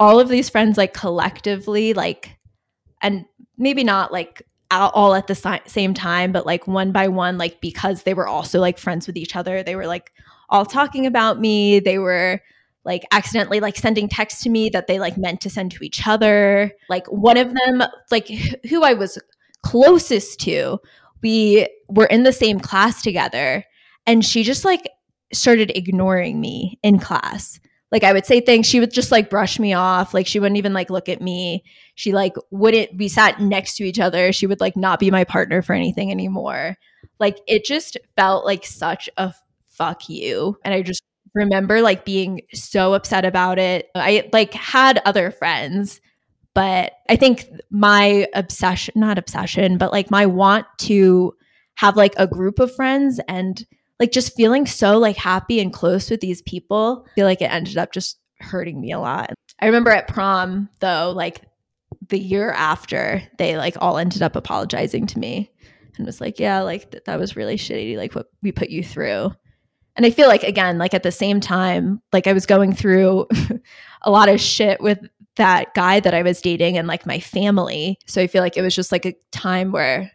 all 0.00 0.18
of 0.18 0.28
these 0.28 0.48
friends 0.48 0.78
like 0.78 0.94
collectively 0.94 1.92
like 1.92 2.38
and 3.02 3.26
maybe 3.58 3.84
not 3.84 4.12
like 4.12 4.42
all 4.70 5.14
at 5.14 5.26
the 5.26 5.34
si- 5.34 5.60
same 5.66 5.92
time 5.92 6.32
but 6.32 6.46
like 6.46 6.66
one 6.66 6.92
by 6.92 7.06
one 7.06 7.36
like 7.36 7.60
because 7.60 8.04
they 8.04 8.14
were 8.14 8.26
also 8.26 8.58
like 8.58 8.78
friends 8.78 9.06
with 9.06 9.16
each 9.16 9.36
other 9.36 9.62
they 9.62 9.76
were 9.76 9.86
like 9.86 10.12
all 10.48 10.64
talking 10.64 11.04
about 11.06 11.38
me 11.38 11.78
they 11.78 11.98
were 11.98 12.40
like 12.84 13.04
accidentally 13.12 13.60
like 13.60 13.76
sending 13.76 14.08
texts 14.08 14.42
to 14.42 14.50
me 14.50 14.68
that 14.70 14.86
they 14.86 14.98
like 14.98 15.16
meant 15.16 15.40
to 15.42 15.50
send 15.50 15.70
to 15.72 15.84
each 15.84 16.06
other. 16.06 16.72
Like 16.88 17.06
one 17.06 17.36
of 17.36 17.54
them 17.54 17.82
like 18.10 18.28
who 18.68 18.82
i 18.82 18.94
was 18.94 19.18
closest 19.62 20.40
to 20.40 20.78
we 21.22 21.68
were 21.88 22.06
in 22.06 22.24
the 22.24 22.32
same 22.32 22.58
class 22.58 23.00
together 23.00 23.64
and 24.06 24.24
she 24.24 24.42
just 24.42 24.64
like 24.64 24.88
started 25.32 25.70
ignoring 25.76 26.40
me 26.40 26.78
in 26.82 26.98
class. 26.98 27.60
Like 27.92 28.04
i 28.04 28.12
would 28.12 28.26
say 28.26 28.40
things 28.40 28.66
she 28.66 28.80
would 28.80 28.92
just 28.92 29.12
like 29.12 29.30
brush 29.30 29.58
me 29.58 29.72
off 29.72 30.14
like 30.14 30.26
she 30.26 30.40
wouldn't 30.40 30.58
even 30.58 30.72
like 30.72 30.90
look 30.90 31.08
at 31.08 31.22
me. 31.22 31.62
She 31.94 32.12
like 32.12 32.34
wouldn't 32.50 32.96
we 32.96 33.08
sat 33.08 33.40
next 33.40 33.76
to 33.76 33.84
each 33.84 34.00
other. 34.00 34.32
She 34.32 34.46
would 34.46 34.60
like 34.60 34.76
not 34.76 34.98
be 34.98 35.10
my 35.10 35.24
partner 35.24 35.62
for 35.62 35.74
anything 35.74 36.10
anymore. 36.10 36.76
Like 37.20 37.38
it 37.46 37.64
just 37.64 37.96
felt 38.16 38.44
like 38.44 38.66
such 38.66 39.08
a 39.16 39.32
fuck 39.68 40.08
you 40.08 40.58
and 40.64 40.74
i 40.74 40.82
just 40.82 41.02
remember 41.34 41.80
like 41.80 42.04
being 42.04 42.40
so 42.52 42.94
upset 42.94 43.24
about 43.24 43.58
it 43.58 43.88
i 43.94 44.28
like 44.32 44.52
had 44.54 45.00
other 45.04 45.30
friends 45.30 46.00
But 46.54 46.92
I 47.08 47.16
think 47.16 47.46
my 47.70 48.26
obsession, 48.34 48.92
not 48.94 49.16
obsession, 49.16 49.78
but 49.78 49.90
like 49.90 50.10
my 50.10 50.26
want 50.26 50.66
to 50.80 51.32
have 51.76 51.96
like 51.96 52.12
a 52.18 52.26
group 52.26 52.58
of 52.58 52.74
friends 52.74 53.18
and 53.26 53.64
like 53.98 54.12
just 54.12 54.36
feeling 54.36 54.66
so 54.66 54.98
like 54.98 55.16
happy 55.16 55.60
and 55.60 55.72
close 55.72 56.10
with 56.10 56.20
these 56.20 56.42
people, 56.42 57.06
I 57.08 57.14
feel 57.14 57.26
like 57.26 57.40
it 57.40 57.50
ended 57.50 57.78
up 57.78 57.90
just 57.92 58.18
hurting 58.40 58.78
me 58.82 58.92
a 58.92 59.00
lot. 59.00 59.32
I 59.60 59.66
remember 59.66 59.90
at 59.90 60.08
prom 60.08 60.68
though, 60.80 61.12
like 61.16 61.40
the 62.08 62.18
year 62.18 62.50
after, 62.52 63.22
they 63.38 63.56
like 63.56 63.76
all 63.80 63.96
ended 63.96 64.20
up 64.20 64.36
apologizing 64.36 65.06
to 65.06 65.18
me 65.18 65.50
and 65.96 66.04
was 66.04 66.20
like, 66.20 66.38
"Yeah, 66.38 66.60
like 66.60 66.90
th- 66.90 67.04
that 67.04 67.18
was 67.18 67.34
really 67.36 67.56
shitty 67.56 67.96
like 67.96 68.14
what 68.14 68.26
we 68.42 68.52
put 68.52 68.68
you 68.68 68.84
through." 68.84 69.32
And 69.96 70.06
I 70.06 70.10
feel 70.10 70.28
like 70.28 70.42
again, 70.42 70.78
like 70.78 70.94
at 70.94 71.02
the 71.02 71.12
same 71.12 71.40
time, 71.40 72.00
like 72.12 72.26
I 72.26 72.32
was 72.32 72.46
going 72.46 72.74
through 72.74 73.26
a 74.02 74.10
lot 74.10 74.28
of 74.28 74.40
shit 74.40 74.80
with 74.80 74.98
that 75.36 75.74
guy 75.74 76.00
that 76.00 76.14
I 76.14 76.22
was 76.22 76.40
dating 76.40 76.76
and 76.78 76.88
like 76.88 77.06
my 77.06 77.20
family. 77.20 77.98
So 78.06 78.20
I 78.20 78.26
feel 78.26 78.42
like 78.42 78.56
it 78.56 78.62
was 78.62 78.74
just 78.74 78.92
like 78.92 79.06
a 79.06 79.14
time 79.30 79.72
where 79.72 80.10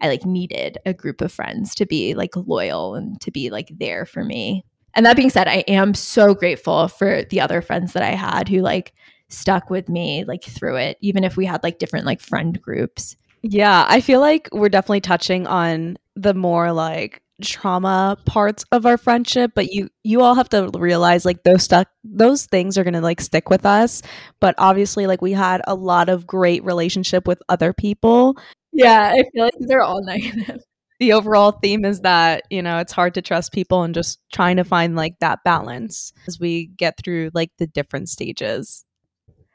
I 0.00 0.08
like 0.08 0.24
needed 0.24 0.78
a 0.86 0.94
group 0.94 1.20
of 1.20 1.32
friends 1.32 1.74
to 1.76 1.86
be 1.86 2.14
like 2.14 2.34
loyal 2.34 2.94
and 2.94 3.20
to 3.20 3.30
be 3.30 3.50
like 3.50 3.70
there 3.78 4.06
for 4.06 4.24
me. 4.24 4.64
And 4.94 5.06
that 5.06 5.16
being 5.16 5.30
said, 5.30 5.48
I 5.48 5.64
am 5.68 5.94
so 5.94 6.34
grateful 6.34 6.88
for 6.88 7.22
the 7.24 7.40
other 7.40 7.62
friends 7.62 7.92
that 7.92 8.02
I 8.02 8.14
had 8.14 8.48
who 8.48 8.60
like 8.60 8.92
stuck 9.28 9.70
with 9.70 9.88
me 9.88 10.24
like 10.24 10.42
through 10.42 10.76
it, 10.76 10.98
even 11.00 11.24
if 11.24 11.36
we 11.36 11.46
had 11.46 11.62
like 11.62 11.78
different 11.78 12.06
like 12.06 12.20
friend 12.20 12.60
groups. 12.60 13.16
Yeah, 13.42 13.86
I 13.88 14.00
feel 14.00 14.20
like 14.20 14.48
we're 14.52 14.68
definitely 14.68 15.00
touching 15.00 15.46
on 15.46 15.96
the 16.16 16.34
more 16.34 16.72
like 16.72 17.22
trauma 17.40 18.16
parts 18.26 18.64
of 18.72 18.86
our 18.86 18.96
friendship 18.96 19.52
but 19.54 19.72
you 19.72 19.88
you 20.04 20.20
all 20.20 20.34
have 20.34 20.48
to 20.48 20.70
realize 20.74 21.24
like 21.24 21.42
those 21.42 21.62
stuck 21.62 21.88
those 22.04 22.46
things 22.46 22.78
are 22.78 22.84
going 22.84 22.94
to 22.94 23.00
like 23.00 23.20
stick 23.20 23.50
with 23.50 23.66
us. 23.66 24.02
But 24.40 24.54
obviously 24.58 25.06
like 25.06 25.22
we 25.22 25.32
had 25.32 25.60
a 25.66 25.74
lot 25.74 26.08
of 26.08 26.26
great 26.26 26.64
relationship 26.64 27.26
with 27.26 27.42
other 27.48 27.72
people. 27.72 28.36
Yeah 28.72 29.12
i 29.12 29.24
feel 29.32 29.44
like 29.44 29.54
they're 29.60 29.82
all 29.82 30.02
negative. 30.04 30.62
The 30.98 31.14
overall 31.14 31.52
theme 31.52 31.84
is 31.84 32.00
that 32.00 32.44
you 32.50 32.62
know 32.62 32.78
it's 32.78 32.92
hard 32.92 33.14
to 33.14 33.22
trust 33.22 33.52
people 33.52 33.82
and 33.82 33.94
just 33.94 34.18
trying 34.32 34.56
to 34.56 34.64
find 34.64 34.96
like 34.96 35.18
that 35.20 35.40
balance 35.44 36.12
as 36.26 36.38
we 36.38 36.66
get 36.66 36.98
through 37.02 37.30
like 37.32 37.50
the 37.58 37.66
different 37.66 38.08
stages. 38.08 38.84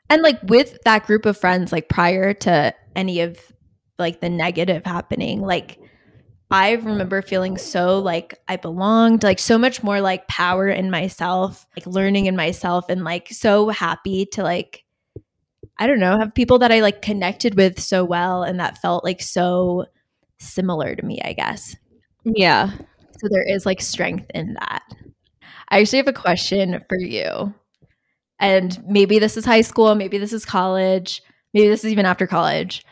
And 0.10 0.22
like 0.22 0.40
with 0.44 0.78
that 0.86 1.06
group 1.06 1.26
of 1.26 1.38
friends 1.38 1.72
like 1.72 1.90
prior 1.90 2.34
to 2.34 2.74
any 2.96 3.22
of 3.22 3.40
like 3.98 4.22
the 4.22 4.30
negative 4.30 4.86
happening 4.86 5.42
like 5.42 5.80
i 6.52 6.72
remember 6.72 7.22
feeling 7.22 7.58
so 7.58 8.00
like 8.00 8.40
i 8.48 8.56
belonged 8.56 9.24
like 9.24 9.40
so 9.40 9.58
much 9.58 9.84
more 9.84 10.02
like 10.02 10.28
power 10.28 10.68
in 10.68 10.92
myself 10.92 11.66
like 11.76 11.88
learning 11.88 12.28
in 12.28 12.36
myself 12.36 12.86
and 12.90 13.04
like 13.04 13.28
so 13.30 13.70
happy 13.70 14.26
to 14.26 14.44
like 14.44 14.84
i 15.78 15.88
don't 15.88 16.00
know 16.00 16.18
have 16.18 16.34
people 16.34 16.60
that 16.60 16.72
i 16.72 16.80
like 16.82 17.02
connected 17.02 17.56
with 17.56 17.80
so 17.80 18.04
well 18.04 18.44
and 18.44 18.60
that 18.60 18.78
felt 18.78 19.04
like 19.04 19.22
so 19.22 19.86
similar 20.38 20.96
to 20.96 21.06
me 21.06 21.20
i 21.24 21.34
guess. 21.34 21.76
Yeah. 22.26 22.72
So 23.20 23.28
there 23.30 23.44
is 23.48 23.66
like 23.66 23.82
strength 23.82 24.30
in 24.34 24.56
that. 24.56 24.84
I 25.70 25.80
actually 25.80 26.00
have 26.00 26.08
a 26.08 26.14
question 26.14 26.84
for 26.90 26.98
you. 27.00 27.54
And 28.40 28.84
maybe 28.88 29.20
this 29.20 29.38
is 29.38 29.46
high 29.46 29.62
school 29.62 29.96
maybe 29.96 30.18
this 30.18 30.34
is 30.34 30.44
college 30.44 31.22
maybe 31.54 31.70
this 31.70 31.86
is 31.86 31.92
even 31.92 32.06
after 32.06 32.28
college 32.28 32.84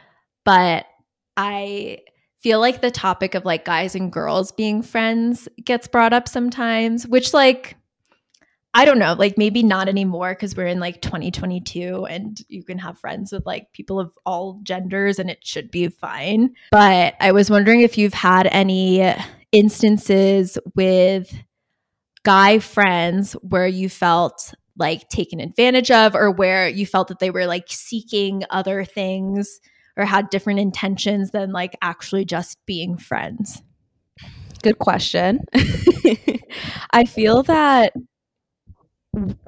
but 0.46 0.86
I 1.36 2.00
feel 2.44 2.60
like 2.60 2.82
the 2.82 2.92
topic 2.92 3.34
of 3.34 3.46
like 3.46 3.64
guys 3.64 3.96
and 3.96 4.12
girls 4.12 4.52
being 4.52 4.84
friends 4.84 5.48
gets 5.64 5.88
brought 5.88 6.14
up 6.14 6.28
sometimes, 6.28 7.08
which 7.08 7.34
like 7.34 7.78
I 8.76 8.86
don't 8.86 8.98
know, 9.00 9.14
like 9.14 9.38
maybe 9.38 9.62
not 9.62 9.88
anymore 9.88 10.34
because 10.34 10.56
we're 10.56 10.68
in 10.68 10.80
like 10.80 11.00
2022 11.02 12.06
and 12.06 12.40
you 12.50 12.64
can 12.64 12.80
have 12.80 12.98
friends 12.98 13.32
with 13.32 13.46
like 13.46 13.72
people 13.72 14.00
of 14.00 14.12
all 14.26 14.60
genders 14.64 15.20
and 15.20 15.30
it 15.30 15.46
should 15.46 15.70
be 15.70 15.88
fine. 15.88 16.56
But 16.72 17.14
I 17.20 17.32
was 17.34 17.52
wondering 17.52 17.82
if 17.82 18.00
you've 18.00 18.16
had 18.16 18.48
any 18.52 19.16
instances 19.52 20.58
with 20.76 21.32
guy 22.24 22.58
friends 22.58 23.34
where 23.34 23.68
you 23.68 23.90
felt 23.90 24.56
like 24.76 25.08
taken 25.08 25.40
advantage 25.40 25.92
of 25.92 26.16
or 26.16 26.32
where 26.32 26.68
you 26.68 26.88
felt 26.88 27.10
that 27.10 27.20
they 27.20 27.30
were 27.30 27.46
like 27.46 27.66
seeking 27.68 28.44
other 28.50 28.84
things 28.84 29.60
or 29.98 30.06
had 30.06 30.30
different 30.30 30.60
intentions 30.60 31.32
than 31.32 31.52
like 31.52 31.76
actually 31.82 32.26
just 32.26 32.58
being 32.66 32.98
friends? 32.98 33.62
Good 34.62 34.80
question. 34.80 35.40
I 36.92 37.06
feel 37.06 37.44
that 37.44 37.94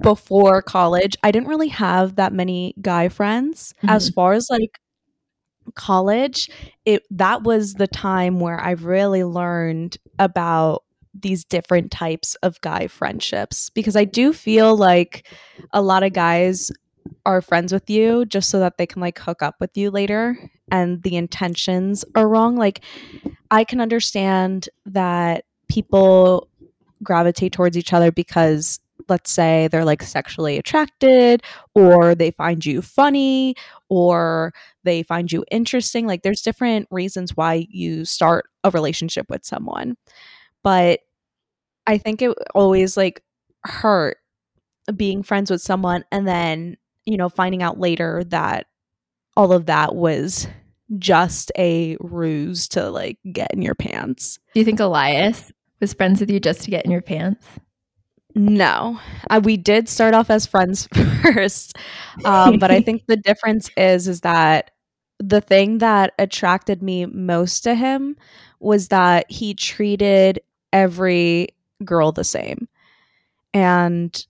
before 0.02 0.62
college, 0.62 1.16
I 1.24 1.32
didn't 1.32 1.48
really 1.48 1.70
have 1.70 2.18
that 2.18 2.34
many 2.34 2.76
guy 2.82 3.10
friends. 3.10 3.74
Mm-hmm. 3.78 3.90
As 3.90 4.10
far 4.10 4.34
as 4.34 4.50
like 4.50 4.80
college, 5.74 6.50
it 6.86 7.04
that 7.12 7.44
was 7.44 7.74
the 7.74 7.88
time 7.88 8.40
where 8.40 8.60
I 8.60 8.72
really 8.72 9.24
learned 9.24 9.98
about 10.20 10.84
these 11.14 11.46
different 11.46 11.92
types 11.92 12.36
of 12.36 12.60
guy 12.62 12.88
friendships 12.88 13.70
because 13.70 13.96
I 13.96 14.04
do 14.04 14.34
feel 14.34 14.76
like 14.76 15.26
a 15.72 15.82
lot 15.82 16.04
of 16.04 16.14
guys 16.14 16.72
are 17.26 17.42
friends 17.42 17.74
with 17.74 17.90
you 17.90 18.26
just 18.26 18.50
so 18.50 18.60
that 18.60 18.78
they 18.78 18.86
can 18.86 19.02
like 19.02 19.18
hook 19.20 19.42
up 19.42 19.56
with 19.60 19.76
you 19.76 19.90
later 19.92 20.38
and 20.72 21.02
the 21.04 21.16
intentions 21.16 22.06
are 22.16 22.28
wrong. 22.28 22.56
Like 22.56 22.84
i 23.52 23.64
can 23.64 23.80
understand 23.80 24.68
that 24.86 25.46
people 25.68 26.48
gravitate 27.04 27.54
towards 27.54 27.78
each 27.78 27.94
other 27.94 28.12
because 28.12 28.80
let's 29.08 29.30
say 29.32 29.68
they're 29.72 29.86
like 29.86 30.02
sexually 30.02 30.58
attracted 30.58 31.44
or 31.76 32.16
they 32.16 32.32
find 32.32 32.66
you 32.66 32.82
funny 32.82 33.56
or 33.90 34.54
they 34.84 35.04
find 35.04 35.32
you 35.32 35.46
interesting. 35.52 36.08
Like 36.08 36.24
there's 36.24 36.42
different 36.42 36.88
reasons 36.90 37.36
why 37.36 37.68
you 37.70 38.06
start 38.06 38.46
a 38.64 38.72
relationship 38.72 39.28
with 39.30 39.46
someone. 39.46 39.96
But 40.64 41.02
i 41.88 41.98
think 41.98 42.22
it 42.22 42.36
always 42.54 42.98
like 42.98 43.22
hurt 43.64 44.18
being 44.96 45.24
friends 45.24 45.50
with 45.52 45.62
someone 45.62 46.04
and 46.12 46.28
then 46.28 46.78
you 47.06 47.18
know, 47.18 47.30
finding 47.30 47.64
out 47.64 47.80
later 47.80 48.24
that 48.26 48.68
all 49.38 49.52
of 49.52 49.66
that 49.68 49.96
was 49.96 50.48
just 50.98 51.52
a 51.58 51.98
ruse 52.00 52.68
to 52.70 52.90
like 52.90 53.18
get 53.32 53.54
in 53.54 53.62
your 53.62 53.76
pants. 53.76 54.40
Do 54.54 54.60
you 54.60 54.66
think 54.66 54.80
Elias 54.80 55.52
was 55.80 55.94
friends 55.94 56.20
with 56.20 56.30
you 56.30 56.40
just 56.40 56.62
to 56.64 56.72
get 56.72 56.86
in 56.86 56.92
your 56.92 57.02
pants? 57.02 57.46
No, 58.38 59.00
uh, 59.30 59.40
we 59.44 59.56
did 59.56 59.88
start 59.88 60.14
off 60.14 60.30
as 60.30 60.46
friends 60.46 60.88
first, 61.24 61.78
um, 62.26 62.60
but 62.60 62.70
I 62.70 62.82
think 62.82 63.04
the 63.08 63.16
difference 63.16 63.70
is 63.78 64.08
is 64.10 64.22
that 64.22 64.72
the 65.20 65.40
thing 65.40 65.78
that 65.78 66.14
attracted 66.20 66.84
me 66.84 67.06
most 67.06 67.62
to 67.62 67.74
him 67.76 68.18
was 68.60 68.90
that 68.90 69.32
he 69.32 69.54
treated 69.54 70.42
every 70.74 71.48
girl 71.86 72.12
the 72.12 72.26
same, 72.26 72.68
and 73.54 74.26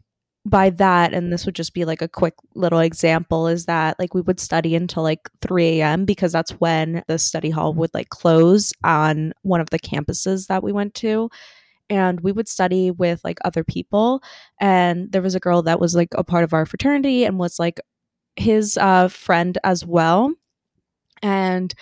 by 0.46 0.70
that, 0.72 1.14
and 1.14 1.34
this 1.34 1.46
would 1.46 1.56
just 1.56 1.74
be 1.74 1.86
like 1.86 2.02
a 2.02 2.08
quick 2.08 2.36
little 2.54 2.80
example, 2.80 3.48
is 3.48 3.66
that 3.66 3.98
like 4.00 4.14
we 4.14 4.22
would 4.22 4.40
study 4.40 4.76
until 4.76 5.04
like 5.04 5.30
3 5.42 5.82
a.m. 5.82 6.06
because 6.06 6.32
that's 6.32 6.52
when 6.52 7.04
the 7.08 7.18
study 7.18 7.50
hall 7.50 7.74
would 7.74 7.94
like 7.94 8.10
close 8.10 8.72
on 8.84 9.34
one 9.42 9.60
of 9.62 9.72
the 9.72 9.80
campuses 9.80 10.48
that 10.48 10.64
we 10.64 10.72
went 10.72 10.94
to. 10.96 11.30
And 11.90 12.22
we 12.22 12.32
would 12.32 12.48
study 12.48 12.92
with 12.92 13.22
like 13.24 13.40
other 13.46 13.64
people. 13.64 14.22
And 14.60 15.12
there 15.12 15.22
was 15.22 15.36
a 15.36 15.40
girl 15.40 15.62
that 15.64 15.80
was 15.80 15.96
like 15.96 16.10
a 16.16 16.24
part 16.24 16.44
of 16.44 16.54
our 16.54 16.66
fraternity 16.66 17.26
and 17.26 17.40
was 17.40 17.60
like 17.60 17.80
his 18.36 18.78
uh, 18.78 19.08
friend 19.08 19.58
as 19.64 19.86
well. 19.86 20.34
And 21.22 21.74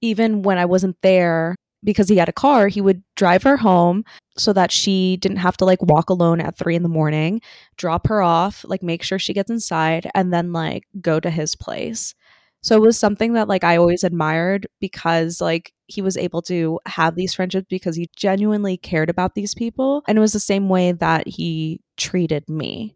even 0.00 0.42
when 0.42 0.58
I 0.58 0.66
wasn't 0.66 0.96
there, 1.02 1.56
because 1.84 2.08
he 2.08 2.16
had 2.16 2.28
a 2.28 2.32
car, 2.32 2.68
he 2.68 2.80
would 2.80 3.02
drive 3.14 3.42
her 3.42 3.56
home 3.56 4.04
so 4.36 4.52
that 4.52 4.72
she 4.72 5.16
didn't 5.18 5.38
have 5.38 5.56
to 5.58 5.64
like 5.64 5.82
walk 5.82 6.10
alone 6.10 6.40
at 6.40 6.56
three 6.56 6.74
in 6.74 6.82
the 6.82 6.88
morning, 6.88 7.40
drop 7.76 8.06
her 8.08 8.22
off, 8.22 8.64
like 8.66 8.82
make 8.82 9.02
sure 9.02 9.18
she 9.18 9.34
gets 9.34 9.50
inside, 9.50 10.10
and 10.14 10.32
then 10.32 10.52
like 10.52 10.84
go 11.00 11.20
to 11.20 11.30
his 11.30 11.54
place. 11.54 12.14
So 12.62 12.76
it 12.76 12.80
was 12.80 12.98
something 12.98 13.34
that 13.34 13.46
like 13.46 13.62
I 13.62 13.76
always 13.76 14.04
admired 14.04 14.66
because 14.80 15.40
like 15.40 15.72
he 15.86 16.00
was 16.00 16.16
able 16.16 16.40
to 16.42 16.80
have 16.86 17.14
these 17.14 17.34
friendships 17.34 17.66
because 17.68 17.94
he 17.94 18.08
genuinely 18.16 18.78
cared 18.78 19.10
about 19.10 19.34
these 19.34 19.54
people. 19.54 20.02
And 20.08 20.16
it 20.16 20.20
was 20.22 20.32
the 20.32 20.40
same 20.40 20.70
way 20.70 20.92
that 20.92 21.28
he 21.28 21.82
treated 21.98 22.48
me, 22.48 22.94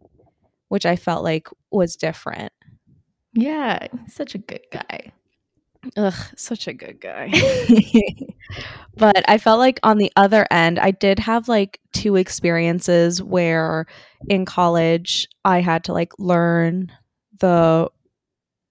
which 0.69 0.87
I 0.87 0.95
felt 0.95 1.23
like 1.23 1.47
was 1.69 1.95
different. 1.95 2.51
Yeah, 3.33 3.87
such 4.07 4.33
a 4.33 4.39
good 4.39 4.65
guy. 4.71 5.11
Ugh, 5.95 6.13
such 6.35 6.67
a 6.67 6.73
good 6.73 6.99
guy. 6.99 7.31
but 8.97 9.23
I 9.29 9.37
felt 9.37 9.59
like 9.59 9.79
on 9.83 9.97
the 9.97 10.11
other 10.15 10.45
end, 10.51 10.77
I 10.77 10.91
did 10.91 11.19
have 11.19 11.47
like 11.47 11.79
two 11.93 12.15
experiences 12.15 13.23
where 13.23 13.85
in 14.27 14.45
college 14.45 15.27
I 15.45 15.61
had 15.61 15.85
to 15.85 15.93
like 15.93 16.11
learn 16.19 16.91
the, 17.39 17.89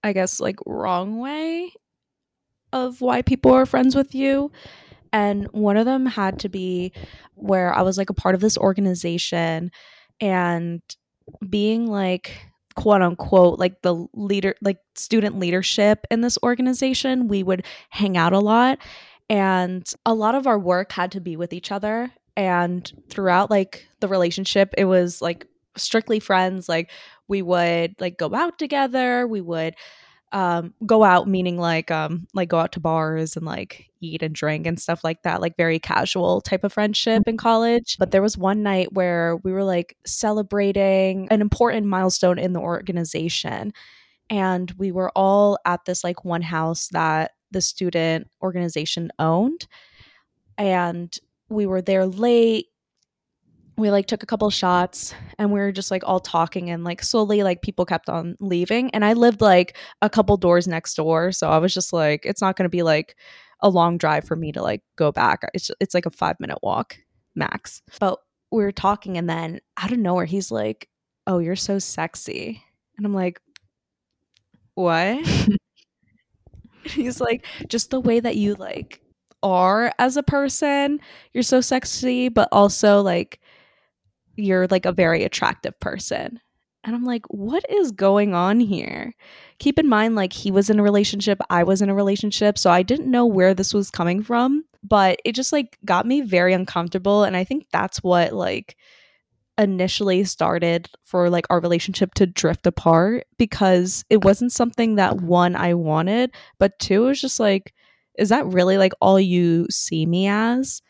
I 0.03 0.13
guess, 0.13 0.39
like 0.39 0.57
wrong 0.65 1.19
way 1.19 1.71
of 2.71 3.01
why 3.01 3.23
people 3.23 3.51
are 3.53 3.65
friends 3.65 3.95
with 3.95 4.13
you. 4.13 4.51
And 5.11 5.47
one 5.47 5.77
of 5.77 5.85
them 5.85 6.05
had 6.05 6.39
to 6.39 6.49
be 6.49 6.93
where 7.33 7.73
I 7.73 7.81
was 7.81 7.97
like 7.97 8.11
a 8.11 8.13
part 8.15 8.35
of 8.35 8.41
this 8.41 8.57
organization 8.57 9.71
and 10.21 10.81
being 11.47 11.87
like 11.87 12.48
quote 12.79 13.01
unquote 13.01 13.59
like 13.59 13.81
the 13.81 14.07
leader 14.13 14.55
like 14.61 14.77
student 14.95 15.37
leadership 15.37 16.07
in 16.09 16.21
this 16.21 16.37
organization 16.43 17.27
we 17.27 17.43
would 17.43 17.65
hang 17.89 18.15
out 18.15 18.31
a 18.31 18.39
lot. 18.39 18.79
And 19.29 19.85
a 20.05 20.13
lot 20.13 20.33
of 20.33 20.47
our 20.47 20.57
work 20.57 20.93
had 20.93 21.11
to 21.11 21.19
be 21.19 21.35
with 21.35 21.51
each 21.51 21.73
other. 21.73 22.09
And 22.37 22.89
throughout 23.09 23.51
like 23.51 23.85
the 23.99 24.07
relationship 24.07 24.73
it 24.77 24.85
was 24.85 25.21
like 25.21 25.45
strictly 25.75 26.21
friends. 26.21 26.69
Like 26.69 26.89
we 27.27 27.41
would 27.41 27.95
like 27.99 28.17
go 28.17 28.33
out 28.33 28.57
together. 28.57 29.27
We 29.27 29.41
would 29.41 29.75
um 30.31 30.73
go 30.85 31.03
out 31.03 31.27
meaning 31.27 31.57
like 31.57 31.89
um 31.89 32.27
like 32.33 32.49
go 32.49 32.59
out 32.59 32.71
to 32.71 32.79
bars 32.79 33.35
and 33.35 33.45
like 33.45 33.89
eat 34.01 34.21
and 34.21 34.35
drink 34.35 34.67
and 34.67 34.79
stuff 34.79 35.03
like 35.03 35.23
that 35.23 35.41
like 35.41 35.57
very 35.57 35.79
casual 35.79 36.41
type 36.41 36.63
of 36.63 36.73
friendship 36.73 37.23
in 37.27 37.37
college. 37.37 37.97
But 37.97 38.11
there 38.11 38.21
was 38.21 38.37
one 38.37 38.63
night 38.63 38.93
where 38.93 39.37
we 39.37 39.51
were 39.51 39.63
like 39.63 39.97
celebrating 40.05 41.27
an 41.29 41.41
important 41.41 41.87
milestone 41.87 42.39
in 42.39 42.53
the 42.53 42.59
organization. 42.59 43.73
And 44.29 44.71
we 44.77 44.91
were 44.91 45.11
all 45.15 45.57
at 45.65 45.85
this 45.85 46.03
like 46.03 46.23
one 46.23 46.43
house 46.43 46.87
that 46.89 47.31
the 47.51 47.61
student 47.61 48.29
organization 48.41 49.11
owned. 49.19 49.67
And 50.57 51.17
we 51.49 51.65
were 51.65 51.81
there 51.81 52.05
late 52.05 52.67
we 53.79 53.91
like 53.91 54.05
took 54.05 54.23
a 54.23 54.25
couple 54.25 54.49
shots 54.49 55.13
and 55.37 55.51
we 55.51 55.59
were 55.59 55.71
just 55.71 55.91
like 55.91 56.03
all 56.05 56.19
talking 56.19 56.69
and 56.69 56.83
like 56.83 57.01
slowly 57.01 57.43
like 57.43 57.61
people 57.61 57.85
kept 57.85 58.09
on 58.09 58.35
leaving. 58.39 58.89
And 58.91 59.05
i 59.05 59.13
lived 59.13 59.41
like 59.41 59.77
a 60.01 60.09
couple 60.09 60.35
doors 60.37 60.67
next 60.67 60.95
door. 60.95 61.31
So 61.31 61.49
i 61.49 61.57
was 61.57 61.73
just 61.73 61.93
like 61.93 62.25
it's 62.25 62.41
not 62.41 62.55
going 62.55 62.65
to 62.65 62.69
be 62.69 62.83
like 62.83 63.15
a 63.61 63.69
long 63.69 63.97
drive 63.97 64.25
for 64.25 64.35
me 64.35 64.51
to 64.53 64.61
like 64.61 64.81
go 64.95 65.11
back. 65.11 65.41
It's, 65.53 65.71
it's 65.79 65.93
like 65.93 66.05
a 66.05 66.11
five 66.11 66.39
minute 66.39 66.59
walk 66.61 66.97
max. 67.35 67.81
But 67.99 68.19
we 68.51 68.63
were 68.63 68.71
talking 68.71 69.17
and 69.17 69.29
then 69.29 69.59
out 69.77 69.91
of 69.91 69.99
nowhere 69.99 70.25
he's 70.25 70.51
like 70.51 70.89
oh 71.27 71.39
you're 71.39 71.55
so 71.55 71.79
sexy. 71.79 72.63
And 72.97 73.05
i'm 73.05 73.13
like 73.13 73.39
what? 74.75 75.27
He's 76.85 77.19
like 77.19 77.45
just 77.67 77.91
the 77.91 77.99
way 77.99 78.19
that 78.19 78.37
you 78.37 78.55
like 78.55 79.01
are 79.43 79.93
as 79.99 80.17
a 80.17 80.23
person 80.23 80.99
you're 81.33 81.43
so 81.43 81.61
sexy 81.61 82.29
but 82.29 82.49
also 82.51 83.01
like 83.01 83.39
you're 84.39 84.67
like 84.67 84.85
a 84.85 84.91
very 84.91 85.23
attractive 85.23 85.79
person. 85.79 86.39
And 86.83 86.95
I'm 86.95 87.03
like, 87.03 87.25
what 87.27 87.65
is 87.69 87.91
going 87.91 88.33
on 88.33 88.59
here? 88.59 89.13
Keep 89.59 89.79
in 89.79 89.89
mind, 89.89 90.15
like, 90.15 90.31
he 90.31 90.49
was 90.49 90.69
in 90.69 90.79
a 90.79 90.83
relationship, 90.83 91.39
I 91.49 91.63
was 91.63 91.81
in 91.81 91.89
a 91.89 91.93
relationship. 91.93 92.57
So 92.57 92.71
I 92.71 92.83
didn't 92.83 93.11
know 93.11 93.25
where 93.25 93.53
this 93.53 93.73
was 93.73 93.91
coming 93.91 94.23
from, 94.23 94.63
but 94.81 95.19
it 95.25 95.33
just 95.33 95.51
like 95.51 95.77
got 95.83 96.05
me 96.05 96.21
very 96.21 96.53
uncomfortable. 96.53 97.23
And 97.23 97.35
I 97.35 97.43
think 97.43 97.65
that's 97.71 98.01
what 98.01 98.31
like 98.31 98.77
initially 99.57 100.23
started 100.23 100.89
for 101.03 101.29
like 101.29 101.45
our 101.49 101.59
relationship 101.59 102.13
to 102.13 102.25
drift 102.25 102.65
apart 102.65 103.25
because 103.37 104.05
it 104.09 104.23
wasn't 104.23 104.53
something 104.53 104.95
that 104.95 105.17
one, 105.17 105.55
I 105.55 105.73
wanted, 105.73 106.31
but 106.59 106.79
two, 106.79 107.03
it 107.03 107.07
was 107.07 107.21
just 107.21 107.41
like, 107.41 107.73
is 108.17 108.29
that 108.29 108.45
really 108.45 108.77
like 108.77 108.93
all 109.01 109.19
you 109.19 109.67
see 109.69 110.05
me 110.05 110.27
as? 110.27 110.81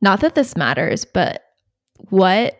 Not 0.00 0.20
that 0.20 0.36
this 0.36 0.56
matters, 0.56 1.04
but 1.04 1.42
what 2.10 2.56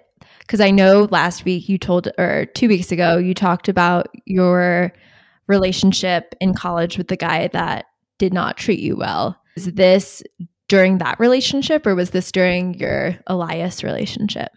because 0.47 0.61
I 0.61 0.71
know 0.71 1.09
last 1.11 1.45
week 1.45 1.69
you 1.69 1.77
told, 1.79 2.09
or 2.19 2.47
two 2.55 2.69
weeks 2.69 2.93
ago, 2.93 3.19
you 3.19 3.35
talked 3.35 3.69
about 3.69 4.09
your 4.25 4.93
relationship 5.49 6.35
in 6.41 6.55
college 6.55 6.99
with 6.99 7.09
the 7.09 7.17
guy 7.17 7.49
that 7.49 7.87
did 8.19 8.33
not 8.33 8.57
treat 8.57 8.81
you 8.81 8.97
well. 8.97 9.37
Is 9.57 9.73
this 9.73 10.23
during 10.69 10.99
that 10.99 11.19
relationship 11.21 11.87
or 11.87 11.95
was 11.95 12.11
this 12.11 12.31
during 12.33 12.75
your 12.75 13.17
Elias 13.27 13.83
relationship? 13.83 14.51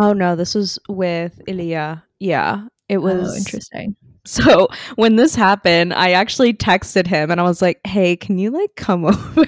Oh 0.00 0.12
no, 0.12 0.36
this 0.36 0.54
was 0.54 0.78
with 0.88 1.40
Ilya. 1.46 2.04
Yeah, 2.18 2.66
it 2.88 2.98
oh, 2.98 3.00
was 3.00 3.32
oh, 3.32 3.36
interesting. 3.36 3.96
So 4.24 4.68
when 4.96 5.16
this 5.16 5.34
happened, 5.34 5.94
I 5.94 6.12
actually 6.12 6.52
texted 6.52 7.06
him 7.06 7.30
and 7.30 7.40
I 7.40 7.44
was 7.44 7.62
like, 7.62 7.80
"Hey, 7.86 8.16
can 8.16 8.38
you 8.38 8.50
like 8.50 8.76
come 8.76 9.04
over?" 9.06 9.46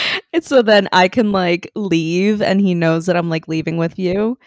and 0.32 0.44
so 0.44 0.62
then 0.62 0.88
I 0.92 1.08
can 1.08 1.32
like 1.32 1.70
leave 1.74 2.42
and 2.42 2.60
he 2.60 2.74
knows 2.74 3.06
that 3.06 3.16
I'm 3.16 3.28
like 3.28 3.48
leaving 3.48 3.76
with 3.76 3.98
you 3.98 4.38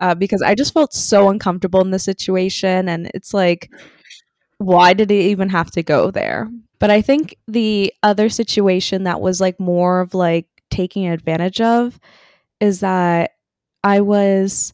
uh, 0.00 0.14
because 0.14 0.42
I 0.42 0.54
just 0.54 0.74
felt 0.74 0.92
so 0.92 1.28
uncomfortable 1.28 1.80
in 1.80 1.90
the 1.90 1.98
situation. 1.98 2.88
And 2.88 3.10
it's 3.14 3.34
like, 3.34 3.70
why 4.58 4.92
did 4.92 5.10
he 5.10 5.30
even 5.30 5.48
have 5.48 5.70
to 5.72 5.82
go 5.82 6.10
there? 6.10 6.48
But 6.78 6.90
I 6.90 7.02
think 7.02 7.36
the 7.46 7.92
other 8.02 8.28
situation 8.28 9.04
that 9.04 9.20
was 9.20 9.40
like 9.40 9.60
more 9.60 10.00
of 10.00 10.14
like 10.14 10.46
taking 10.70 11.08
advantage 11.08 11.60
of 11.60 11.98
is 12.60 12.80
that 12.80 13.32
I 13.82 14.00
was 14.00 14.72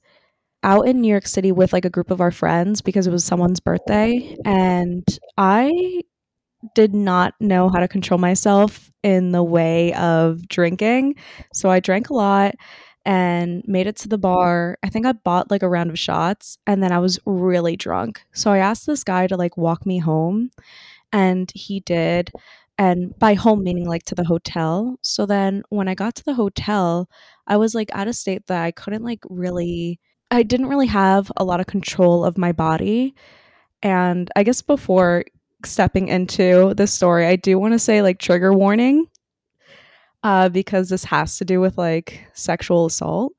out 0.63 0.89
in 0.89 1.01
New 1.01 1.09
York 1.09 1.27
City 1.27 1.53
with 1.53 1.73
like 1.73 1.85
a 1.85 1.91
group 1.91 2.11
of 2.11 2.21
our 2.21 2.31
friends 2.31 2.81
because 2.81 3.07
it 3.07 3.13
was 3.13 3.25
someone's 3.25 3.61
birthday 3.61 4.37
and 4.45 5.07
I 5.39 6.03
did 6.75 6.95
not 6.95 7.35
know 7.41 7.69
how 7.69 7.79
to 7.79 7.89
control 7.89 8.19
myself 8.19 8.91
in 9.03 9.33
the 9.33 9.45
way 9.45 9.93
of 9.95 10.49
drinking. 10.49 11.17
So 11.53 11.71
I 11.71 11.81
drank 11.81 12.11
a 12.11 12.15
lot 12.15 12.55
and 13.05 13.63
made 13.67 13.87
it 13.87 13.97
to 13.97 14.09
the 14.09 14.19
bar. 14.19 14.79
I 14.83 14.89
think 14.89 15.07
I 15.07 15.13
bought 15.13 15.51
like 15.51 15.63
a 15.63 15.69
round 15.69 15.91
of 15.91 15.99
shots 15.99 16.59
and 16.67 16.83
then 16.83 16.91
I 16.91 16.99
was 16.99 17.21
really 17.25 17.77
drunk. 17.77 18.21
So 18.35 18.51
I 18.51 18.59
asked 18.59 18.87
this 18.87 19.05
guy 19.05 19.29
to 19.29 19.37
like 19.37 19.57
walk 19.57 19.87
me 19.87 19.99
home 19.99 20.51
and 21.13 21.51
he 21.55 21.81
did. 21.81 22.33
And 22.79 23.19
by 23.19 23.35
home, 23.35 23.63
meaning 23.63 23.89
like 23.89 24.03
to 24.07 24.15
the 24.15 24.25
hotel. 24.25 24.99
So 25.03 25.25
then 25.25 25.63
when 25.71 25.89
I 25.89 25.95
got 25.95 26.15
to 26.17 26.25
the 26.25 26.35
hotel, 26.35 27.09
I 27.47 27.57
was 27.57 27.75
like 27.75 27.95
at 27.95 28.09
a 28.09 28.13
state 28.13 28.49
that 28.49 28.63
I 28.63 28.71
couldn't 28.73 29.05
like 29.05 29.21
really, 29.31 30.01
I 30.31 30.43
didn't 30.43 30.67
really 30.67 30.89
have 30.89 31.31
a 31.37 31.45
lot 31.45 31.61
of 31.61 31.67
control 31.67 32.25
of 32.25 32.37
my 32.37 32.53
body. 32.53 33.15
And 33.83 34.31
I 34.35 34.43
guess 34.43 34.63
before 34.63 35.25
stepping 35.67 36.09
into 36.09 36.75
the 36.75 36.87
story, 36.87 37.27
I 37.27 37.37
do 37.37 37.59
want 37.59 37.75
to 37.75 37.79
say 37.79 38.03
like 38.03 38.19
trigger 38.19 38.53
warning 38.53 39.07
uh, 40.23 40.49
because 40.49 40.89
this 40.89 41.05
has 41.05 41.39
to 41.39 41.45
do 41.45 41.61
with 41.61 41.79
like 41.79 42.27
sexual 42.33 42.87
assault. 42.87 43.33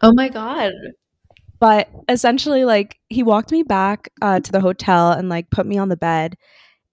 Oh 0.00 0.12
my 0.12 0.28
God. 0.28 0.72
But 1.60 1.88
essentially, 2.08 2.64
like, 2.64 2.98
he 3.08 3.22
walked 3.22 3.52
me 3.52 3.62
back 3.62 4.10
uh, 4.20 4.40
to 4.40 4.52
the 4.52 4.60
hotel 4.60 5.12
and 5.12 5.28
like 5.28 5.48
put 5.50 5.64
me 5.64 5.78
on 5.78 5.88
the 5.88 5.96
bed, 5.96 6.36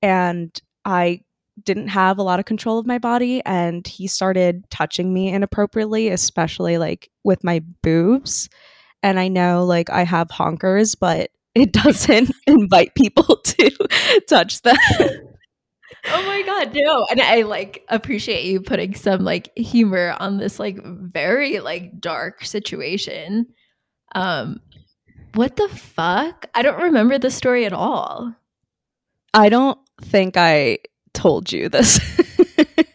and 0.02 0.52
I 0.86 1.22
didn't 1.64 1.88
have 1.88 2.20
a 2.20 2.24
lot 2.24 2.40
of 2.40 2.46
control 2.46 2.78
of 2.78 2.86
my 2.86 3.00
body. 3.00 3.42
And 3.46 3.86
he 3.88 4.08
started 4.08 4.70
touching 4.70 5.14
me 5.14 5.30
inappropriately, 5.30 6.10
especially 6.10 6.78
like 6.78 7.10
with 7.24 7.44
my 7.44 7.62
boobs. 7.82 8.48
And 9.02 9.20
I 9.20 9.28
know 9.28 9.66
like 9.66 9.90
I 9.90 10.04
have 10.04 10.30
honkers, 10.30 10.96
but 10.98 11.32
it 11.60 11.74
doesn't 11.74 12.32
invite 12.48 12.96
people 12.96 13.38
to 13.44 13.72
touch 14.28 14.62
them. 14.62 14.78
oh 16.08 16.24
my 16.26 16.42
god, 16.44 16.74
no. 16.74 17.06
And 17.10 17.22
I 17.22 17.44
like 17.44 17.86
appreciate 17.90 18.46
you 18.46 18.62
putting 18.62 18.96
some 18.96 19.24
like 19.24 19.56
humor 19.58 20.16
on 20.20 20.38
this 20.38 20.60
like 20.60 20.80
very 20.84 21.60
like 21.60 22.00
dark 22.00 22.46
situation. 22.46 23.48
Um 24.16 24.62
what 25.36 25.56
the 25.58 25.70
fuck? 25.70 26.48
I 26.56 26.64
don't 26.64 26.82
remember 26.82 27.20
the 27.20 27.30
story 27.30 27.66
at 27.66 27.74
all. 27.74 28.34
I 29.34 29.50
don't 29.50 29.78
think 30.02 30.38
I 30.38 30.80
told 31.14 31.52
you 31.52 31.70
this. 31.70 32.00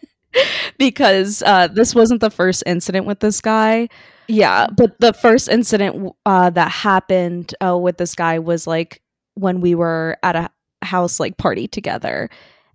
because 0.77 1.41
uh, 1.43 1.67
this 1.67 1.95
wasn't 1.95 2.21
the 2.21 2.29
first 2.29 2.63
incident 2.65 3.05
with 3.05 3.19
this 3.19 3.41
guy. 3.41 3.87
Yeah, 4.27 4.67
but 4.75 4.99
the 4.99 5.13
first 5.13 5.49
incident 5.49 6.13
uh, 6.25 6.49
that 6.51 6.71
happened 6.71 7.53
uh, 7.63 7.77
with 7.77 7.97
this 7.97 8.15
guy 8.15 8.39
was 8.39 8.67
like 8.67 9.01
when 9.35 9.61
we 9.61 9.75
were 9.75 10.17
at 10.23 10.35
a 10.35 10.49
house 10.81 11.19
like 11.19 11.37
party 11.37 11.67
together. 11.67 12.29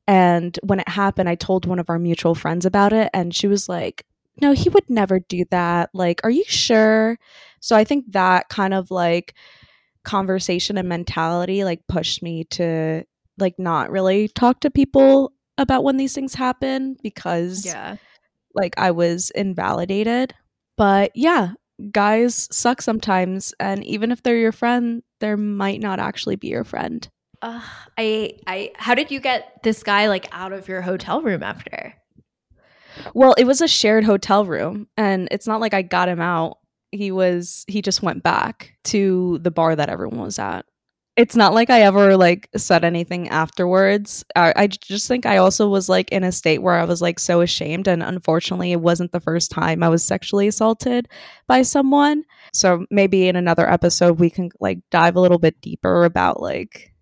And 0.06 0.58
when 0.62 0.80
it 0.80 0.88
happened, 0.88 1.28
I 1.28 1.34
told 1.34 1.66
one 1.66 1.78
of 1.78 1.90
our 1.90 1.98
mutual 1.98 2.34
friends 2.34 2.66
about 2.66 2.92
it, 2.92 3.10
and 3.14 3.34
she 3.34 3.46
was 3.46 3.68
like, 3.68 4.04
No, 4.40 4.52
he 4.52 4.68
would 4.68 4.88
never 4.88 5.20
do 5.20 5.44
that. 5.50 5.90
Like, 5.92 6.20
are 6.24 6.30
you 6.30 6.44
sure? 6.46 7.18
So 7.60 7.76
I 7.76 7.84
think 7.84 8.12
that 8.12 8.48
kind 8.48 8.74
of 8.74 8.90
like 8.90 9.34
conversation 10.02 10.78
and 10.78 10.88
mentality 10.88 11.62
like 11.62 11.86
pushed 11.86 12.22
me 12.22 12.44
to 12.44 13.04
like 13.36 13.58
not 13.58 13.90
really 13.90 14.28
talk 14.28 14.60
to 14.60 14.70
people 14.70 15.32
about 15.58 15.84
when 15.84 15.98
these 15.98 16.14
things 16.14 16.32
happen 16.34 16.96
because 17.02 17.66
yeah 17.66 17.96
like 18.54 18.74
I 18.78 18.90
was 18.90 19.30
invalidated. 19.30 20.34
But 20.80 21.14
yeah, 21.14 21.50
guys 21.92 22.48
suck 22.50 22.80
sometimes 22.80 23.52
and 23.60 23.84
even 23.84 24.10
if 24.10 24.22
they're 24.22 24.38
your 24.38 24.50
friend, 24.50 25.02
there 25.20 25.36
might 25.36 25.78
not 25.78 26.00
actually 26.00 26.36
be 26.36 26.48
your 26.48 26.64
friend. 26.64 27.06
Uh, 27.42 27.60
I 27.98 28.38
I 28.46 28.72
how 28.76 28.94
did 28.94 29.10
you 29.10 29.20
get 29.20 29.62
this 29.62 29.82
guy 29.82 30.08
like 30.08 30.26
out 30.32 30.54
of 30.54 30.68
your 30.68 30.80
hotel 30.80 31.20
room 31.20 31.42
after? 31.42 31.92
Well, 33.12 33.34
it 33.36 33.44
was 33.44 33.60
a 33.60 33.68
shared 33.68 34.04
hotel 34.04 34.46
room 34.46 34.88
and 34.96 35.28
it's 35.30 35.46
not 35.46 35.60
like 35.60 35.74
I 35.74 35.82
got 35.82 36.08
him 36.08 36.22
out. 36.22 36.56
He 36.92 37.12
was 37.12 37.66
he 37.68 37.82
just 37.82 38.02
went 38.02 38.22
back 38.22 38.72
to 38.84 39.38
the 39.42 39.50
bar 39.50 39.76
that 39.76 39.90
everyone 39.90 40.20
was 40.20 40.38
at 40.38 40.64
it's 41.20 41.36
not 41.36 41.52
like 41.52 41.68
I 41.68 41.82
ever 41.82 42.16
like 42.16 42.48
said 42.56 42.82
anything 42.82 43.28
afterwards. 43.28 44.24
I, 44.34 44.54
I 44.56 44.66
just 44.68 45.06
think 45.06 45.26
I 45.26 45.36
also 45.36 45.68
was 45.68 45.86
like 45.86 46.10
in 46.10 46.24
a 46.24 46.32
state 46.32 46.62
where 46.62 46.76
I 46.76 46.84
was 46.84 47.02
like 47.02 47.18
so 47.18 47.42
ashamed, 47.42 47.86
and 47.86 48.02
unfortunately, 48.02 48.72
it 48.72 48.80
wasn't 48.80 49.12
the 49.12 49.20
first 49.20 49.50
time 49.50 49.82
I 49.82 49.90
was 49.90 50.02
sexually 50.02 50.48
assaulted 50.48 51.08
by 51.46 51.60
someone. 51.60 52.24
So 52.54 52.86
maybe 52.90 53.28
in 53.28 53.36
another 53.36 53.70
episode 53.70 54.18
we 54.18 54.30
can 54.30 54.48
like 54.60 54.78
dive 54.90 55.14
a 55.14 55.20
little 55.20 55.38
bit 55.38 55.60
deeper 55.60 56.06
about 56.06 56.40
like 56.40 56.94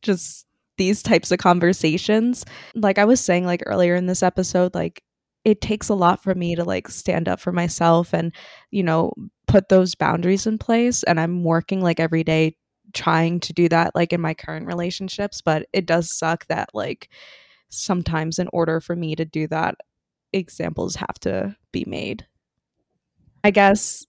just 0.00 0.46
these 0.76 1.02
types 1.02 1.32
of 1.32 1.40
conversations. 1.40 2.44
Like 2.76 2.98
I 2.98 3.04
was 3.04 3.20
saying 3.20 3.46
like 3.46 3.64
earlier 3.66 3.96
in 3.96 4.06
this 4.06 4.22
episode 4.22 4.76
like 4.76 5.02
it 5.44 5.60
takes 5.60 5.88
a 5.88 5.94
lot 5.94 6.22
for 6.22 6.36
me 6.36 6.54
to 6.54 6.62
like 6.62 6.86
stand 6.88 7.28
up 7.28 7.40
for 7.40 7.50
myself 7.50 8.12
and 8.12 8.32
you 8.70 8.84
know 8.84 9.12
put 9.48 9.70
those 9.70 9.96
boundaries 9.96 10.46
in 10.46 10.56
place 10.56 11.02
and 11.02 11.18
I'm 11.18 11.42
working 11.42 11.80
like 11.80 11.98
every 11.98 12.22
day 12.22 12.54
trying 12.94 13.40
to 13.40 13.52
do 13.52 13.68
that 13.68 13.94
like 13.94 14.12
in 14.12 14.20
my 14.20 14.34
current 14.34 14.66
relationships, 14.66 15.40
but 15.40 15.66
it 15.72 15.86
does 15.86 16.16
suck 16.16 16.46
that 16.46 16.70
like 16.74 17.08
sometimes 17.68 18.38
in 18.38 18.48
order 18.52 18.80
for 18.80 18.96
me 18.96 19.14
to 19.14 19.24
do 19.24 19.46
that 19.48 19.76
examples 20.32 20.96
have 20.96 21.18
to 21.20 21.56
be 21.72 21.84
made. 21.86 22.26
I 23.44 23.50
guess 23.50 24.04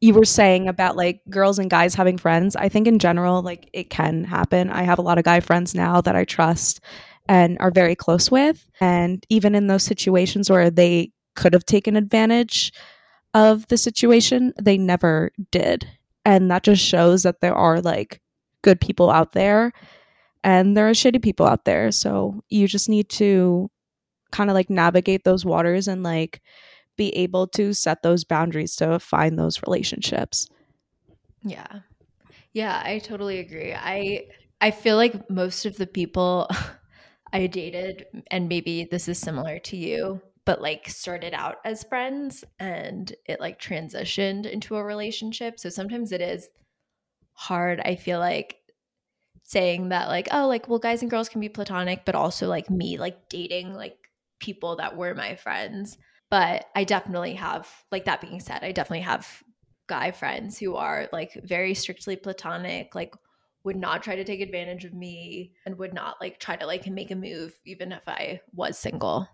you 0.00 0.14
were 0.14 0.24
saying 0.24 0.68
about 0.68 0.96
like 0.96 1.22
girls 1.30 1.58
and 1.58 1.70
guys 1.70 1.94
having 1.94 2.18
friends. 2.18 2.56
I 2.56 2.68
think 2.68 2.86
in 2.86 2.98
general, 2.98 3.42
like 3.42 3.70
it 3.72 3.90
can 3.90 4.24
happen. 4.24 4.70
I 4.70 4.82
have 4.82 4.98
a 4.98 5.02
lot 5.02 5.18
of 5.18 5.24
guy 5.24 5.40
friends 5.40 5.74
now 5.74 6.00
that 6.02 6.16
I 6.16 6.24
trust 6.24 6.80
and 7.28 7.56
are 7.60 7.70
very 7.70 7.94
close 7.94 8.30
with. 8.30 8.68
And 8.80 9.24
even 9.30 9.54
in 9.54 9.66
those 9.66 9.82
situations 9.82 10.50
where 10.50 10.70
they 10.70 11.12
could 11.34 11.54
have 11.54 11.64
taken 11.64 11.96
advantage 11.96 12.72
of 13.32 13.66
the 13.68 13.78
situation, 13.78 14.52
they 14.60 14.76
never 14.76 15.32
did. 15.50 15.88
And 16.24 16.50
that 16.50 16.62
just 16.62 16.82
shows 16.82 17.22
that 17.22 17.40
there 17.40 17.54
are 17.54 17.80
like 17.80 18.20
good 18.64 18.80
people 18.80 19.10
out 19.10 19.32
there 19.32 19.72
and 20.42 20.76
there 20.76 20.88
are 20.88 20.92
shitty 20.92 21.22
people 21.22 21.46
out 21.46 21.64
there. 21.64 21.92
So 21.92 22.42
you 22.48 22.66
just 22.66 22.88
need 22.88 23.08
to 23.10 23.70
kind 24.32 24.50
of 24.50 24.54
like 24.54 24.68
navigate 24.68 25.24
those 25.24 25.44
waters 25.44 25.86
and 25.86 26.02
like 26.02 26.42
be 26.96 27.10
able 27.10 27.46
to 27.48 27.72
set 27.72 28.02
those 28.02 28.24
boundaries 28.24 28.74
to 28.76 28.98
find 28.98 29.38
those 29.38 29.62
relationships. 29.62 30.48
Yeah. 31.42 31.80
Yeah, 32.52 32.80
I 32.84 32.98
totally 32.98 33.38
agree. 33.38 33.74
I 33.74 34.26
I 34.60 34.70
feel 34.70 34.96
like 34.96 35.28
most 35.30 35.66
of 35.66 35.76
the 35.76 35.86
people 35.86 36.48
I 37.32 37.46
dated 37.46 38.06
and 38.30 38.48
maybe 38.48 38.86
this 38.90 39.08
is 39.08 39.18
similar 39.18 39.58
to 39.60 39.76
you, 39.76 40.20
but 40.44 40.62
like 40.62 40.88
started 40.88 41.34
out 41.34 41.56
as 41.64 41.84
friends 41.84 42.44
and 42.60 43.12
it 43.26 43.40
like 43.40 43.60
transitioned 43.60 44.48
into 44.48 44.76
a 44.76 44.84
relationship. 44.84 45.58
So 45.58 45.68
sometimes 45.68 46.12
it 46.12 46.20
is 46.20 46.48
hard, 47.34 47.80
I 47.80 47.96
feel 47.96 48.18
like 48.18 48.56
saying 49.46 49.90
that 49.90 50.08
like 50.08 50.26
oh 50.32 50.48
like 50.48 50.68
well 50.68 50.78
guys 50.78 51.02
and 51.02 51.10
girls 51.10 51.28
can 51.28 51.38
be 51.38 51.50
platonic 51.50 52.06
but 52.06 52.14
also 52.14 52.48
like 52.48 52.70
me 52.70 52.96
like 52.96 53.28
dating 53.28 53.74
like 53.74 53.94
people 54.40 54.76
that 54.76 54.96
were 54.96 55.14
my 55.14 55.36
friends 55.36 55.98
but 56.34 56.66
I 56.74 56.82
definitely 56.82 57.34
have, 57.34 57.68
like 57.92 58.06
that 58.06 58.20
being 58.20 58.40
said, 58.40 58.64
I 58.64 58.72
definitely 58.72 59.02
have 59.02 59.42
guy 59.86 60.10
friends 60.10 60.58
who 60.58 60.74
are 60.74 61.08
like 61.12 61.32
very 61.44 61.74
strictly 61.74 62.16
platonic, 62.16 62.92
like 62.94 63.14
would 63.62 63.76
not 63.76 64.02
try 64.02 64.16
to 64.16 64.24
take 64.24 64.40
advantage 64.40 64.84
of 64.84 64.94
me 64.94 65.52
and 65.64 65.78
would 65.78 65.94
not 65.94 66.16
like 66.20 66.40
try 66.40 66.56
to 66.56 66.66
like 66.66 66.88
make 66.88 67.12
a 67.12 67.14
move 67.14 67.54
even 67.64 67.92
if 67.92 68.02
I 68.08 68.40
was 68.52 68.76
single. 68.76 69.28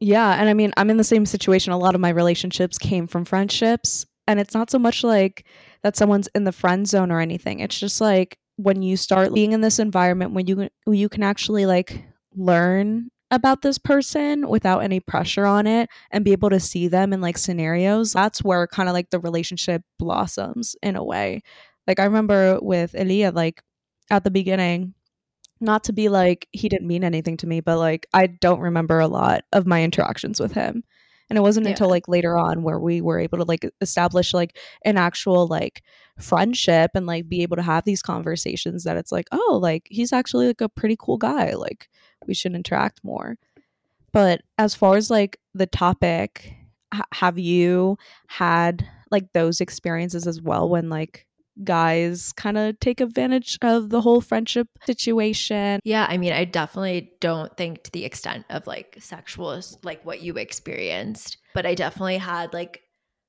Yeah, 0.00 0.40
and 0.40 0.48
I 0.48 0.54
mean, 0.54 0.72
I'm 0.78 0.88
in 0.88 0.96
the 0.96 1.04
same 1.04 1.26
situation. 1.26 1.74
A 1.74 1.78
lot 1.78 1.94
of 1.94 2.00
my 2.00 2.08
relationships 2.08 2.78
came 2.78 3.06
from 3.06 3.26
friendships, 3.26 4.06
and 4.28 4.38
it's 4.38 4.54
not 4.54 4.70
so 4.70 4.78
much 4.78 5.02
like 5.02 5.44
that 5.82 5.96
someone's 5.96 6.28
in 6.34 6.44
the 6.44 6.52
friend 6.52 6.86
zone 6.86 7.10
or 7.10 7.18
anything. 7.20 7.60
It's 7.60 7.80
just 7.80 8.00
like 8.00 8.38
when 8.58 8.82
you 8.82 8.96
start 8.96 9.32
being 9.32 9.52
in 9.52 9.60
this 9.60 9.78
environment 9.78 10.32
when 10.32 10.46
you 10.46 10.68
when 10.84 10.96
you 10.96 11.08
can 11.08 11.22
actually 11.22 11.64
like 11.64 12.04
learn 12.34 13.08
about 13.30 13.62
this 13.62 13.78
person 13.78 14.48
without 14.48 14.80
any 14.80 14.98
pressure 15.00 15.46
on 15.46 15.66
it 15.66 15.88
and 16.10 16.24
be 16.24 16.32
able 16.32 16.50
to 16.50 16.58
see 16.58 16.88
them 16.88 17.12
in 17.12 17.20
like 17.20 17.38
scenarios 17.38 18.12
that's 18.12 18.42
where 18.42 18.66
kind 18.66 18.88
of 18.88 18.94
like 18.94 19.10
the 19.10 19.20
relationship 19.20 19.82
blossoms 19.98 20.74
in 20.82 20.96
a 20.96 21.04
way 21.04 21.40
like 21.86 22.00
i 22.00 22.04
remember 22.04 22.58
with 22.60 22.94
elia 22.96 23.30
like 23.30 23.62
at 24.10 24.24
the 24.24 24.30
beginning 24.30 24.92
not 25.60 25.84
to 25.84 25.92
be 25.92 26.08
like 26.08 26.48
he 26.50 26.68
didn't 26.68 26.86
mean 26.88 27.04
anything 27.04 27.36
to 27.36 27.46
me 27.46 27.60
but 27.60 27.78
like 27.78 28.06
i 28.12 28.26
don't 28.26 28.60
remember 28.60 28.98
a 28.98 29.06
lot 29.08 29.44
of 29.52 29.66
my 29.66 29.84
interactions 29.84 30.40
with 30.40 30.52
him 30.52 30.82
and 31.28 31.38
it 31.38 31.42
wasn't 31.42 31.66
yeah. 31.66 31.70
until 31.70 31.88
like 31.88 32.08
later 32.08 32.36
on 32.36 32.62
where 32.62 32.78
we 32.78 33.00
were 33.00 33.18
able 33.18 33.38
to 33.38 33.44
like 33.44 33.68
establish 33.80 34.32
like 34.32 34.56
an 34.84 34.96
actual 34.96 35.46
like 35.46 35.82
friendship 36.18 36.90
and 36.94 37.06
like 37.06 37.28
be 37.28 37.42
able 37.42 37.56
to 37.56 37.62
have 37.62 37.84
these 37.84 38.02
conversations 38.02 38.84
that 38.84 38.96
it's 38.96 39.12
like 39.12 39.26
oh 39.30 39.58
like 39.62 39.86
he's 39.90 40.12
actually 40.12 40.46
like 40.46 40.60
a 40.60 40.68
pretty 40.68 40.96
cool 40.98 41.16
guy 41.16 41.52
like 41.54 41.88
we 42.26 42.34
should 42.34 42.54
interact 42.54 43.02
more. 43.04 43.36
But 44.12 44.42
as 44.56 44.74
far 44.74 44.96
as 44.96 45.10
like 45.10 45.38
the 45.54 45.66
topic, 45.66 46.54
h- 46.94 47.00
have 47.12 47.38
you 47.38 47.98
had 48.26 48.86
like 49.10 49.32
those 49.32 49.60
experiences 49.60 50.26
as 50.26 50.40
well 50.40 50.68
when 50.68 50.88
like 50.88 51.26
guys 51.64 52.32
kind 52.32 52.58
of 52.58 52.78
take 52.80 53.00
advantage 53.00 53.58
of 53.62 53.90
the 53.90 54.00
whole 54.00 54.20
friendship 54.20 54.68
situation? 54.84 55.80
Yeah, 55.84 56.06
I 56.08 56.16
mean, 56.16 56.32
I 56.32 56.44
definitely 56.44 57.12
don't 57.20 57.56
think 57.56 57.84
to 57.84 57.90
the 57.90 58.04
extent 58.04 58.44
of 58.50 58.66
like 58.66 58.96
sexual 59.00 59.60
like 59.82 60.04
what 60.04 60.22
you 60.22 60.34
experienced, 60.34 61.38
but 61.54 61.66
I 61.66 61.74
definitely 61.74 62.18
had 62.18 62.52
like 62.52 62.82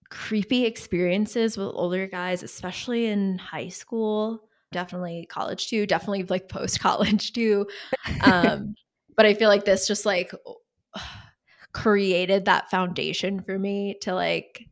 creepy 0.10 0.66
experiences 0.66 1.58
with 1.58 1.70
older 1.74 2.08
guys, 2.08 2.44
especially 2.44 3.08
in 3.08 3.38
high 3.38 3.70
school 3.70 4.50
definitely 4.72 5.26
college 5.30 5.68
too, 5.68 5.86
definitely 5.86 6.24
like 6.24 6.50
post 6.50 6.80
college 6.80 7.34
too. 7.34 7.68
Um, 8.24 8.76
but 9.16 9.26
I 9.26 9.34
feel 9.34 9.50
like 9.50 9.66
this 9.66 9.88
just 9.88 10.06
like 10.06 10.32
created 11.74 12.46
that 12.46 12.70
foundation 12.70 13.42
for 13.42 13.58
me 13.58 13.98
to 14.02 14.14
like 14.14 14.66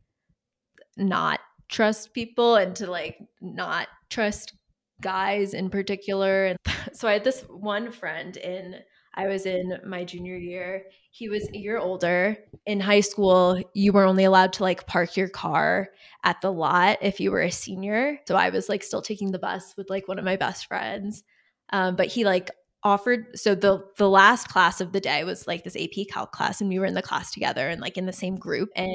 not 0.96 1.40
trust 1.68 2.12
people 2.12 2.56
and 2.56 2.74
to 2.76 2.90
like 2.90 3.18
not 3.40 3.88
trust 4.10 4.54
guys 5.00 5.54
in 5.54 5.70
particular. 5.70 6.46
And 6.46 6.58
so 6.92 7.08
I 7.08 7.12
had 7.12 7.24
this 7.24 7.42
one 7.48 7.90
friend 7.92 8.36
in 8.36 8.76
I 9.14 9.26
was 9.26 9.46
in 9.46 9.78
my 9.84 10.04
junior 10.04 10.36
year. 10.36 10.84
He 11.10 11.28
was 11.28 11.48
a 11.48 11.58
year 11.58 11.78
older. 11.78 12.36
In 12.66 12.78
high 12.78 13.00
school, 13.00 13.60
you 13.74 13.92
were 13.92 14.04
only 14.04 14.22
allowed 14.22 14.52
to 14.54 14.62
like 14.62 14.86
park 14.86 15.16
your 15.16 15.28
car 15.28 15.88
at 16.22 16.40
the 16.40 16.52
lot 16.52 16.98
if 17.02 17.18
you 17.18 17.32
were 17.32 17.40
a 17.40 17.50
senior. 17.50 18.20
So 18.28 18.36
I 18.36 18.50
was 18.50 18.68
like 18.68 18.84
still 18.84 19.02
taking 19.02 19.32
the 19.32 19.38
bus 19.40 19.74
with 19.76 19.90
like 19.90 20.06
one 20.06 20.20
of 20.20 20.24
my 20.24 20.36
best 20.36 20.66
friends. 20.66 21.24
Um, 21.70 21.96
but 21.96 22.06
he 22.06 22.24
like 22.24 22.50
offered 22.84 23.36
so 23.36 23.56
the 23.56 23.84
the 23.96 24.08
last 24.08 24.48
class 24.48 24.80
of 24.80 24.92
the 24.92 25.00
day 25.00 25.24
was 25.24 25.48
like 25.48 25.64
this 25.64 25.76
AP 25.76 26.06
calc 26.08 26.30
class 26.30 26.60
and 26.60 26.70
we 26.70 26.78
were 26.78 26.86
in 26.86 26.94
the 26.94 27.02
class 27.02 27.32
together 27.32 27.68
and 27.68 27.80
like 27.80 27.96
in 27.98 28.06
the 28.06 28.12
same 28.12 28.36
group 28.36 28.70
and 28.76 28.94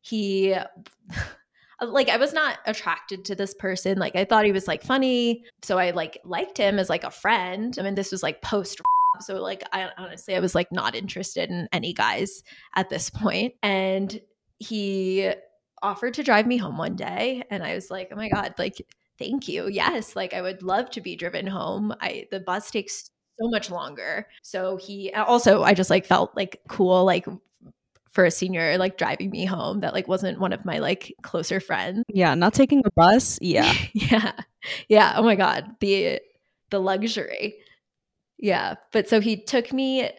he 0.00 0.56
like 1.84 2.08
I 2.08 2.16
was 2.16 2.32
not 2.32 2.58
attracted 2.66 3.24
to 3.26 3.34
this 3.34 3.54
person 3.54 3.98
like 3.98 4.16
I 4.16 4.24
thought 4.24 4.44
he 4.44 4.52
was 4.52 4.68
like 4.68 4.82
funny 4.82 5.44
so 5.62 5.78
I 5.78 5.90
like 5.90 6.20
liked 6.24 6.58
him 6.58 6.78
as 6.78 6.88
like 6.88 7.04
a 7.04 7.10
friend 7.10 7.76
I 7.78 7.82
mean 7.82 7.94
this 7.94 8.12
was 8.12 8.22
like 8.22 8.42
post 8.42 8.80
so 9.20 9.40
like 9.40 9.62
I 9.72 9.90
honestly 9.98 10.34
I 10.34 10.40
was 10.40 10.54
like 10.54 10.72
not 10.72 10.94
interested 10.94 11.50
in 11.50 11.68
any 11.72 11.92
guys 11.92 12.42
at 12.74 12.88
this 12.88 13.10
point 13.10 13.54
and 13.62 14.20
he 14.58 15.32
offered 15.82 16.14
to 16.14 16.22
drive 16.22 16.46
me 16.46 16.56
home 16.56 16.78
one 16.78 16.96
day 16.96 17.42
and 17.50 17.62
I 17.62 17.74
was 17.74 17.90
like, 17.90 18.08
"Oh 18.12 18.16
my 18.16 18.28
god, 18.28 18.54
like 18.58 18.80
thank 19.18 19.48
you. 19.48 19.68
Yes, 19.68 20.16
like 20.16 20.32
I 20.34 20.42
would 20.42 20.62
love 20.62 20.90
to 20.90 21.00
be 21.00 21.16
driven 21.16 21.46
home. 21.46 21.94
I 22.00 22.26
the 22.30 22.40
bus 22.40 22.70
takes 22.70 23.10
so 23.40 23.48
much 23.50 23.70
longer." 23.70 24.28
So 24.42 24.76
he 24.76 25.12
also 25.12 25.62
I 25.62 25.74
just 25.74 25.90
like 25.90 26.06
felt 26.06 26.34
like 26.36 26.60
cool 26.68 27.04
like 27.04 27.26
for 28.12 28.24
a 28.24 28.30
senior 28.30 28.76
like 28.78 28.98
driving 28.98 29.30
me 29.30 29.44
home 29.44 29.80
that 29.80 29.94
like 29.94 30.06
wasn't 30.06 30.38
one 30.38 30.52
of 30.52 30.64
my 30.64 30.78
like 30.78 31.14
closer 31.22 31.60
friends. 31.60 32.04
Yeah, 32.08 32.34
not 32.34 32.54
taking 32.54 32.82
a 32.84 32.90
bus. 32.94 33.38
Yeah. 33.40 33.72
yeah. 33.92 34.32
Yeah, 34.88 35.14
oh 35.16 35.22
my 35.22 35.34
god, 35.34 35.76
the 35.80 36.20
the 36.70 36.80
luxury. 36.80 37.56
Yeah. 38.38 38.74
But 38.92 39.08
so 39.08 39.20
he 39.20 39.36
took 39.36 39.72
me 39.72 40.10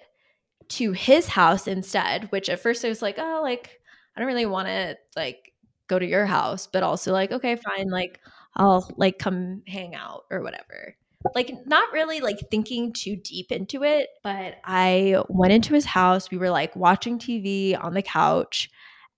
to 0.69 0.91
his 0.91 1.27
house 1.27 1.67
instead, 1.67 2.31
which 2.31 2.49
at 2.49 2.59
first 2.59 2.83
I 2.83 2.89
was 2.89 3.01
like, 3.01 3.15
oh, 3.19 3.41
like, 3.43 3.79
I 4.15 4.19
don't 4.19 4.27
really 4.27 4.45
want 4.45 4.67
to 4.67 4.97
like 5.15 5.53
go 5.87 5.99
to 5.99 6.05
your 6.05 6.25
house, 6.25 6.67
but 6.67 6.83
also 6.83 7.11
like, 7.11 7.31
okay, 7.31 7.55
fine, 7.55 7.89
like 7.89 8.19
I'll 8.55 8.89
like 8.97 9.19
come 9.19 9.63
hang 9.67 9.95
out 9.95 10.23
or 10.31 10.41
whatever. 10.41 10.95
Like 11.35 11.53
not 11.65 11.91
really 11.93 12.19
like 12.19 12.37
thinking 12.51 12.93
too 12.93 13.15
deep 13.15 13.51
into 13.51 13.83
it, 13.83 14.09
but 14.23 14.55
I 14.63 15.23
went 15.29 15.53
into 15.53 15.73
his 15.73 15.85
house. 15.85 16.29
We 16.29 16.37
were 16.37 16.49
like 16.49 16.75
watching 16.75 17.17
TV 17.17 17.81
on 17.81 17.93
the 17.93 18.01
couch 18.01 18.69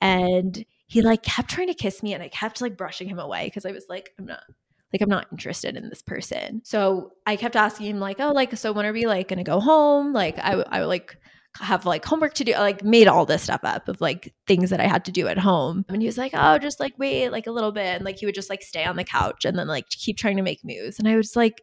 and 0.01 0.66
he 0.88 1.01
like 1.01 1.24
kept 1.24 1.49
trying 1.49 1.68
to 1.68 1.74
kiss 1.74 2.03
me 2.03 2.14
and 2.14 2.22
I 2.22 2.28
kept 2.30 2.62
like 2.62 2.78
brushing 2.78 3.10
him 3.10 3.20
away 3.20 3.45
because 3.45 3.66
I 3.66 3.72
was 3.72 3.86
like, 3.89 4.12
I'm 4.20 4.26
not 4.26 4.43
like 4.93 5.01
I'm 5.01 5.10
not 5.10 5.28
interested 5.32 5.76
in 5.76 5.89
this 5.89 6.01
person. 6.01 6.62
So 6.64 7.12
I 7.26 7.36
kept 7.36 7.56
asking 7.56 7.88
him 7.88 7.99
like, 7.99 8.20
oh, 8.20 8.32
like 8.32 8.56
so 8.56 8.72
when 8.72 8.86
are 8.86 8.93
we 8.93 9.08
like 9.08 9.28
gonna 9.28 9.43
go 9.43 9.60
home? 9.60 10.14
Like 10.14 10.38
I 10.38 10.53
I 10.53 10.84
like 10.84 11.18
have 11.60 11.86
like 11.86 12.06
homework 12.06 12.34
to 12.36 12.43
do. 12.43 12.53
I 12.53 12.60
like 12.60 12.84
made 12.84 13.08
all 13.08 13.26
this 13.26 13.43
stuff 13.43 13.62
up 13.64 13.88
of 13.88 13.99
like 14.01 14.34
things 14.45 14.70
that 14.70 14.80
I 14.80 14.88
had 14.88 15.06
to 15.06 15.12
do 15.12 15.28
at 15.28 15.38
home. 15.38 15.86
And 15.89 16.01
he 16.01 16.08
was 16.08 16.18
like, 16.18 16.32
oh, 16.34 16.58
just 16.58 16.80
like 16.80 16.93
wait 16.97 17.30
like 17.30 17.47
a 17.47 17.51
little 17.51 17.72
bit. 17.72 17.95
And 17.95 18.06
like 18.06 18.18
he 18.18 18.26
would 18.26 18.36
just 18.36 18.49
like 18.49 18.62
stay 18.62 18.86
on 18.86 18.95
the 18.95 19.03
couch 19.03 19.45
and 19.45 19.58
then 19.58 19.68
like 19.68 19.89
keep 19.89 20.18
trying 20.18 20.38
to 20.38 20.43
make 20.43 20.64
moves. 20.64 20.99
And 20.99 21.08
I 21.08 21.16
was 21.16 21.36
like 21.36 21.62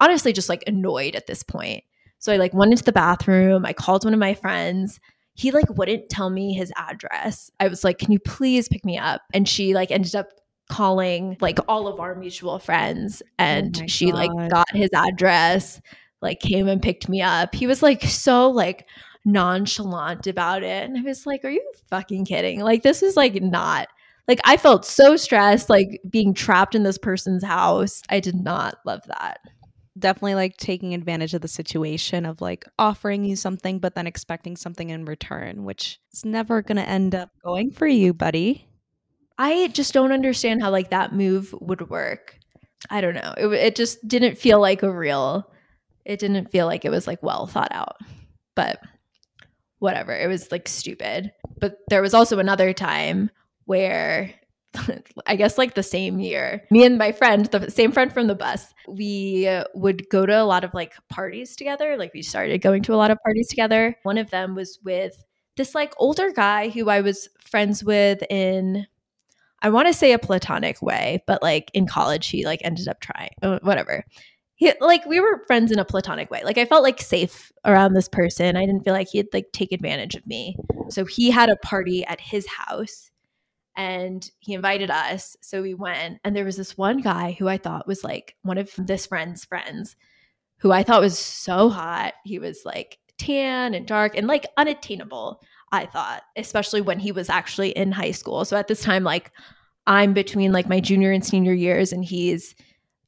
honestly 0.00 0.32
just 0.32 0.48
like 0.48 0.64
annoyed 0.66 1.16
at 1.16 1.26
this 1.26 1.42
point. 1.42 1.84
So 2.18 2.32
I 2.32 2.36
like 2.36 2.54
went 2.54 2.72
into 2.72 2.84
the 2.84 2.92
bathroom. 2.92 3.66
I 3.66 3.72
called 3.72 4.04
one 4.04 4.14
of 4.14 4.20
my 4.20 4.34
friends. 4.34 4.98
He 5.34 5.50
like 5.50 5.68
wouldn't 5.70 6.08
tell 6.08 6.30
me 6.30 6.54
his 6.54 6.72
address. 6.76 7.50
I 7.60 7.68
was 7.68 7.84
like, 7.84 7.98
can 7.98 8.12
you 8.12 8.18
please 8.18 8.68
pick 8.68 8.84
me 8.84 8.96
up? 8.96 9.22
And 9.32 9.48
she 9.48 9.74
like 9.74 9.90
ended 9.90 10.14
up 10.14 10.28
calling 10.70 11.36
like 11.40 11.58
all 11.68 11.86
of 11.86 12.00
our 12.00 12.14
mutual 12.14 12.58
friends 12.58 13.22
and 13.38 13.82
Oh 13.82 13.86
she 13.86 14.12
like 14.12 14.30
got 14.48 14.70
his 14.74 14.90
address, 14.94 15.80
like 16.22 16.40
came 16.40 16.68
and 16.68 16.80
picked 16.80 17.08
me 17.08 17.20
up. 17.20 17.54
He 17.54 17.66
was 17.66 17.82
like 17.82 18.02
so 18.02 18.50
like 18.50 18.86
nonchalant 19.24 20.26
about 20.26 20.62
it. 20.62 20.84
And 20.84 20.96
I 20.96 21.02
was 21.02 21.26
like, 21.26 21.44
are 21.44 21.50
you 21.50 21.62
fucking 21.90 22.24
kidding? 22.24 22.60
Like 22.60 22.82
this 22.82 23.02
is 23.02 23.16
like 23.16 23.42
not 23.42 23.88
like 24.28 24.40
I 24.44 24.56
felt 24.56 24.84
so 24.84 25.16
stressed 25.16 25.68
like 25.68 26.00
being 26.08 26.32
trapped 26.32 26.74
in 26.74 26.82
this 26.82 26.98
person's 26.98 27.44
house. 27.44 28.02
I 28.08 28.20
did 28.20 28.36
not 28.36 28.78
love 28.86 29.02
that. 29.06 29.40
Definitely 29.96 30.34
like 30.34 30.56
taking 30.56 30.92
advantage 30.92 31.34
of 31.34 31.40
the 31.40 31.48
situation 31.48 32.26
of 32.26 32.40
like 32.40 32.64
offering 32.78 33.24
you 33.24 33.36
something, 33.36 33.78
but 33.78 33.94
then 33.94 34.06
expecting 34.06 34.56
something 34.56 34.90
in 34.90 35.04
return, 35.04 35.64
which 35.64 36.00
is 36.12 36.24
never 36.24 36.62
going 36.62 36.76
to 36.76 36.88
end 36.88 37.14
up 37.14 37.30
going 37.44 37.70
for 37.70 37.86
you, 37.86 38.12
buddy. 38.12 38.66
I 39.38 39.68
just 39.68 39.94
don't 39.94 40.12
understand 40.12 40.62
how 40.62 40.70
like 40.70 40.90
that 40.90 41.12
move 41.12 41.54
would 41.60 41.88
work. 41.90 42.38
I 42.90 43.00
don't 43.00 43.14
know. 43.14 43.34
It 43.36 43.46
it 43.52 43.76
just 43.76 44.06
didn't 44.06 44.38
feel 44.38 44.60
like 44.60 44.82
a 44.82 44.92
real. 44.92 45.50
It 46.04 46.18
didn't 46.18 46.50
feel 46.50 46.66
like 46.66 46.84
it 46.84 46.90
was 46.90 47.06
like 47.06 47.22
well 47.22 47.46
thought 47.46 47.72
out. 47.72 47.96
But 48.54 48.80
whatever. 49.78 50.16
It 50.16 50.28
was 50.28 50.50
like 50.50 50.68
stupid. 50.68 51.32
But 51.60 51.78
there 51.88 52.02
was 52.02 52.14
also 52.14 52.38
another 52.38 52.72
time 52.72 53.30
where 53.66 54.32
I 55.26 55.36
guess 55.36 55.58
like 55.58 55.74
the 55.74 55.82
same 55.82 56.18
year, 56.20 56.64
me 56.70 56.84
and 56.84 56.98
my 56.98 57.12
friend, 57.12 57.46
the 57.46 57.70
same 57.70 57.92
friend 57.92 58.12
from 58.12 58.26
the 58.26 58.34
bus, 58.34 58.72
we 58.88 59.48
would 59.74 60.08
go 60.08 60.26
to 60.26 60.42
a 60.42 60.44
lot 60.44 60.64
of 60.64 60.74
like 60.74 60.94
parties 61.08 61.56
together. 61.56 61.96
Like 61.96 62.12
we 62.14 62.22
started 62.22 62.60
going 62.60 62.82
to 62.84 62.94
a 62.94 62.96
lot 62.96 63.10
of 63.10 63.18
parties 63.24 63.48
together. 63.48 63.96
One 64.02 64.18
of 64.18 64.30
them 64.30 64.54
was 64.54 64.78
with 64.84 65.16
this 65.56 65.74
like 65.74 65.94
older 65.98 66.30
guy 66.32 66.68
who 66.68 66.88
I 66.88 67.00
was 67.00 67.28
friends 67.38 67.84
with 67.84 68.22
in 68.30 68.86
I 69.62 69.70
want 69.70 69.88
to 69.88 69.94
say 69.94 70.12
a 70.12 70.18
platonic 70.18 70.82
way, 70.82 71.22
but 71.26 71.42
like 71.42 71.70
in 71.72 71.86
college, 71.86 72.28
he 72.28 72.44
like 72.44 72.60
ended 72.62 72.86
up 72.86 73.00
trying, 73.00 73.30
uh, 73.40 73.60
whatever. 73.62 74.04
He, 74.56 74.70
like 74.78 75.06
we 75.06 75.20
were 75.20 75.42
friends 75.46 75.72
in 75.72 75.78
a 75.78 75.86
platonic 75.86 76.30
way. 76.30 76.42
Like 76.44 76.58
I 76.58 76.66
felt 76.66 76.82
like 76.82 77.00
safe 77.00 77.50
around 77.64 77.94
this 77.94 78.08
person. 78.08 78.58
I 78.58 78.66
didn't 78.66 78.84
feel 78.84 78.92
like 78.92 79.08
he'd 79.08 79.32
like 79.32 79.46
take 79.52 79.72
advantage 79.72 80.16
of 80.16 80.26
me. 80.26 80.56
So 80.90 81.06
he 81.06 81.30
had 81.30 81.48
a 81.48 81.56
party 81.56 82.04
at 82.04 82.20
his 82.20 82.46
house 82.46 83.10
and 83.76 84.30
he 84.40 84.54
invited 84.54 84.90
us. 84.90 85.36
So 85.40 85.62
we 85.62 85.74
went 85.74 86.20
and 86.24 86.34
there 86.34 86.44
was 86.44 86.56
this 86.56 86.78
one 86.78 87.00
guy 87.00 87.36
who 87.38 87.48
I 87.48 87.58
thought 87.58 87.86
was 87.86 88.04
like 88.04 88.36
one 88.42 88.58
of 88.58 88.70
this 88.78 89.06
friend's 89.06 89.44
friends 89.44 89.96
who 90.58 90.72
I 90.72 90.82
thought 90.82 91.00
was 91.00 91.18
so 91.18 91.68
hot. 91.68 92.14
He 92.24 92.38
was 92.38 92.62
like 92.64 92.98
tan 93.18 93.74
and 93.74 93.86
dark 93.86 94.16
and 94.16 94.26
like 94.26 94.46
unattainable. 94.56 95.42
I 95.72 95.86
thought, 95.86 96.22
especially 96.36 96.80
when 96.80 97.00
he 97.00 97.10
was 97.10 97.28
actually 97.28 97.70
in 97.70 97.90
high 97.90 98.12
school. 98.12 98.44
So 98.44 98.56
at 98.56 98.68
this 98.68 98.80
time, 98.80 99.02
like 99.02 99.32
I'm 99.86 100.14
between 100.14 100.52
like 100.52 100.68
my 100.68 100.80
junior 100.80 101.10
and 101.10 101.24
senior 101.24 101.52
years, 101.52 101.92
and 101.92 102.04
he's 102.04 102.54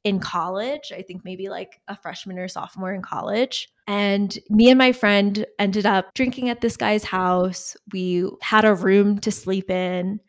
in 0.03 0.19
college. 0.19 0.91
I 0.95 1.01
think 1.01 1.23
maybe 1.25 1.49
like 1.49 1.79
a 1.87 1.95
freshman 1.95 2.39
or 2.39 2.47
sophomore 2.47 2.93
in 2.93 3.01
college. 3.01 3.69
And 3.87 4.37
me 4.49 4.69
and 4.69 4.77
my 4.77 4.91
friend 4.91 5.45
ended 5.59 5.85
up 5.85 6.13
drinking 6.13 6.49
at 6.49 6.61
this 6.61 6.77
guy's 6.77 7.03
house. 7.03 7.75
We 7.91 8.29
had 8.41 8.65
a 8.65 8.75
room 8.75 9.19
to 9.19 9.31
sleep 9.31 9.69
in. 9.69 10.19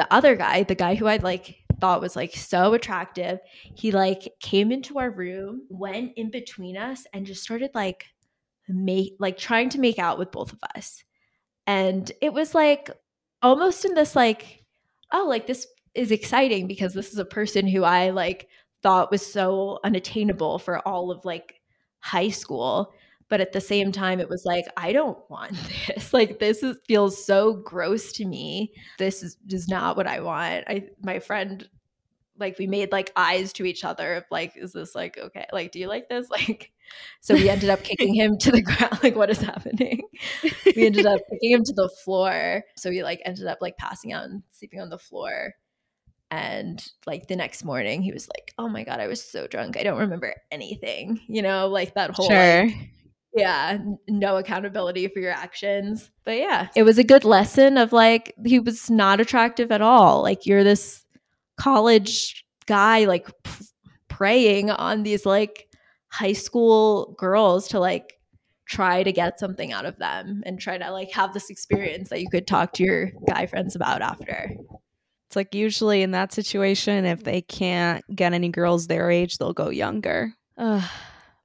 The 0.00 0.10
other 0.10 0.34
guy, 0.34 0.62
the 0.62 0.74
guy 0.74 0.94
who 0.94 1.06
I 1.06 1.18
like 1.18 1.58
thought 1.78 2.00
was 2.00 2.16
like 2.16 2.34
so 2.34 2.72
attractive, 2.72 3.38
he 3.74 3.92
like 3.92 4.32
came 4.40 4.72
into 4.72 4.98
our 4.98 5.10
room, 5.10 5.66
went 5.68 6.12
in 6.16 6.30
between 6.30 6.78
us, 6.78 7.06
and 7.12 7.26
just 7.26 7.42
started 7.42 7.70
like 7.74 8.06
make 8.66 9.16
like 9.18 9.36
trying 9.36 9.68
to 9.68 9.78
make 9.78 9.98
out 9.98 10.18
with 10.18 10.32
both 10.32 10.54
of 10.54 10.58
us. 10.74 11.04
And 11.66 12.10
it 12.22 12.32
was 12.32 12.54
like 12.54 12.88
almost 13.42 13.84
in 13.84 13.92
this 13.92 14.16
like 14.16 14.64
oh 15.12 15.26
like 15.28 15.46
this 15.46 15.66
is 15.94 16.10
exciting 16.10 16.66
because 16.66 16.94
this 16.94 17.12
is 17.12 17.18
a 17.18 17.24
person 17.24 17.66
who 17.66 17.84
i 17.84 18.10
like 18.10 18.48
thought 18.82 19.10
was 19.10 19.24
so 19.24 19.78
unattainable 19.84 20.58
for 20.58 20.86
all 20.86 21.10
of 21.10 21.24
like 21.24 21.60
high 22.00 22.28
school 22.28 22.92
but 23.30 23.40
at 23.40 23.52
the 23.52 23.60
same 23.60 23.92
time 23.92 24.20
it 24.20 24.28
was 24.28 24.44
like 24.44 24.66
i 24.76 24.92
don't 24.92 25.18
want 25.30 25.52
this. 25.86 26.12
Like 26.12 26.38
this 26.38 26.62
is, 26.62 26.76
feels 26.86 27.24
so 27.24 27.54
gross 27.54 28.12
to 28.14 28.26
me. 28.26 28.72
This 28.98 29.22
is 29.22 29.36
just 29.46 29.70
not 29.70 29.96
what 29.96 30.06
i 30.06 30.20
want. 30.20 30.64
I 30.68 30.88
my 31.02 31.18
friend 31.20 31.66
like 32.38 32.58
we 32.58 32.66
made 32.66 32.90
like 32.90 33.12
eyes 33.16 33.52
to 33.52 33.64
each 33.66 33.84
other 33.84 34.14
of 34.14 34.24
like 34.30 34.54
is 34.56 34.72
this 34.72 34.94
like 34.94 35.16
okay? 35.18 35.46
Like 35.52 35.72
do 35.72 35.78
you 35.78 35.88
like 35.88 36.08
this? 36.08 36.28
Like 36.38 36.72
so 37.20 37.34
we 37.34 37.48
ended 37.48 37.70
up 37.70 37.84
kicking 37.84 38.14
him 38.14 38.36
to 38.38 38.50
the 38.50 38.62
ground. 38.70 38.98
Like 39.02 39.14
what 39.14 39.30
is 39.30 39.40
happening? 39.40 40.02
We 40.74 40.86
ended 40.86 41.06
up 41.06 41.20
kicking 41.30 41.52
him 41.52 41.62
to 41.62 41.72
the 41.72 41.88
floor. 42.04 42.64
So 42.76 42.90
we 42.90 43.02
like 43.04 43.22
ended 43.24 43.46
up 43.46 43.58
like 43.60 43.76
passing 43.76 44.12
out 44.12 44.24
and 44.24 44.42
sleeping 44.50 44.80
on 44.80 44.90
the 44.90 44.98
floor. 44.98 45.54
And 46.32 46.84
like 47.06 47.28
the 47.28 47.36
next 47.36 47.64
morning 47.64 48.02
he 48.02 48.12
was 48.12 48.28
like 48.28 48.54
oh 48.58 48.68
my 48.68 48.82
god 48.84 48.98
i 49.00 49.06
was 49.06 49.22
so 49.22 49.46
drunk. 49.46 49.76
I 49.76 49.82
don't 49.84 49.98
remember 49.98 50.34
anything. 50.50 51.20
You 51.28 51.42
know 51.42 51.68
like 51.68 51.94
that 51.94 52.10
whole 52.10 52.28
Sure. 52.28 52.64
like, 52.66 52.90
yeah 53.34 53.78
no 54.08 54.36
accountability 54.36 55.06
for 55.08 55.20
your 55.20 55.32
actions 55.32 56.10
but 56.24 56.36
yeah 56.36 56.68
it 56.74 56.82
was 56.82 56.98
a 56.98 57.04
good 57.04 57.24
lesson 57.24 57.76
of 57.78 57.92
like 57.92 58.34
he 58.44 58.58
was 58.58 58.90
not 58.90 59.20
attractive 59.20 59.70
at 59.70 59.80
all 59.80 60.22
like 60.22 60.46
you're 60.46 60.64
this 60.64 61.04
college 61.56 62.44
guy 62.66 63.04
like 63.04 63.28
p- 63.44 63.64
preying 64.08 64.70
on 64.70 65.02
these 65.02 65.24
like 65.24 65.68
high 66.08 66.32
school 66.32 67.14
girls 67.18 67.68
to 67.68 67.78
like 67.78 68.20
try 68.70 69.02
to 69.02 69.12
get 69.12 69.40
something 69.40 69.72
out 69.72 69.84
of 69.84 69.98
them 69.98 70.42
and 70.46 70.60
try 70.60 70.78
to 70.78 70.90
like 70.92 71.10
have 71.10 71.34
this 71.34 71.50
experience 71.50 72.08
that 72.08 72.20
you 72.20 72.30
could 72.30 72.46
talk 72.46 72.72
to 72.72 72.84
your 72.84 73.10
guy 73.28 73.44
friends 73.46 73.74
about 73.74 74.00
after 74.00 74.52
It's 75.26 75.34
like 75.36 75.54
usually 75.54 76.02
in 76.02 76.12
that 76.12 76.32
situation, 76.32 77.04
if 77.04 77.24
they 77.24 77.42
can't 77.42 78.04
get 78.14 78.32
any 78.32 78.48
girls 78.48 78.86
their 78.86 79.10
age, 79.10 79.38
they'll 79.38 79.52
go 79.52 79.70
younger. 79.70 80.34
Ugh. 80.56 80.88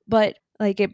but 0.07 0.37
like 0.59 0.79
it 0.79 0.93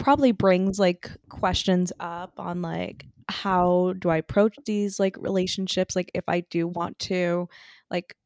probably 0.00 0.32
brings 0.32 0.78
like 0.78 1.10
questions 1.28 1.92
up 2.00 2.32
on 2.38 2.62
like 2.62 3.06
how 3.28 3.94
do 3.98 4.08
I 4.08 4.16
approach 4.16 4.56
these 4.66 4.98
like 4.98 5.16
relationships? 5.18 5.94
Like 5.94 6.10
if 6.14 6.24
I 6.28 6.40
do 6.40 6.66
want 6.66 6.98
to 7.00 7.48
like 7.90 8.16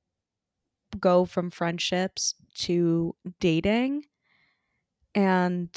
go 0.99 1.25
from 1.25 1.51
friendships 1.51 2.35
to 2.55 3.15
dating. 3.41 4.05
And 5.15 5.69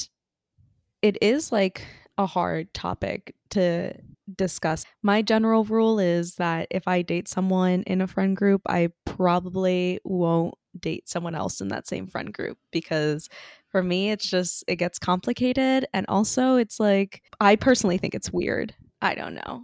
it 1.02 1.18
is 1.22 1.52
like 1.52 1.86
a 2.18 2.26
hard 2.26 2.74
topic 2.74 3.36
to 3.52 3.93
discuss. 4.36 4.86
My 5.04 5.22
general 5.22 5.64
rule 5.64 6.00
is 6.00 6.36
that 6.36 6.68
if 6.72 6.88
I 6.88 7.02
date 7.02 7.28
someone 7.28 7.84
in 7.84 8.02
a 8.02 8.08
friend 8.08 8.36
group, 8.36 8.62
I 8.68 8.89
probably 9.06 10.00
won't 10.04 10.56
date 10.80 11.10
someone 11.10 11.36
else 11.36 11.62
in 11.62 11.70
that 11.70 11.88
same 11.88 12.08
friend 12.08 12.34
group 12.34 12.58
because 12.72 13.30
for 13.70 13.84
me 13.84 14.11
it's 14.11 14.30
just 14.30 14.63
it 14.68 14.78
gets 14.78 14.99
complicated 14.99 15.86
and 15.93 16.05
also 16.07 16.55
it's 16.55 16.80
like 16.80 17.22
I 17.39 17.55
personally 17.55 17.97
think 17.97 18.15
it's 18.15 18.32
weird. 18.32 18.74
I 19.01 19.15
don't 19.15 19.36
know. 19.36 19.63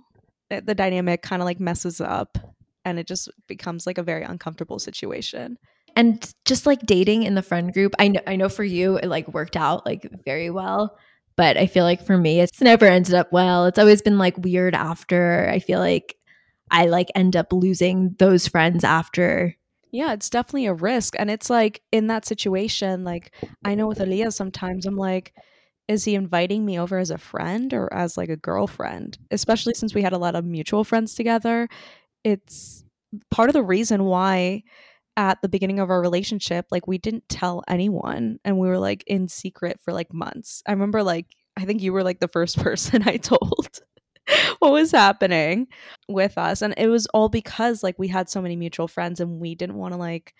The 0.49 0.61
the 0.61 0.75
dynamic 0.75 1.21
kind 1.21 1.41
of 1.41 1.45
like 1.45 1.59
messes 1.59 2.01
up 2.01 2.37
and 2.85 2.99
it 2.99 3.07
just 3.07 3.29
becomes 3.47 3.87
like 3.87 3.97
a 3.97 4.03
very 4.03 4.23
uncomfortable 4.23 4.79
situation. 4.79 5.57
and 5.95 6.33
just 6.45 6.65
like 6.65 6.81
dating 6.85 7.23
in 7.23 7.35
the 7.35 7.41
friend 7.43 7.71
group 7.71 7.93
i 7.99 8.07
know 8.07 8.19
i 8.25 8.35
know 8.35 8.49
for 8.49 8.63
you 8.63 8.97
it 8.97 9.05
like 9.07 9.27
worked 9.27 9.55
out 9.55 9.85
like 9.85 10.09
very 10.25 10.49
well 10.49 10.97
but 11.35 11.55
i 11.55 11.67
feel 11.67 11.83
like 11.83 12.03
for 12.03 12.17
me 12.17 12.39
it's 12.41 12.61
never 12.61 12.85
ended 12.87 13.13
up 13.13 13.31
well 13.31 13.65
it's 13.67 13.77
always 13.77 14.01
been 14.01 14.17
like 14.17 14.35
weird 14.39 14.73
after 14.73 15.47
i 15.51 15.59
feel 15.59 15.79
like 15.79 16.15
i 16.71 16.87
like 16.87 17.09
end 17.13 17.35
up 17.35 17.53
losing 17.53 18.15
those 18.17 18.47
friends 18.47 18.83
after 18.83 19.55
Yeah, 19.93 20.13
it's 20.13 20.29
definitely 20.31 20.65
a 20.65 20.73
risk. 20.73 21.15
And 21.19 21.29
it's 21.29 21.51
like 21.51 21.83
in 21.91 22.07
that 22.07 22.25
situation, 22.25 23.03
like 23.03 23.31
I 23.63 23.75
know 23.75 23.85
with 23.87 23.99
Aaliyah, 23.99 24.33
sometimes 24.33 24.87
I'm 24.87 24.97
like, 24.97 25.33
is 25.87 26.03
he 26.03 26.15
inviting 26.15 26.65
me 26.65 26.79
over 26.79 26.97
as 26.97 27.11
a 27.11 27.17
friend 27.19 27.71
or 27.75 27.93
as 27.93 28.17
like 28.17 28.29
a 28.29 28.35
girlfriend? 28.35 29.19
Especially 29.29 29.75
since 29.75 29.93
we 29.93 30.01
had 30.01 30.13
a 30.13 30.17
lot 30.17 30.35
of 30.35 30.45
mutual 30.45 30.83
friends 30.83 31.13
together. 31.13 31.69
It's 32.23 32.83
part 33.29 33.49
of 33.49 33.53
the 33.53 33.61
reason 33.63 34.05
why 34.05 34.63
at 35.15 35.41
the 35.43 35.49
beginning 35.49 35.79
of 35.79 35.91
our 35.91 36.01
relationship, 36.01 36.65
like 36.71 36.87
we 36.87 36.97
didn't 36.97 37.29
tell 37.29 37.63
anyone 37.67 38.39
and 38.43 38.57
we 38.57 38.67
were 38.67 38.79
like 38.79 39.03
in 39.05 39.27
secret 39.27 39.79
for 39.79 39.93
like 39.93 40.11
months. 40.11 40.63
I 40.67 40.71
remember 40.71 41.03
like, 41.03 41.27
I 41.55 41.65
think 41.65 41.83
you 41.83 41.93
were 41.93 42.03
like 42.03 42.19
the 42.19 42.27
first 42.27 42.57
person 42.63 43.07
I 43.07 43.17
told 43.17 43.79
what 44.59 44.71
was 44.71 44.91
happening 44.91 45.67
with 46.07 46.37
us 46.37 46.61
and 46.61 46.73
it 46.77 46.87
was 46.87 47.07
all 47.07 47.29
because 47.29 47.83
like 47.83 47.97
we 47.99 48.07
had 48.07 48.29
so 48.29 48.41
many 48.41 48.55
mutual 48.55 48.87
friends 48.87 49.19
and 49.19 49.39
we 49.39 49.55
didn't 49.55 49.75
want 49.75 49.93
to 49.93 49.97
like 49.97 50.33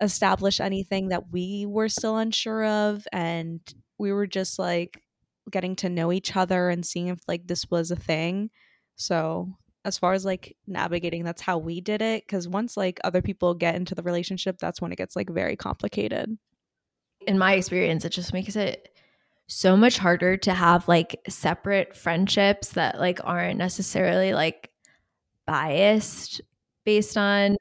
establish 0.00 0.60
anything 0.60 1.08
that 1.08 1.32
we 1.32 1.66
were 1.66 1.88
still 1.88 2.16
unsure 2.16 2.64
of 2.64 3.06
and 3.12 3.60
we 3.98 4.12
were 4.12 4.26
just 4.26 4.58
like 4.58 5.02
getting 5.50 5.76
to 5.76 5.88
know 5.88 6.12
each 6.12 6.36
other 6.36 6.68
and 6.68 6.84
seeing 6.84 7.08
if 7.08 7.20
like 7.28 7.46
this 7.46 7.70
was 7.70 7.90
a 7.90 7.96
thing. 7.96 8.50
So 8.96 9.54
as 9.84 9.96
far 9.96 10.12
as 10.12 10.24
like 10.24 10.56
navigating 10.66 11.22
that's 11.22 11.40
how 11.40 11.58
we 11.58 11.80
did 11.80 12.02
it 12.02 12.24
because 12.26 12.48
once 12.48 12.76
like 12.76 12.98
other 13.04 13.22
people 13.22 13.54
get 13.54 13.76
into 13.76 13.94
the 13.94 14.02
relationship 14.02 14.58
that's 14.58 14.80
when 14.80 14.90
it 14.90 14.96
gets 14.98 15.16
like 15.16 15.30
very 15.30 15.56
complicated. 15.56 16.36
In 17.26 17.38
my 17.38 17.54
experience 17.54 18.04
it 18.04 18.10
just 18.10 18.32
makes 18.32 18.56
it 18.56 18.95
so 19.48 19.76
much 19.76 19.98
harder 19.98 20.36
to 20.36 20.52
have 20.54 20.88
like 20.88 21.20
separate 21.28 21.96
friendships 21.96 22.70
that 22.70 22.98
like 22.98 23.20
aren't 23.24 23.58
necessarily 23.58 24.34
like 24.34 24.70
biased 25.46 26.40
based 26.84 27.16
on 27.16 27.56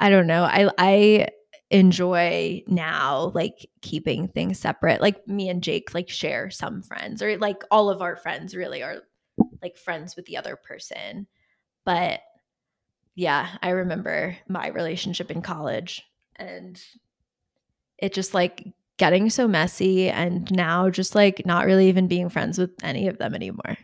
I 0.00 0.10
don't 0.10 0.26
know. 0.26 0.44
I 0.44 0.68
I 0.78 1.28
enjoy 1.70 2.62
now 2.66 3.32
like 3.34 3.68
keeping 3.80 4.28
things 4.28 4.58
separate. 4.58 5.00
Like 5.00 5.26
me 5.26 5.48
and 5.48 5.62
Jake 5.62 5.94
like 5.94 6.08
share 6.08 6.50
some 6.50 6.82
friends 6.82 7.22
or 7.22 7.38
like 7.38 7.62
all 7.70 7.88
of 7.90 8.02
our 8.02 8.16
friends 8.16 8.54
really 8.54 8.82
are 8.82 8.98
like 9.62 9.76
friends 9.76 10.16
with 10.16 10.26
the 10.26 10.36
other 10.36 10.56
person. 10.56 11.26
But 11.84 12.20
yeah, 13.14 13.48
I 13.62 13.70
remember 13.70 14.36
my 14.48 14.68
relationship 14.68 15.30
in 15.30 15.42
college 15.42 16.02
and 16.36 16.80
it 17.98 18.12
just 18.12 18.34
like 18.34 18.66
getting 18.98 19.30
so 19.30 19.48
messy 19.48 20.08
and 20.08 20.50
now 20.50 20.90
just 20.90 21.14
like 21.14 21.44
not 21.46 21.66
really 21.66 21.88
even 21.88 22.08
being 22.08 22.28
friends 22.28 22.58
with 22.58 22.70
any 22.82 23.08
of 23.08 23.18
them 23.18 23.34
anymore. 23.34 23.76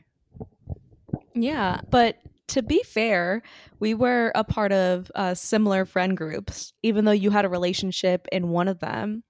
Yeah, 1.34 1.80
but 1.90 2.16
to 2.48 2.62
be 2.62 2.82
fair, 2.82 3.42
we 3.78 3.94
were 3.94 4.32
a 4.34 4.44
part 4.44 4.72
of 4.72 5.10
uh, 5.14 5.34
similar 5.34 5.84
friend 5.84 6.16
groups. 6.16 6.72
Even 6.82 7.04
though 7.04 7.12
you 7.12 7.30
had 7.30 7.44
a 7.44 7.48
relationship 7.48 8.26
in 8.32 8.48
one 8.48 8.68
of 8.68 8.80
them, 8.80 9.22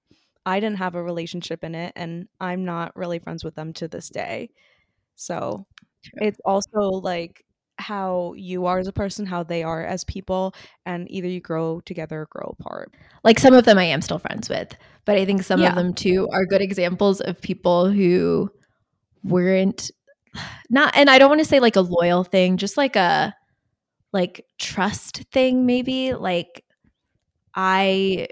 I 0.45 0.59
didn't 0.59 0.77
have 0.77 0.95
a 0.95 1.03
relationship 1.03 1.63
in 1.63 1.75
it, 1.75 1.93
and 1.95 2.27
I'm 2.39 2.65
not 2.65 2.95
really 2.95 3.19
friends 3.19 3.43
with 3.43 3.55
them 3.55 3.73
to 3.73 3.87
this 3.87 4.09
day. 4.09 4.51
So 5.15 5.65
True. 6.03 6.27
it's 6.27 6.39
also 6.45 6.79
like 6.79 7.43
how 7.79 8.33
you 8.35 8.65
are 8.65 8.77
as 8.77 8.87
a 8.87 8.93
person, 8.93 9.25
how 9.25 9.41
they 9.43 9.63
are 9.63 9.83
as 9.83 10.03
people, 10.03 10.53
and 10.85 11.09
either 11.09 11.27
you 11.27 11.39
grow 11.39 11.79
together 11.81 12.21
or 12.21 12.27
grow 12.29 12.55
apart. 12.59 12.93
Like 13.23 13.39
some 13.39 13.53
of 13.53 13.65
them 13.65 13.77
I 13.77 13.85
am 13.85 14.01
still 14.01 14.19
friends 14.19 14.49
with, 14.49 14.75
but 15.05 15.17
I 15.17 15.25
think 15.25 15.43
some 15.43 15.61
yeah. 15.61 15.69
of 15.69 15.75
them 15.75 15.93
too 15.93 16.27
are 16.31 16.45
good 16.45 16.61
examples 16.61 17.21
of 17.21 17.41
people 17.41 17.89
who 17.89 18.51
weren't 19.23 19.91
not 20.69 20.95
and 20.95 21.09
I 21.09 21.17
don't 21.17 21.29
want 21.29 21.41
to 21.41 21.47
say 21.47 21.59
like 21.59 21.75
a 21.75 21.81
loyal 21.81 22.23
thing, 22.23 22.57
just 22.57 22.77
like 22.77 22.95
a 22.95 23.33
like 24.11 24.45
trust 24.59 25.23
thing 25.31 25.65
maybe. 25.65 26.13
Like 26.13 26.65
I 27.55 28.27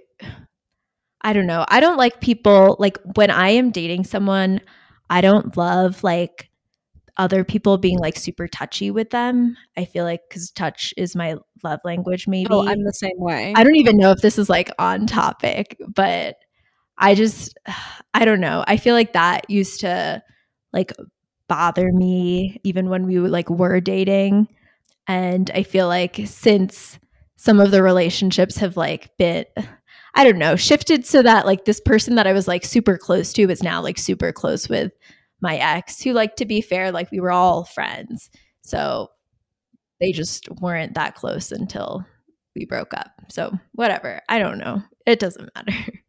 I 1.21 1.33
don't 1.33 1.47
know. 1.47 1.65
I 1.67 1.79
don't 1.79 1.97
like 1.97 2.21
people 2.21 2.75
like 2.79 2.97
when 3.15 3.31
I 3.31 3.49
am 3.49 3.71
dating 3.71 4.03
someone, 4.03 4.61
I 5.09 5.21
don't 5.21 5.55
love 5.57 6.03
like 6.03 6.46
other 7.17 7.43
people 7.43 7.77
being 7.77 7.99
like 7.99 8.17
super 8.17 8.47
touchy 8.47 8.91
with 8.91 9.09
them. 9.09 9.57
I 9.75 9.85
feel 9.85 10.05
like 10.05 10.21
cuz 10.29 10.51
touch 10.51 10.93
is 10.97 11.15
my 11.15 11.35
love 11.63 11.79
language 11.83 12.27
maybe. 12.27 12.47
Oh, 12.49 12.67
I'm 12.67 12.83
the 12.83 12.93
same 12.93 13.17
way. 13.17 13.53
I 13.55 13.63
don't 13.63 13.75
even 13.75 13.97
know 13.97 14.11
if 14.11 14.21
this 14.21 14.37
is 14.37 14.49
like 14.49 14.69
on 14.79 15.07
topic, 15.07 15.77
but 15.95 16.35
I 16.97 17.15
just 17.15 17.57
I 18.13 18.25
don't 18.25 18.41
know. 18.41 18.63
I 18.67 18.77
feel 18.77 18.95
like 18.95 19.13
that 19.13 19.49
used 19.49 19.81
to 19.81 20.21
like 20.73 20.93
bother 21.47 21.91
me 21.91 22.59
even 22.63 22.89
when 22.89 23.05
we 23.05 23.19
like 23.19 23.49
were 23.49 23.79
dating 23.79 24.47
and 25.07 25.49
i 25.53 25.63
feel 25.63 25.87
like 25.87 26.19
since 26.25 26.99
some 27.37 27.59
of 27.59 27.71
the 27.71 27.81
relationships 27.81 28.57
have 28.57 28.75
like 28.75 29.15
been 29.17 29.45
i 30.15 30.23
don't 30.23 30.37
know 30.37 30.55
shifted 30.55 31.05
so 31.05 31.21
that 31.21 31.45
like 31.45 31.65
this 31.65 31.79
person 31.79 32.15
that 32.15 32.27
i 32.27 32.33
was 32.33 32.47
like 32.47 32.65
super 32.65 32.97
close 32.97 33.31
to 33.31 33.49
is 33.49 33.63
now 33.63 33.81
like 33.81 33.97
super 33.97 34.31
close 34.31 34.67
with 34.67 34.91
my 35.41 35.57
ex 35.57 36.01
who 36.01 36.13
like 36.13 36.35
to 36.37 36.45
be 36.45 36.61
fair 36.61 36.91
like 36.91 37.11
we 37.11 37.19
were 37.19 37.31
all 37.31 37.63
friends. 37.63 38.29
So 38.61 39.09
they 39.99 40.11
just 40.11 40.49
weren't 40.61 40.93
that 40.95 41.15
close 41.15 41.51
until 41.51 42.05
we 42.55 42.65
broke 42.65 42.93
up. 42.93 43.11
So 43.29 43.57
whatever 43.73 44.21
i 44.29 44.39
don't 44.39 44.57
know. 44.57 44.81
It 45.05 45.19
doesn't 45.19 45.49
matter. 45.55 45.73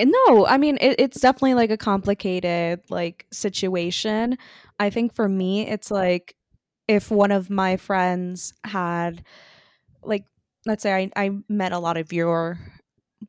No, 0.00 0.46
I 0.46 0.58
mean 0.58 0.78
it, 0.80 1.00
it's 1.00 1.20
definitely 1.20 1.54
like 1.54 1.70
a 1.70 1.76
complicated 1.76 2.82
like 2.88 3.26
situation. 3.32 4.38
I 4.78 4.90
think 4.90 5.12
for 5.12 5.28
me, 5.28 5.66
it's 5.66 5.90
like 5.90 6.36
if 6.86 7.10
one 7.10 7.32
of 7.32 7.50
my 7.50 7.76
friends 7.76 8.54
had 8.64 9.24
like 10.02 10.24
let's 10.66 10.82
say 10.82 10.94
I, 10.94 11.10
I 11.16 11.30
met 11.48 11.72
a 11.72 11.78
lot 11.80 11.96
of 11.96 12.12
your 12.12 12.58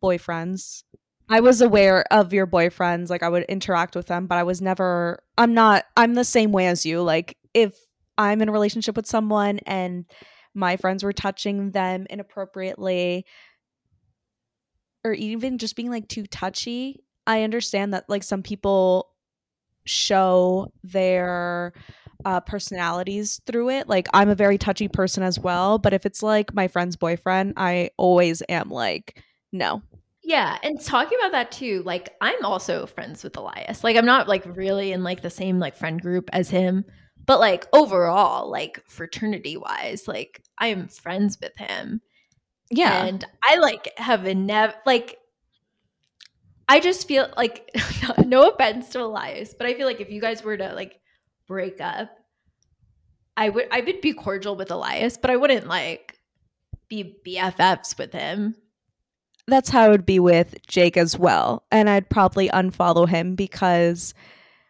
boyfriends 0.01 0.84
I 1.30 1.41
was 1.41 1.61
aware 1.61 2.03
of 2.11 2.34
your 2.34 2.47
boyfriends, 2.47 3.09
like 3.09 3.23
I 3.23 3.30
would 3.30 3.43
interact 3.43 3.95
with 3.95 4.07
them, 4.07 4.25
but 4.27 4.38
I 4.38 4.43
was 4.43 4.61
never 4.61 5.19
I'm 5.38 5.53
not 5.53 5.86
I'm 5.95 6.15
the 6.15 6.23
same 6.23 6.51
way 6.51 6.67
as 6.67 6.86
you. 6.86 7.01
Like 7.01 7.38
if 7.53 7.75
I'm 8.17 8.41
in 8.41 8.49
a 8.49 8.51
relationship 8.51 8.95
with 8.95 9.05
someone 9.07 9.59
and 9.59 10.05
my 10.55 10.77
friends 10.77 11.03
were 11.03 11.13
touching 11.13 11.71
them 11.71 12.07
inappropriately, 12.09 13.25
or 15.03 15.13
even 15.13 15.57
just 15.57 15.75
being 15.75 15.89
like 15.89 16.07
too 16.07 16.25
touchy. 16.25 17.03
I 17.27 17.43
understand 17.43 17.93
that 17.93 18.09
like 18.09 18.23
some 18.23 18.43
people 18.43 19.09
show 19.86 20.71
their 20.84 21.73
uh, 22.25 22.41
personalities 22.41 23.41
through 23.45 23.69
it. 23.69 23.88
Like 23.88 24.07
I'm 24.13 24.30
a 24.30 24.36
very 24.36 24.57
touchy 24.57 24.88
person 24.88 25.23
as 25.23 25.39
well, 25.39 25.77
but 25.77 25.93
if 25.93 26.05
it's 26.05 26.23
like 26.23 26.53
my 26.53 26.67
friend's 26.67 26.95
boyfriend, 26.95 27.53
I 27.57 27.91
always 27.97 28.43
am 28.49 28.69
like, 28.69 29.23
no. 29.51 29.82
Yeah, 30.30 30.59
and 30.61 30.80
talking 30.80 31.17
about 31.19 31.32
that 31.32 31.51
too, 31.51 31.82
like 31.88 32.15
I'm 32.21 32.45
also 32.45 32.86
friends 32.86 33.23
with 33.23 33.36
Elias. 33.36 33.84
Like 33.84 33.97
I'm 33.97 34.05
not 34.05 34.27
like 34.27 34.45
really 34.45 34.91
in 34.91 35.03
like 35.03 35.23
the 35.23 35.32
same 35.32 35.57
like 35.57 35.75
friend 35.75 35.99
group 35.99 36.30
as 36.32 36.51
him, 36.51 36.86
but 37.25 37.39
like 37.39 37.65
overall, 37.73 38.47
like 38.47 38.80
fraternity 38.86 39.57
wise, 39.57 40.07
like 40.07 40.43
I 40.59 40.67
am 40.67 40.88
friends 40.88 41.39
with 41.41 41.57
him. 41.57 42.01
Yeah. 42.69 43.05
And 43.05 43.25
I 43.43 43.55
like 43.55 43.91
have 43.97 44.27
a 44.27 44.36
never 44.36 44.75
like 44.86 45.17
I 46.67 46.80
just 46.80 47.07
feel 47.07 47.27
like 47.36 47.67
no 48.23 48.51
offense 48.51 48.89
to 48.89 49.01
Elias, 49.01 49.55
but 49.57 49.65
I 49.65 49.73
feel 49.73 49.88
like 49.88 49.99
if 49.99 50.11
you 50.11 50.21
guys 50.21 50.43
were 50.43 50.57
to 50.57 50.73
like 50.75 50.99
break 51.47 51.82
up, 51.82 52.11
I 53.36 53.49
would 53.49 53.65
I 53.71 53.82
would 53.82 54.01
be 54.01 54.13
cordial 54.13 54.55
with 54.55 54.69
Elias, 54.69 55.17
but 55.17 55.32
I 55.32 55.38
wouldn't 55.38 55.65
like 55.65 56.19
be 56.88 57.15
BFFs 57.25 57.97
with 57.97 58.13
him. 58.13 58.53
That's 59.50 59.70
how 59.70 59.88
it 59.88 59.91
would 59.91 60.06
be 60.06 60.20
with 60.20 60.56
Jake 60.68 60.97
as 60.97 61.18
well. 61.18 61.64
And 61.72 61.89
I'd 61.89 62.10
probably 62.10 62.50
unfollow 62.50 63.08
him 63.08 63.36
because 63.36 64.14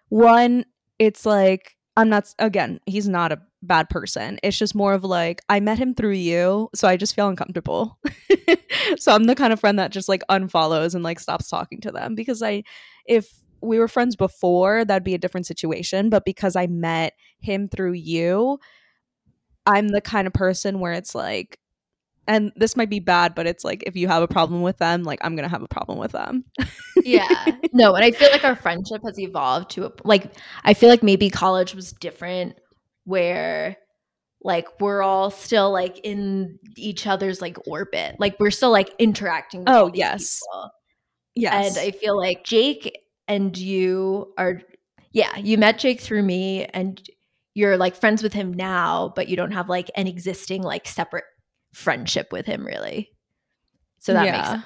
one, 0.10 0.66
it's 0.98 1.26
like 1.26 1.76
I'm 1.98 2.10
not 2.10 2.34
again, 2.40 2.80
he's 2.86 3.08
not 3.08 3.32
a 3.32 3.42
bad 3.62 3.90
person. 3.90 4.40
It's 4.44 4.58
just 4.58 4.76
more 4.76 4.94
of 4.94 5.04
like 5.04 5.42
I 5.50 5.60
met 5.60 5.78
him 5.78 5.94
through 5.94 6.14
you, 6.14 6.70
so 6.74 6.88
I 6.88 6.98
just 6.98 7.16
feel 7.16 7.28
uncomfortable. 7.28 7.98
so 8.98 9.14
I'm 9.14 9.26
the 9.26 9.36
kind 9.36 9.54
of 9.54 9.60
friend 9.60 9.78
that 9.80 9.92
just 9.92 10.10
like 10.10 10.24
unfollows 10.30 10.96
and 10.96 11.04
like 11.04 11.20
stops 11.20 11.50
talking 11.50 11.82
to 11.82 11.92
them 11.92 12.16
because 12.16 12.42
I 12.42 12.64
if 13.06 13.32
we 13.62 13.80
were 13.80 13.88
friends 13.88 14.16
before, 14.16 14.86
that'd 14.86 15.04
be 15.04 15.14
a 15.14 15.20
different 15.20 15.46
situation, 15.46 16.10
but 16.10 16.24
because 16.24 16.56
I 16.56 16.68
met 16.68 17.14
him 17.40 17.68
through 17.68 17.94
you, 17.94 18.60
I'm 19.66 19.90
the 19.90 20.02
kind 20.02 20.28
of 20.28 20.34
person 20.34 20.80
where 20.80 20.94
it's 20.94 21.14
like 21.14 21.60
and 22.30 22.52
this 22.56 22.78
might 22.78 22.92
be 22.92 23.00
bad, 23.00 23.34
but 23.34 23.48
it's 23.48 23.64
like 23.64 23.84
if 23.88 23.96
you 23.96 24.08
have 24.08 24.22
a 24.22 24.28
problem 24.28 24.62
with 24.62 24.78
them, 24.78 25.02
like 25.02 25.18
I'm 25.24 25.36
gonna 25.36 25.50
have 25.50 25.64
a 25.64 25.68
problem 25.68 25.98
with 25.98 26.12
them. 26.12 26.46
yeah. 27.04 27.28
No, 27.74 27.96
and 27.96 28.06
I 28.06 28.12
feel 28.12 28.30
like 28.32 28.46
our 28.46 28.56
friendship 28.56 29.02
has 29.04 29.20
evolved 29.20 29.72
to 29.72 29.88
a 29.88 29.92
like 30.04 30.32
I 30.64 30.76
feel 30.76 30.90
like 30.90 31.02
maybe 31.02 31.32
college 31.32 31.74
was 31.74 31.92
different 31.92 32.54
where 33.06 33.78
like 34.44 34.68
we're 34.80 35.02
all 35.02 35.32
still 35.32 35.72
like 35.72 36.00
in 36.04 36.60
each 36.78 37.08
other's 37.08 37.42
like 37.42 37.58
orbit. 37.68 38.16
Like 38.20 38.40
we're 38.40 38.52
still 38.52 38.72
like 38.72 38.94
interacting 39.00 39.64
Oh, 39.66 39.90
yes. 39.96 40.40
People. 40.40 40.70
Yes. 41.34 41.78
And 41.78 41.88
I 41.88 41.92
feel 41.98 42.16
like 42.16 42.44
Jake 42.44 42.96
and 43.28 43.58
you 43.58 44.34
are 44.38 44.62
yeah, 45.12 45.36
you 45.40 45.58
met 45.58 45.80
Jake 45.80 46.00
through 46.00 46.22
me 46.22 46.66
and 46.66 47.02
you're 47.56 47.76
like 47.76 47.96
friends 47.96 48.22
with 48.22 48.34
him 48.34 48.54
now, 48.54 49.14
but 49.16 49.30
you 49.30 49.36
don't 49.36 49.52
have 49.52 49.68
like 49.68 49.90
an 49.96 50.06
existing 50.06 50.62
like 50.62 50.88
separate 50.88 51.24
friendship 51.74 52.32
with 52.32 52.46
him 52.46 52.66
really. 52.66 53.12
So 54.00 54.14
that 54.14 54.26
yeah. 54.26 54.38
makes 54.38 54.50
sense. 54.50 54.66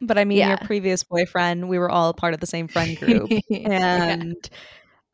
But 0.00 0.18
I 0.18 0.24
mean, 0.24 0.38
yeah. 0.38 0.48
your 0.48 0.58
previous 0.58 1.04
boyfriend, 1.04 1.68
we 1.68 1.78
were 1.78 1.90
all 1.90 2.12
part 2.12 2.34
of 2.34 2.40
the 2.40 2.46
same 2.46 2.68
friend 2.68 2.96
group. 3.00 3.30
and 3.50 4.36
yeah. 4.42 4.58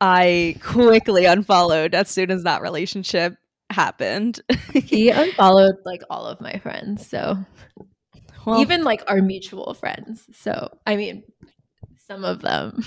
I 0.01 0.55
quickly 0.61 1.25
unfollowed 1.25 1.95
as 1.95 2.09
soon 2.09 2.31
as 2.31 2.43
that 2.43 2.61
relationship 2.61 3.35
happened. 3.69 4.41
he 4.73 5.09
unfollowed 5.11 5.75
like 5.85 6.01
all 6.09 6.25
of 6.25 6.41
my 6.41 6.59
friends. 6.59 7.07
So 7.07 7.37
well, 8.45 8.59
even 8.59 8.83
like 8.83 9.03
our 9.07 9.21
mutual 9.21 9.73
friends. 9.73 10.25
So, 10.33 10.77
I 10.85 10.97
mean, 10.97 11.23
some 12.07 12.25
of 12.25 12.41
them, 12.41 12.83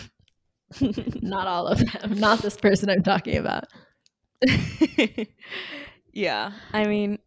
not 1.23 1.47
all 1.47 1.67
of 1.67 1.79
them, 1.79 2.19
not 2.19 2.41
this 2.41 2.57
person 2.57 2.91
I'm 2.91 3.03
talking 3.03 3.39
about. 3.39 3.65
yeah. 6.13 6.53
I 6.73 6.87
mean, 6.87 7.19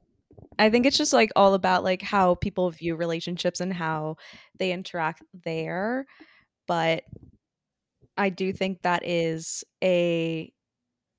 I 0.60 0.70
think 0.70 0.86
it's 0.86 0.97
just 0.97 1.14
like 1.14 1.32
all 1.36 1.53
about 1.53 1.84
like 1.84 2.01
how 2.01 2.36
people 2.36 2.70
view 2.70 2.95
relationships 2.95 3.62
and 3.62 3.74
how 3.74 4.18
they 4.57 4.72
interact 4.72 5.24
there. 5.45 6.05
But 6.68 7.03
I 8.18 8.30
do 8.30 8.51
think 8.51 8.82
that 8.82 9.07
is 9.07 9.64
a 9.82 10.51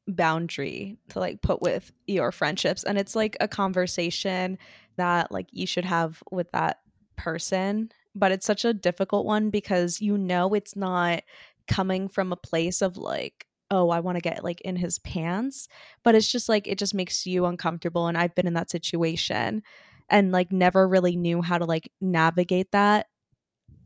boundary 0.07 0.99
to 1.09 1.19
like 1.19 1.41
put 1.41 1.63
with 1.63 1.91
your 2.07 2.33
friendships 2.33 2.85
and 2.85 2.99
it's 2.99 3.17
like 3.17 3.37
a 3.41 3.49
conversation 3.49 4.59
that 4.97 5.31
like 5.31 5.47
you 5.53 5.67
should 5.67 5.85
have 5.85 6.23
with 6.31 6.51
that 6.53 6.79
person 7.17 7.91
but 8.15 8.33
it's 8.33 8.47
such 8.47 8.65
a 8.65 8.75
difficult 8.75 9.25
one 9.25 9.51
because 9.51 10.01
you 10.01 10.19
know 10.19 10.53
it's 10.55 10.75
not 10.75 11.23
coming 11.69 12.09
from 12.09 12.33
a 12.33 12.37
place 12.37 12.83
of 12.83 12.97
like 12.97 13.47
oh, 13.71 13.91
I 13.91 14.01
want 14.01 14.17
to 14.17 14.21
get 14.23 14.45
like 14.45 14.61
in 14.63 14.77
his 14.77 14.99
pants. 15.01 15.69
But 16.03 16.15
it's 16.15 16.31
just 16.31 16.49
like, 16.49 16.67
it 16.67 16.79
just 16.79 16.95
makes 16.95 17.27
you 17.27 17.47
uncomfortable. 17.47 18.07
And 18.09 18.19
I've 18.19 18.35
been 18.35 18.47
in 18.47 18.55
that 18.55 18.71
situation. 18.71 19.63
and 20.09 20.33
like 20.33 20.53
never 20.53 20.89
really 20.89 21.17
knew 21.17 21.43
how 21.43 21.59
to 21.59 21.65
like 21.65 21.91
navigate 22.01 22.73
that 22.73 23.07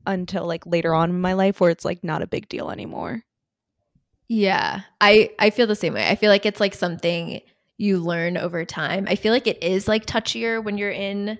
until 0.06 0.46
like 0.46 0.66
later 0.66 0.94
on 0.94 1.10
in 1.10 1.20
my 1.20 1.34
life 1.34 1.60
where 1.60 1.70
it's 1.70 1.84
like 1.84 2.02
not 2.04 2.22
a 2.22 2.26
big 2.26 2.48
deal 2.48 2.70
anymore. 2.70 3.22
Yeah. 4.28 4.82
I 5.00 5.30
I 5.38 5.50
feel 5.50 5.66
the 5.66 5.76
same 5.76 5.94
way. 5.94 6.08
I 6.08 6.16
feel 6.16 6.30
like 6.30 6.46
it's 6.46 6.60
like 6.60 6.74
something 6.74 7.40
you 7.76 7.98
learn 7.98 8.36
over 8.36 8.64
time. 8.64 9.06
I 9.08 9.16
feel 9.16 9.32
like 9.32 9.46
it 9.46 9.62
is 9.62 9.88
like 9.88 10.06
touchier 10.06 10.62
when 10.62 10.78
you're 10.78 10.90
in 10.90 11.38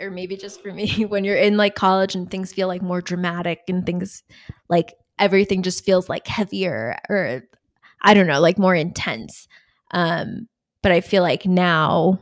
or 0.00 0.10
maybe 0.10 0.36
just 0.36 0.62
for 0.62 0.72
me 0.72 1.04
when 1.08 1.24
you're 1.24 1.36
in 1.36 1.56
like 1.56 1.74
college 1.74 2.14
and 2.14 2.30
things 2.30 2.52
feel 2.52 2.68
like 2.68 2.82
more 2.82 3.00
dramatic 3.00 3.60
and 3.68 3.84
things 3.84 4.22
like 4.68 4.94
everything 5.22 5.62
just 5.62 5.84
feels 5.84 6.08
like 6.08 6.26
heavier 6.26 6.98
or 7.08 7.44
I 8.02 8.12
don't 8.12 8.26
know, 8.26 8.40
like 8.40 8.58
more 8.58 8.74
intense. 8.74 9.46
Um 9.92 10.48
but 10.82 10.90
I 10.90 11.00
feel 11.00 11.22
like 11.22 11.46
now 11.46 12.18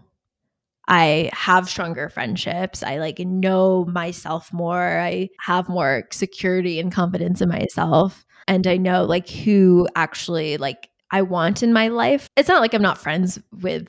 I 0.86 1.30
have 1.32 1.68
stronger 1.68 2.10
friendships. 2.10 2.82
I 2.82 2.98
like 2.98 3.18
know 3.20 3.86
myself 3.86 4.52
more. 4.52 4.98
I 4.98 5.30
have 5.40 5.68
more 5.68 6.04
security 6.12 6.78
and 6.78 6.92
confidence 6.92 7.40
in 7.40 7.48
myself. 7.48 8.26
And 8.46 8.66
I 8.66 8.76
know 8.76 9.04
like 9.04 9.28
who 9.30 9.88
actually 9.96 10.58
like 10.58 10.90
I 11.10 11.22
want 11.22 11.62
in 11.62 11.72
my 11.72 11.88
life. 11.88 12.28
It's 12.36 12.48
not 12.48 12.60
like 12.60 12.74
I'm 12.74 12.82
not 12.82 12.98
friends 12.98 13.38
with 13.62 13.88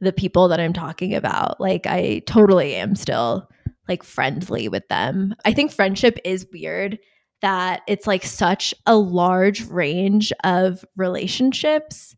the 0.00 0.12
people 0.12 0.48
that 0.48 0.60
I'm 0.60 0.72
talking 0.72 1.14
about. 1.14 1.60
Like 1.60 1.86
I 1.86 2.22
totally 2.26 2.76
am 2.76 2.94
still 2.94 3.48
like 3.88 4.02
friendly 4.02 4.68
with 4.68 4.88
them. 4.88 5.34
I 5.44 5.52
think 5.52 5.70
friendship 5.70 6.18
is 6.24 6.46
weird 6.50 6.98
that 7.42 7.82
it's 7.88 8.06
like 8.06 8.24
such 8.24 8.74
a 8.86 8.96
large 8.96 9.66
range 9.68 10.32
of 10.44 10.84
relationships 10.96 12.14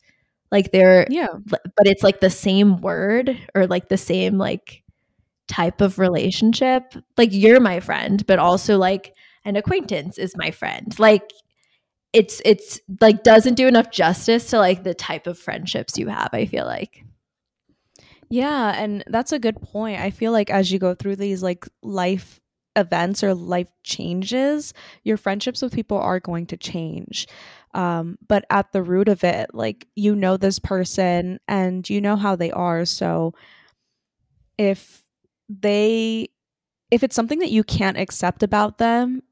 like 0.53 0.71
they're 0.73 1.07
Yeah. 1.11 1.29
but 1.47 1.87
it's 1.87 2.03
like 2.03 2.21
the 2.21 2.31
same 2.31 2.81
word 2.81 3.37
or 3.55 3.67
like 3.67 3.89
the 3.89 3.97
same 3.97 4.39
like 4.39 4.83
type 5.49 5.81
of 5.81 5.99
relationship 5.99 6.95
like 7.19 7.31
you're 7.33 7.61
my 7.61 7.81
friend 7.81 8.27
but 8.27 8.39
also 8.39 8.79
like 8.79 9.15
an 9.45 9.57
acquaintance 9.57 10.17
is 10.19 10.37
my 10.37 10.51
friend 10.51 10.99
like 10.99 11.33
it's 12.13 12.41
it's 12.45 12.81
like 13.01 13.23
doesn't 13.25 13.55
do 13.55 13.67
enough 13.67 13.91
justice 13.91 14.49
to 14.51 14.59
like 14.59 14.85
the 14.85 14.95
type 14.95 15.27
of 15.27 15.39
friendships 15.39 15.99
you 15.99 16.09
have 16.09 16.31
i 16.33 16.47
feel 16.47 16.65
like 16.65 17.05
Yeah, 18.31 18.73
and 18.77 19.05
that's 19.07 19.33
a 19.33 19.39
good 19.39 19.61
point. 19.61 20.01
I 20.01 20.11
feel 20.11 20.33
like 20.33 20.51
as 20.51 20.73
you 20.73 20.79
go 20.79 20.95
through 20.95 21.17
these 21.17 21.43
like 21.43 21.67
life 21.83 22.41
events 22.77 23.23
or 23.23 23.35
life 23.35 23.71
changes, 23.83 24.75
your 25.03 25.17
friendships 25.17 25.63
with 25.63 25.75
people 25.75 25.99
are 25.99 26.21
going 26.21 26.47
to 26.47 26.57
change. 26.57 27.29
Um, 27.75 28.19
but 28.29 28.45
at 28.51 28.73
the 28.73 28.83
root 28.83 29.09
of 29.09 29.25
it, 29.25 29.51
like 29.53 29.89
you 29.97 30.15
know 30.15 30.37
this 30.37 30.59
person 30.59 31.41
and 31.49 31.89
you 31.89 32.01
know 32.01 32.17
how 32.17 32.37
they 32.37 32.51
are. 32.53 32.85
So 32.85 33.35
if 34.59 35.03
they, 35.49 36.29
if 36.91 37.03
it's 37.03 37.17
something 37.17 37.41
that 37.41 37.51
you 37.51 37.65
can't 37.65 37.99
accept 37.99 38.43
about 38.43 38.79
them, 38.79 39.23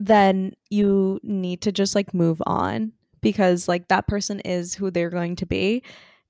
then 0.00 0.54
you 0.70 1.20
need 1.22 1.60
to 1.62 1.72
just 1.72 1.94
like 1.94 2.14
move 2.14 2.42
on 2.46 2.92
because 3.20 3.68
like 3.68 3.88
that 3.88 4.06
person 4.06 4.40
is 4.40 4.74
who 4.74 4.90
they're 4.90 5.10
going 5.10 5.36
to 5.36 5.46
be. 5.46 5.82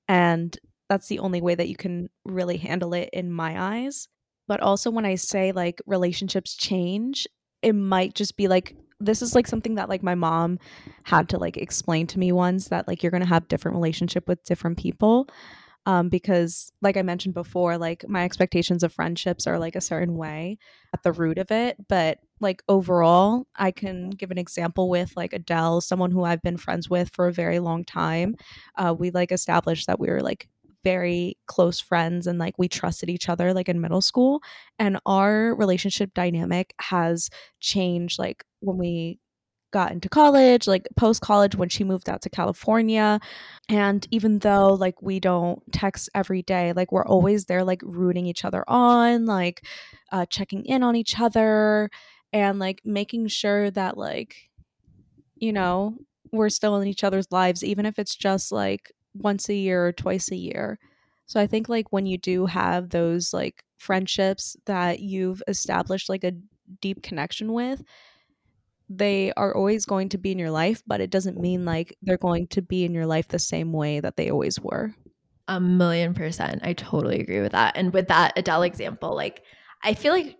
And 0.07 0.57
that's 0.89 1.07
the 1.07 1.19
only 1.19 1.41
way 1.41 1.55
that 1.55 1.69
you 1.69 1.75
can 1.75 2.09
really 2.25 2.57
handle 2.57 2.93
it 2.93 3.09
in 3.11 3.31
my 3.31 3.59
eyes. 3.59 4.07
But 4.47 4.61
also, 4.61 4.91
when 4.91 5.05
I 5.05 5.15
say 5.15 5.51
like 5.51 5.81
relationships 5.85 6.55
change, 6.55 7.27
it 7.61 7.73
might 7.73 8.13
just 8.13 8.37
be 8.37 8.47
like 8.47 8.75
this 8.99 9.21
is 9.21 9.35
like 9.35 9.47
something 9.47 9.75
that 9.75 9.89
like 9.89 10.03
my 10.03 10.15
mom 10.15 10.57
had 11.03 11.29
to 11.29 11.37
like 11.37 11.57
explain 11.57 12.07
to 12.07 12.19
me 12.19 12.31
once 12.31 12.69
that 12.69 12.87
like 12.87 13.03
you're 13.03 13.11
gonna 13.11 13.25
have 13.25 13.47
different 13.47 13.75
relationship 13.75 14.27
with 14.27 14.43
different 14.45 14.77
people. 14.77 15.27
Um, 15.87 16.09
because 16.09 16.71
like 16.81 16.97
I 16.97 17.03
mentioned 17.03 17.35
before, 17.35 17.77
like 17.77 18.07
my 18.07 18.23
expectations 18.23 18.81
of 18.81 18.91
friendships 18.91 19.45
are 19.45 19.59
like 19.59 19.75
a 19.75 19.81
certain 19.81 20.15
way 20.15 20.57
at 20.93 21.03
the 21.03 21.11
root 21.11 21.37
of 21.37 21.51
it. 21.51 21.77
But 21.87 22.17
like 22.39 22.63
overall, 22.67 23.45
I 23.55 23.69
can 23.69 24.09
give 24.09 24.31
an 24.31 24.39
example 24.39 24.89
with 24.89 25.13
like 25.15 25.31
Adele, 25.31 25.81
someone 25.81 26.09
who 26.09 26.23
I've 26.23 26.41
been 26.41 26.57
friends 26.57 26.89
with 26.89 27.11
for 27.13 27.27
a 27.27 27.33
very 27.33 27.59
long 27.59 27.85
time. 27.85 28.35
Uh, 28.75 28.95
we 28.97 29.11
like 29.11 29.31
established 29.31 29.85
that 29.85 29.99
we 29.99 30.09
were 30.09 30.21
like 30.21 30.49
very 30.85 31.35
close 31.47 31.79
friends 31.79 32.27
and 32.27 32.37
like 32.37 32.53
we 32.59 32.69
trusted 32.69 33.09
each 33.09 33.27
other 33.27 33.53
like 33.53 33.67
in 33.67 33.81
middle 33.81 34.01
school 34.01 34.39
and 34.77 34.99
our 35.07 35.55
relationship 35.55 36.13
dynamic 36.13 36.73
has 36.79 37.31
changed 37.59 38.19
like 38.19 38.45
when 38.59 38.77
we 38.77 39.19
got 39.73 39.91
into 39.91 40.07
college 40.07 40.67
like 40.67 40.87
post 40.95 41.21
college 41.21 41.55
when 41.55 41.69
she 41.69 41.83
moved 41.83 42.07
out 42.07 42.21
to 42.21 42.29
California 42.29 43.19
and 43.67 44.07
even 44.11 44.39
though 44.39 44.73
like 44.73 45.01
we 45.01 45.19
don't 45.19 45.59
text 45.73 46.07
every 46.13 46.43
day 46.43 46.71
like 46.73 46.91
we're 46.91 47.05
always 47.05 47.45
there 47.45 47.63
like 47.63 47.81
rooting 47.83 48.27
each 48.27 48.45
other 48.45 48.63
on 48.67 49.25
like 49.25 49.65
uh 50.11 50.25
checking 50.27 50.63
in 50.65 50.83
on 50.83 50.95
each 50.95 51.19
other 51.19 51.89
and 52.31 52.59
like 52.59 52.79
making 52.85 53.27
sure 53.27 53.71
that 53.71 53.97
like 53.97 54.35
you 55.35 55.51
know 55.51 55.97
we're 56.31 56.47
still 56.47 56.77
in 56.77 56.87
each 56.87 57.03
other's 57.03 57.31
lives 57.31 57.63
even 57.63 57.85
if 57.87 57.97
it's 57.97 58.15
just 58.15 58.51
like 58.51 58.91
once 59.15 59.49
a 59.49 59.55
year 59.55 59.87
or 59.87 59.91
twice 59.91 60.31
a 60.31 60.35
year. 60.35 60.77
So 61.25 61.39
I 61.39 61.47
think 61.47 61.69
like 61.69 61.91
when 61.91 62.05
you 62.05 62.17
do 62.17 62.45
have 62.45 62.89
those 62.89 63.33
like 63.33 63.63
friendships 63.77 64.55
that 64.65 64.99
you've 64.99 65.41
established 65.47 66.09
like 66.09 66.23
a 66.23 66.33
deep 66.81 67.01
connection 67.01 67.53
with, 67.53 67.83
they 68.89 69.33
are 69.33 69.55
always 69.55 69.85
going 69.85 70.09
to 70.09 70.17
be 70.17 70.31
in 70.31 70.39
your 70.39 70.51
life, 70.51 70.83
but 70.85 71.01
it 71.01 71.09
doesn't 71.09 71.39
mean 71.39 71.65
like 71.65 71.97
they're 72.03 72.17
going 72.17 72.47
to 72.47 72.61
be 72.61 72.85
in 72.85 72.93
your 72.93 73.07
life 73.07 73.27
the 73.27 73.39
same 73.39 73.73
way 73.73 73.99
that 73.99 74.15
they 74.15 74.29
always 74.29 74.59
were. 74.59 74.93
A 75.47 75.59
million 75.59 76.13
percent. 76.13 76.61
I 76.63 76.73
totally 76.73 77.19
agree 77.19 77.41
with 77.41 77.53
that. 77.53 77.75
And 77.75 77.93
with 77.93 78.07
that 78.09 78.33
Adele 78.35 78.63
example, 78.63 79.15
like 79.15 79.41
I 79.83 79.93
feel 79.93 80.13
like 80.13 80.37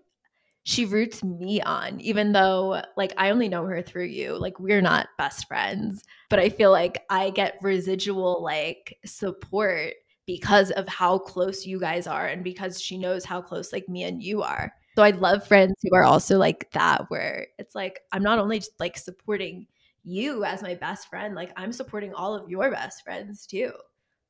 she 0.67 0.83
roots 0.83 1.23
me 1.23 1.61
on, 1.61 2.01
even 2.01 2.31
though 2.31 2.81
like 2.97 3.13
I 3.17 3.29
only 3.29 3.47
know 3.47 3.65
her 3.65 3.83
through 3.83 4.05
you. 4.05 4.35
Like 4.35 4.59
we're 4.59 4.81
not 4.81 5.09
best 5.15 5.47
friends, 5.47 6.03
but 6.27 6.39
I 6.39 6.49
feel 6.49 6.71
like 6.71 7.03
I 7.11 7.29
get 7.29 7.59
residual 7.61 8.41
like 8.43 8.97
support 9.05 9.93
because 10.25 10.71
of 10.71 10.87
how 10.87 11.19
close 11.19 11.67
you 11.67 11.79
guys 11.79 12.07
are 12.07 12.25
and 12.25 12.43
because 12.43 12.81
she 12.81 12.97
knows 12.97 13.23
how 13.23 13.41
close 13.41 13.71
like 13.71 13.87
me 13.87 14.03
and 14.03 14.23
you 14.23 14.41
are. 14.41 14.73
So 14.95 15.03
I 15.03 15.11
love 15.11 15.47
friends 15.47 15.75
who 15.83 15.95
are 15.95 16.03
also 16.03 16.39
like 16.39 16.71
that, 16.71 17.11
where 17.11 17.45
it's 17.59 17.75
like 17.75 17.99
I'm 18.11 18.23
not 18.23 18.39
only 18.39 18.57
just 18.57 18.79
like 18.79 18.97
supporting 18.97 19.67
you 20.03 20.45
as 20.45 20.63
my 20.63 20.73
best 20.73 21.09
friend, 21.09 21.35
like 21.35 21.51
I'm 21.55 21.73
supporting 21.73 22.11
all 22.15 22.33
of 22.33 22.49
your 22.49 22.71
best 22.71 23.03
friends 23.03 23.45
too. 23.45 23.71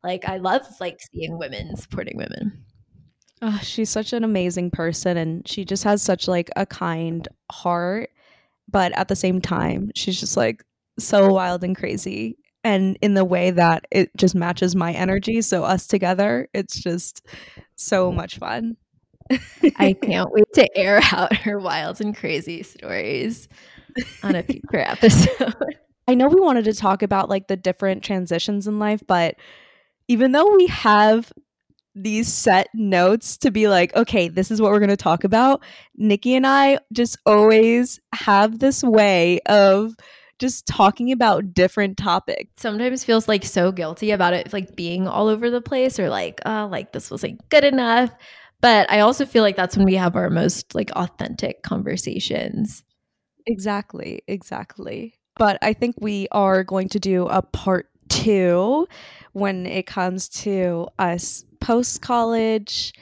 Like 0.03 0.27
I 0.27 0.35
love 0.35 0.63
like 0.81 0.99
seeing 1.13 1.37
women 1.37 1.77
supporting 1.77 2.17
women. 2.17 2.65
Oh, 3.41 3.59
she's 3.61 3.89
such 3.89 4.13
an 4.13 4.23
amazing 4.23 4.71
person 4.71 5.17
and 5.17 5.47
she 5.47 5.65
just 5.65 5.83
has 5.83 6.01
such 6.01 6.27
like 6.27 6.49
a 6.55 6.65
kind 6.65 7.27
heart, 7.51 8.09
but 8.69 8.91
at 8.97 9.07
the 9.07 9.15
same 9.15 9.41
time, 9.41 9.91
she's 9.95 10.19
just 10.19 10.37
like 10.37 10.63
so 10.97 11.27
wild 11.33 11.63
and 11.63 11.75
crazy 11.75 12.37
and 12.65 12.97
in 12.99 13.13
the 13.13 13.23
way 13.23 13.51
that 13.51 13.85
it 13.91 14.09
just 14.17 14.33
matches 14.33 14.75
my 14.75 14.91
energy, 14.91 15.39
so 15.43 15.63
us 15.63 15.85
together, 15.85 16.49
it's 16.51 16.79
just 16.79 17.23
so 17.75 18.11
much 18.11 18.39
fun. 18.39 18.75
I 19.77 19.93
can't 20.01 20.31
wait 20.31 20.51
to 20.55 20.75
air 20.75 20.99
out 21.11 21.35
her 21.37 21.59
wild 21.59 22.01
and 22.01 22.17
crazy 22.17 22.63
stories 22.63 23.47
on 24.23 24.33
a 24.33 24.41
future 24.41 24.79
episode. 24.79 25.53
I 26.07 26.15
know 26.15 26.27
we 26.27 26.41
wanted 26.41 26.65
to 26.65 26.73
talk 26.73 27.03
about 27.03 27.29
like 27.29 27.47
the 27.47 27.55
different 27.55 28.03
transitions 28.03 28.67
in 28.67 28.79
life, 28.79 29.03
but 29.05 29.35
even 30.07 30.31
though 30.31 30.55
we 30.55 30.65
have 30.65 31.31
these 31.95 32.31
set 32.31 32.67
notes 32.73 33.37
to 33.37 33.51
be 33.51 33.67
like, 33.67 33.95
okay, 33.95 34.27
this 34.27 34.51
is 34.51 34.61
what 34.61 34.71
we're 34.71 34.79
going 34.79 34.89
to 34.89 34.97
talk 34.97 35.23
about, 35.23 35.63
Nikki 35.95 36.35
and 36.35 36.45
I 36.45 36.79
just 36.91 37.17
always 37.25 37.99
have 38.13 38.59
this 38.59 38.83
way 38.83 39.39
of 39.47 39.95
just 40.37 40.67
talking 40.67 41.11
about 41.11 41.53
different 41.53 41.97
topics. 41.97 42.51
Sometimes 42.57 43.03
feels 43.03 43.27
like 43.27 43.45
so 43.45 43.71
guilty 43.71 44.11
about 44.11 44.33
it 44.33 44.51
like 44.51 44.75
being 44.75 45.07
all 45.07 45.29
over 45.29 45.49
the 45.49 45.61
place 45.61 45.97
or 45.97 46.09
like, 46.09 46.41
oh, 46.45 46.67
like 46.69 46.91
this 46.91 47.09
wasn't 47.09 47.47
good 47.49 47.63
enough. 47.63 48.11
But 48.61 48.91
I 48.91 48.99
also 48.99 49.25
feel 49.25 49.43
like 49.43 49.55
that's 49.55 49.77
when 49.77 49.85
we 49.85 49.95
have 49.95 50.15
our 50.15 50.29
most 50.29 50.75
like 50.75 50.91
authentic 50.91 51.63
conversations. 51.63 52.83
Exactly, 53.47 54.23
exactly. 54.27 55.15
But 55.37 55.57
I 55.61 55.73
think 55.73 55.95
we 55.99 56.27
are 56.31 56.63
going 56.63 56.89
to 56.89 56.99
do 56.99 57.27
a 57.27 57.41
part 57.41 57.89
two 58.09 58.87
when 59.33 59.65
it 59.65 59.85
comes 59.85 60.29
to 60.29 60.87
us 60.97 61.43
post 61.65 62.01
college, 62.01 62.93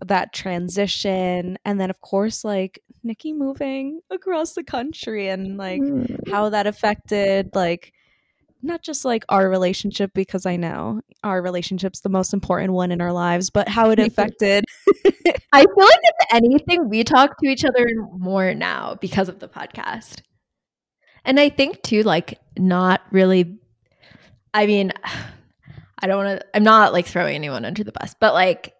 that 0.00 0.32
transition, 0.32 1.58
and 1.64 1.80
then, 1.80 1.90
of 1.90 2.00
course, 2.00 2.44
like 2.44 2.80
Nikki 3.02 3.32
moving 3.32 4.00
across 4.10 4.52
the 4.52 4.62
country 4.62 5.28
and 5.28 5.56
like 5.56 5.80
Mm. 5.80 6.30
how 6.30 6.48
that 6.50 6.68
affected, 6.68 7.50
like, 7.54 7.92
not 8.62 8.80
just 8.80 9.04
like 9.04 9.24
our 9.28 9.50
relationship, 9.50 10.12
because 10.14 10.46
I 10.46 10.54
know 10.54 11.00
our 11.24 11.42
relationship's 11.42 12.00
the 12.00 12.08
most 12.08 12.32
important 12.32 12.72
one 12.72 12.92
in 12.92 13.00
our 13.00 13.12
lives, 13.12 13.50
but 13.50 13.68
how 13.68 13.90
it 13.90 13.98
affected. 14.08 14.64
I 15.52 15.62
feel 15.62 15.84
like 15.84 16.00
if 16.04 16.26
anything, 16.32 16.88
we 16.88 17.02
talk 17.02 17.36
to 17.38 17.48
each 17.48 17.64
other 17.64 17.88
more 18.12 18.54
now 18.54 18.96
because 19.00 19.28
of 19.28 19.40
the 19.40 19.48
podcast. 19.48 20.20
And 21.24 21.40
I 21.40 21.48
think 21.48 21.82
too, 21.82 22.04
like 22.04 22.38
not 22.56 23.02
really 23.10 23.58
I 24.54 24.66
mean, 24.66 24.92
I 26.02 26.06
don't 26.06 26.24
want 26.24 26.40
to 26.40 26.46
I'm 26.56 26.64
not 26.64 26.92
like 26.92 27.06
throwing 27.06 27.34
anyone 27.34 27.64
under 27.64 27.84
the 27.84 27.92
bus, 27.92 28.14
but 28.18 28.34
like 28.34 28.74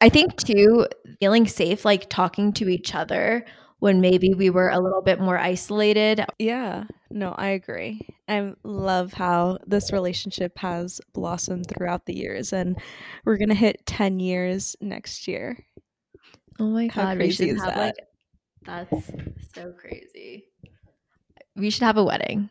I 0.00 0.08
think 0.08 0.36
too, 0.36 0.86
feeling 1.20 1.46
safe, 1.46 1.84
like 1.84 2.08
talking 2.10 2.52
to 2.54 2.68
each 2.68 2.94
other 2.94 3.46
when 3.78 4.00
maybe 4.00 4.34
we 4.34 4.50
were 4.50 4.68
a 4.68 4.80
little 4.80 5.02
bit 5.02 5.20
more 5.20 5.38
isolated. 5.38 6.24
Yeah, 6.38 6.84
no, 7.10 7.32
I 7.32 7.48
agree. 7.48 8.06
I 8.28 8.52
love 8.64 9.12
how 9.12 9.58
this 9.66 9.92
relationship 9.92 10.58
has 10.58 11.00
blossomed 11.14 11.66
throughout 11.68 12.04
the 12.06 12.14
years, 12.14 12.52
and 12.52 12.78
we're 13.24 13.38
gonna 13.38 13.54
hit 13.54 13.86
ten 13.86 14.20
years 14.20 14.76
next 14.80 15.26
year. 15.28 15.64
Oh 16.58 16.66
my 16.66 16.88
How 16.88 17.04
god, 17.04 17.18
we 17.18 17.24
crazy 17.24 17.46
should 17.48 17.56
is 17.56 17.62
have 17.64 17.74
that? 17.74 17.78
like 17.78 17.94
that's 18.64 19.06
so 19.54 19.72
crazy. 19.72 20.44
We 21.54 21.70
should 21.70 21.84
have 21.84 21.96
a 21.96 22.04
wedding. 22.04 22.50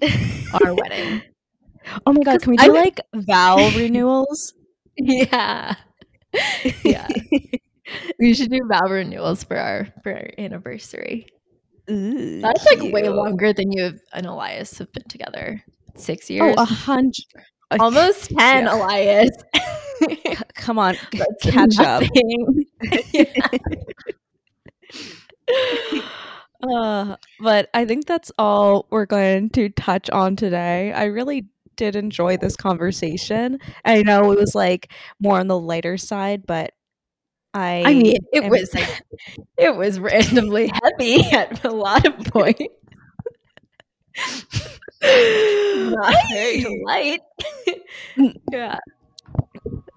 Our 0.64 0.74
wedding. 0.74 1.22
Oh 2.06 2.12
my 2.12 2.22
god, 2.22 2.42
can 2.42 2.50
we 2.52 2.56
do 2.56 2.72
would- 2.72 2.80
like 2.80 3.00
vow 3.14 3.56
renewals? 3.76 4.54
Yeah. 4.96 5.74
Yeah. 6.84 7.08
we 8.20 8.34
should 8.34 8.50
do 8.52 8.60
vow 8.70 8.86
renewals 8.88 9.42
for 9.42 9.56
our 9.56 9.88
for 10.04 10.12
our 10.12 10.28
anniversary. 10.38 11.26
Ooh, 11.90 12.40
That's 12.40 12.64
like 12.66 12.92
way 12.92 13.08
longer 13.08 13.52
than 13.52 13.72
you 13.72 13.98
and 14.12 14.26
Elias 14.26 14.78
have 14.78 14.92
been 14.92 15.02
together. 15.08 15.64
Six 15.96 16.30
years. 16.30 16.54
Oh, 16.56 16.62
a 16.62 16.64
hundred. 16.64 17.24
Almost 17.80 18.30
ten, 18.38 18.64
Yeah. 18.66 18.74
Elias. 18.76 19.30
Come 20.54 20.78
on, 20.78 20.96
That's 21.12 21.44
catch 21.44 21.78
up. 21.80 22.04
Uh, 26.62 27.16
but 27.40 27.70
I 27.72 27.86
think 27.86 28.06
that's 28.06 28.30
all 28.38 28.86
we're 28.90 29.06
going 29.06 29.48
to 29.50 29.70
touch 29.70 30.10
on 30.10 30.36
today. 30.36 30.92
I 30.92 31.04
really 31.04 31.48
did 31.80 31.96
enjoy 31.96 32.36
this 32.36 32.56
conversation. 32.56 33.58
I 33.86 34.02
know 34.02 34.32
it 34.32 34.38
was 34.38 34.54
like 34.54 34.92
more 35.18 35.40
on 35.40 35.46
the 35.48 35.58
lighter 35.58 35.96
side, 35.96 36.46
but 36.46 36.72
I 37.54 37.82
I 37.86 37.94
mean, 37.94 38.18
it 38.34 38.44
am- 38.44 38.50
was 38.50 38.70
it 39.56 39.74
was 39.74 39.98
randomly 39.98 40.70
heavy 40.82 41.24
at 41.32 41.64
a 41.64 41.70
lot 41.70 42.06
of 42.06 42.18
points. 42.26 42.62
Not 45.02 46.14
very 46.30 46.82
light. 46.84 47.20
Mm. 48.18 48.34
yeah. 48.52 48.78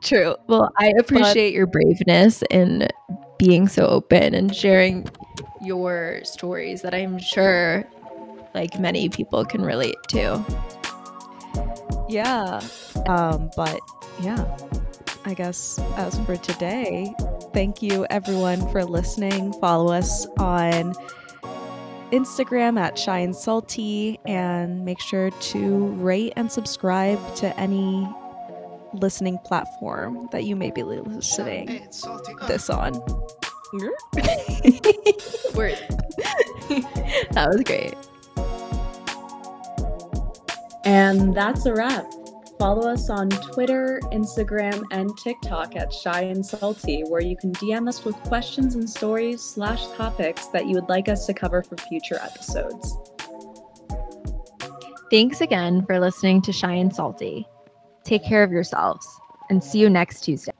true. 0.01 0.35
Well, 0.47 0.71
I 0.79 0.93
appreciate 0.97 1.53
your 1.53 1.67
braveness 1.67 2.43
in 2.49 2.87
being 3.37 3.67
so 3.67 3.85
open 3.87 4.33
and 4.33 4.55
sharing 4.55 5.05
your 5.61 6.21
stories 6.23 6.81
that 6.83 6.93
I'm 6.93 7.19
sure 7.19 7.83
like 8.55 8.79
many 8.79 9.09
people 9.09 9.43
can 9.43 9.63
relate 9.63 9.97
to. 10.09 10.41
Yeah. 12.09 12.61
Um, 13.07 13.49
but 13.55 13.79
yeah, 14.21 14.45
I 15.25 15.33
guess 15.33 15.79
as 15.97 16.19
for 16.21 16.35
today, 16.35 17.13
thank 17.53 17.81
you 17.81 18.05
everyone 18.09 18.67
for 18.71 18.83
listening. 18.85 19.53
Follow 19.53 19.91
us 19.91 20.25
on 20.37 20.93
Instagram 22.11 22.79
at 22.79 22.97
Shy 22.97 23.19
and 23.19 23.35
Salty 23.35 24.19
and 24.25 24.85
make 24.85 24.99
sure 25.01 25.31
to 25.31 25.87
rate 25.87 26.33
and 26.35 26.51
subscribe 26.51 27.19
to 27.37 27.59
any 27.59 28.07
listening 28.93 29.39
platform 29.39 30.29
that 30.31 30.43
you 30.43 30.55
may 30.55 30.69
be 30.69 30.83
listening 30.83 31.87
this 32.47 32.69
on. 32.69 32.93
Word. 35.55 35.79
that 37.31 37.49
was 37.51 37.61
great. 37.65 37.95
And 40.85 41.35
that's 41.35 41.65
a 41.65 41.73
wrap. 41.73 42.11
Follow 42.59 42.87
us 42.89 43.09
on 43.09 43.29
Twitter, 43.29 43.99
Instagram, 44.11 44.83
and 44.91 45.17
TikTok 45.17 45.75
at 45.75 45.91
Shy 45.91 46.21
and 46.21 46.45
Salty, 46.45 47.03
where 47.07 47.21
you 47.21 47.35
can 47.35 47.51
DM 47.53 47.87
us 47.87 48.05
with 48.05 48.15
questions 48.23 48.75
and 48.75 48.89
stories 48.89 49.41
slash 49.41 49.87
topics 49.97 50.47
that 50.47 50.67
you 50.67 50.75
would 50.75 50.87
like 50.87 51.09
us 51.09 51.25
to 51.25 51.33
cover 51.33 51.63
for 51.63 51.75
future 51.77 52.19
episodes. 52.21 52.97
Thanks 55.09 55.41
again 55.41 55.85
for 55.85 55.99
listening 55.99 56.41
to 56.43 56.53
Shy 56.53 56.73
and 56.73 56.93
Salty. 56.93 57.45
Take 58.03 58.23
care 58.23 58.43
of 58.43 58.51
yourselves 58.51 59.07
and 59.49 59.63
see 59.63 59.79
you 59.79 59.89
next 59.89 60.21
Tuesday. 60.21 60.53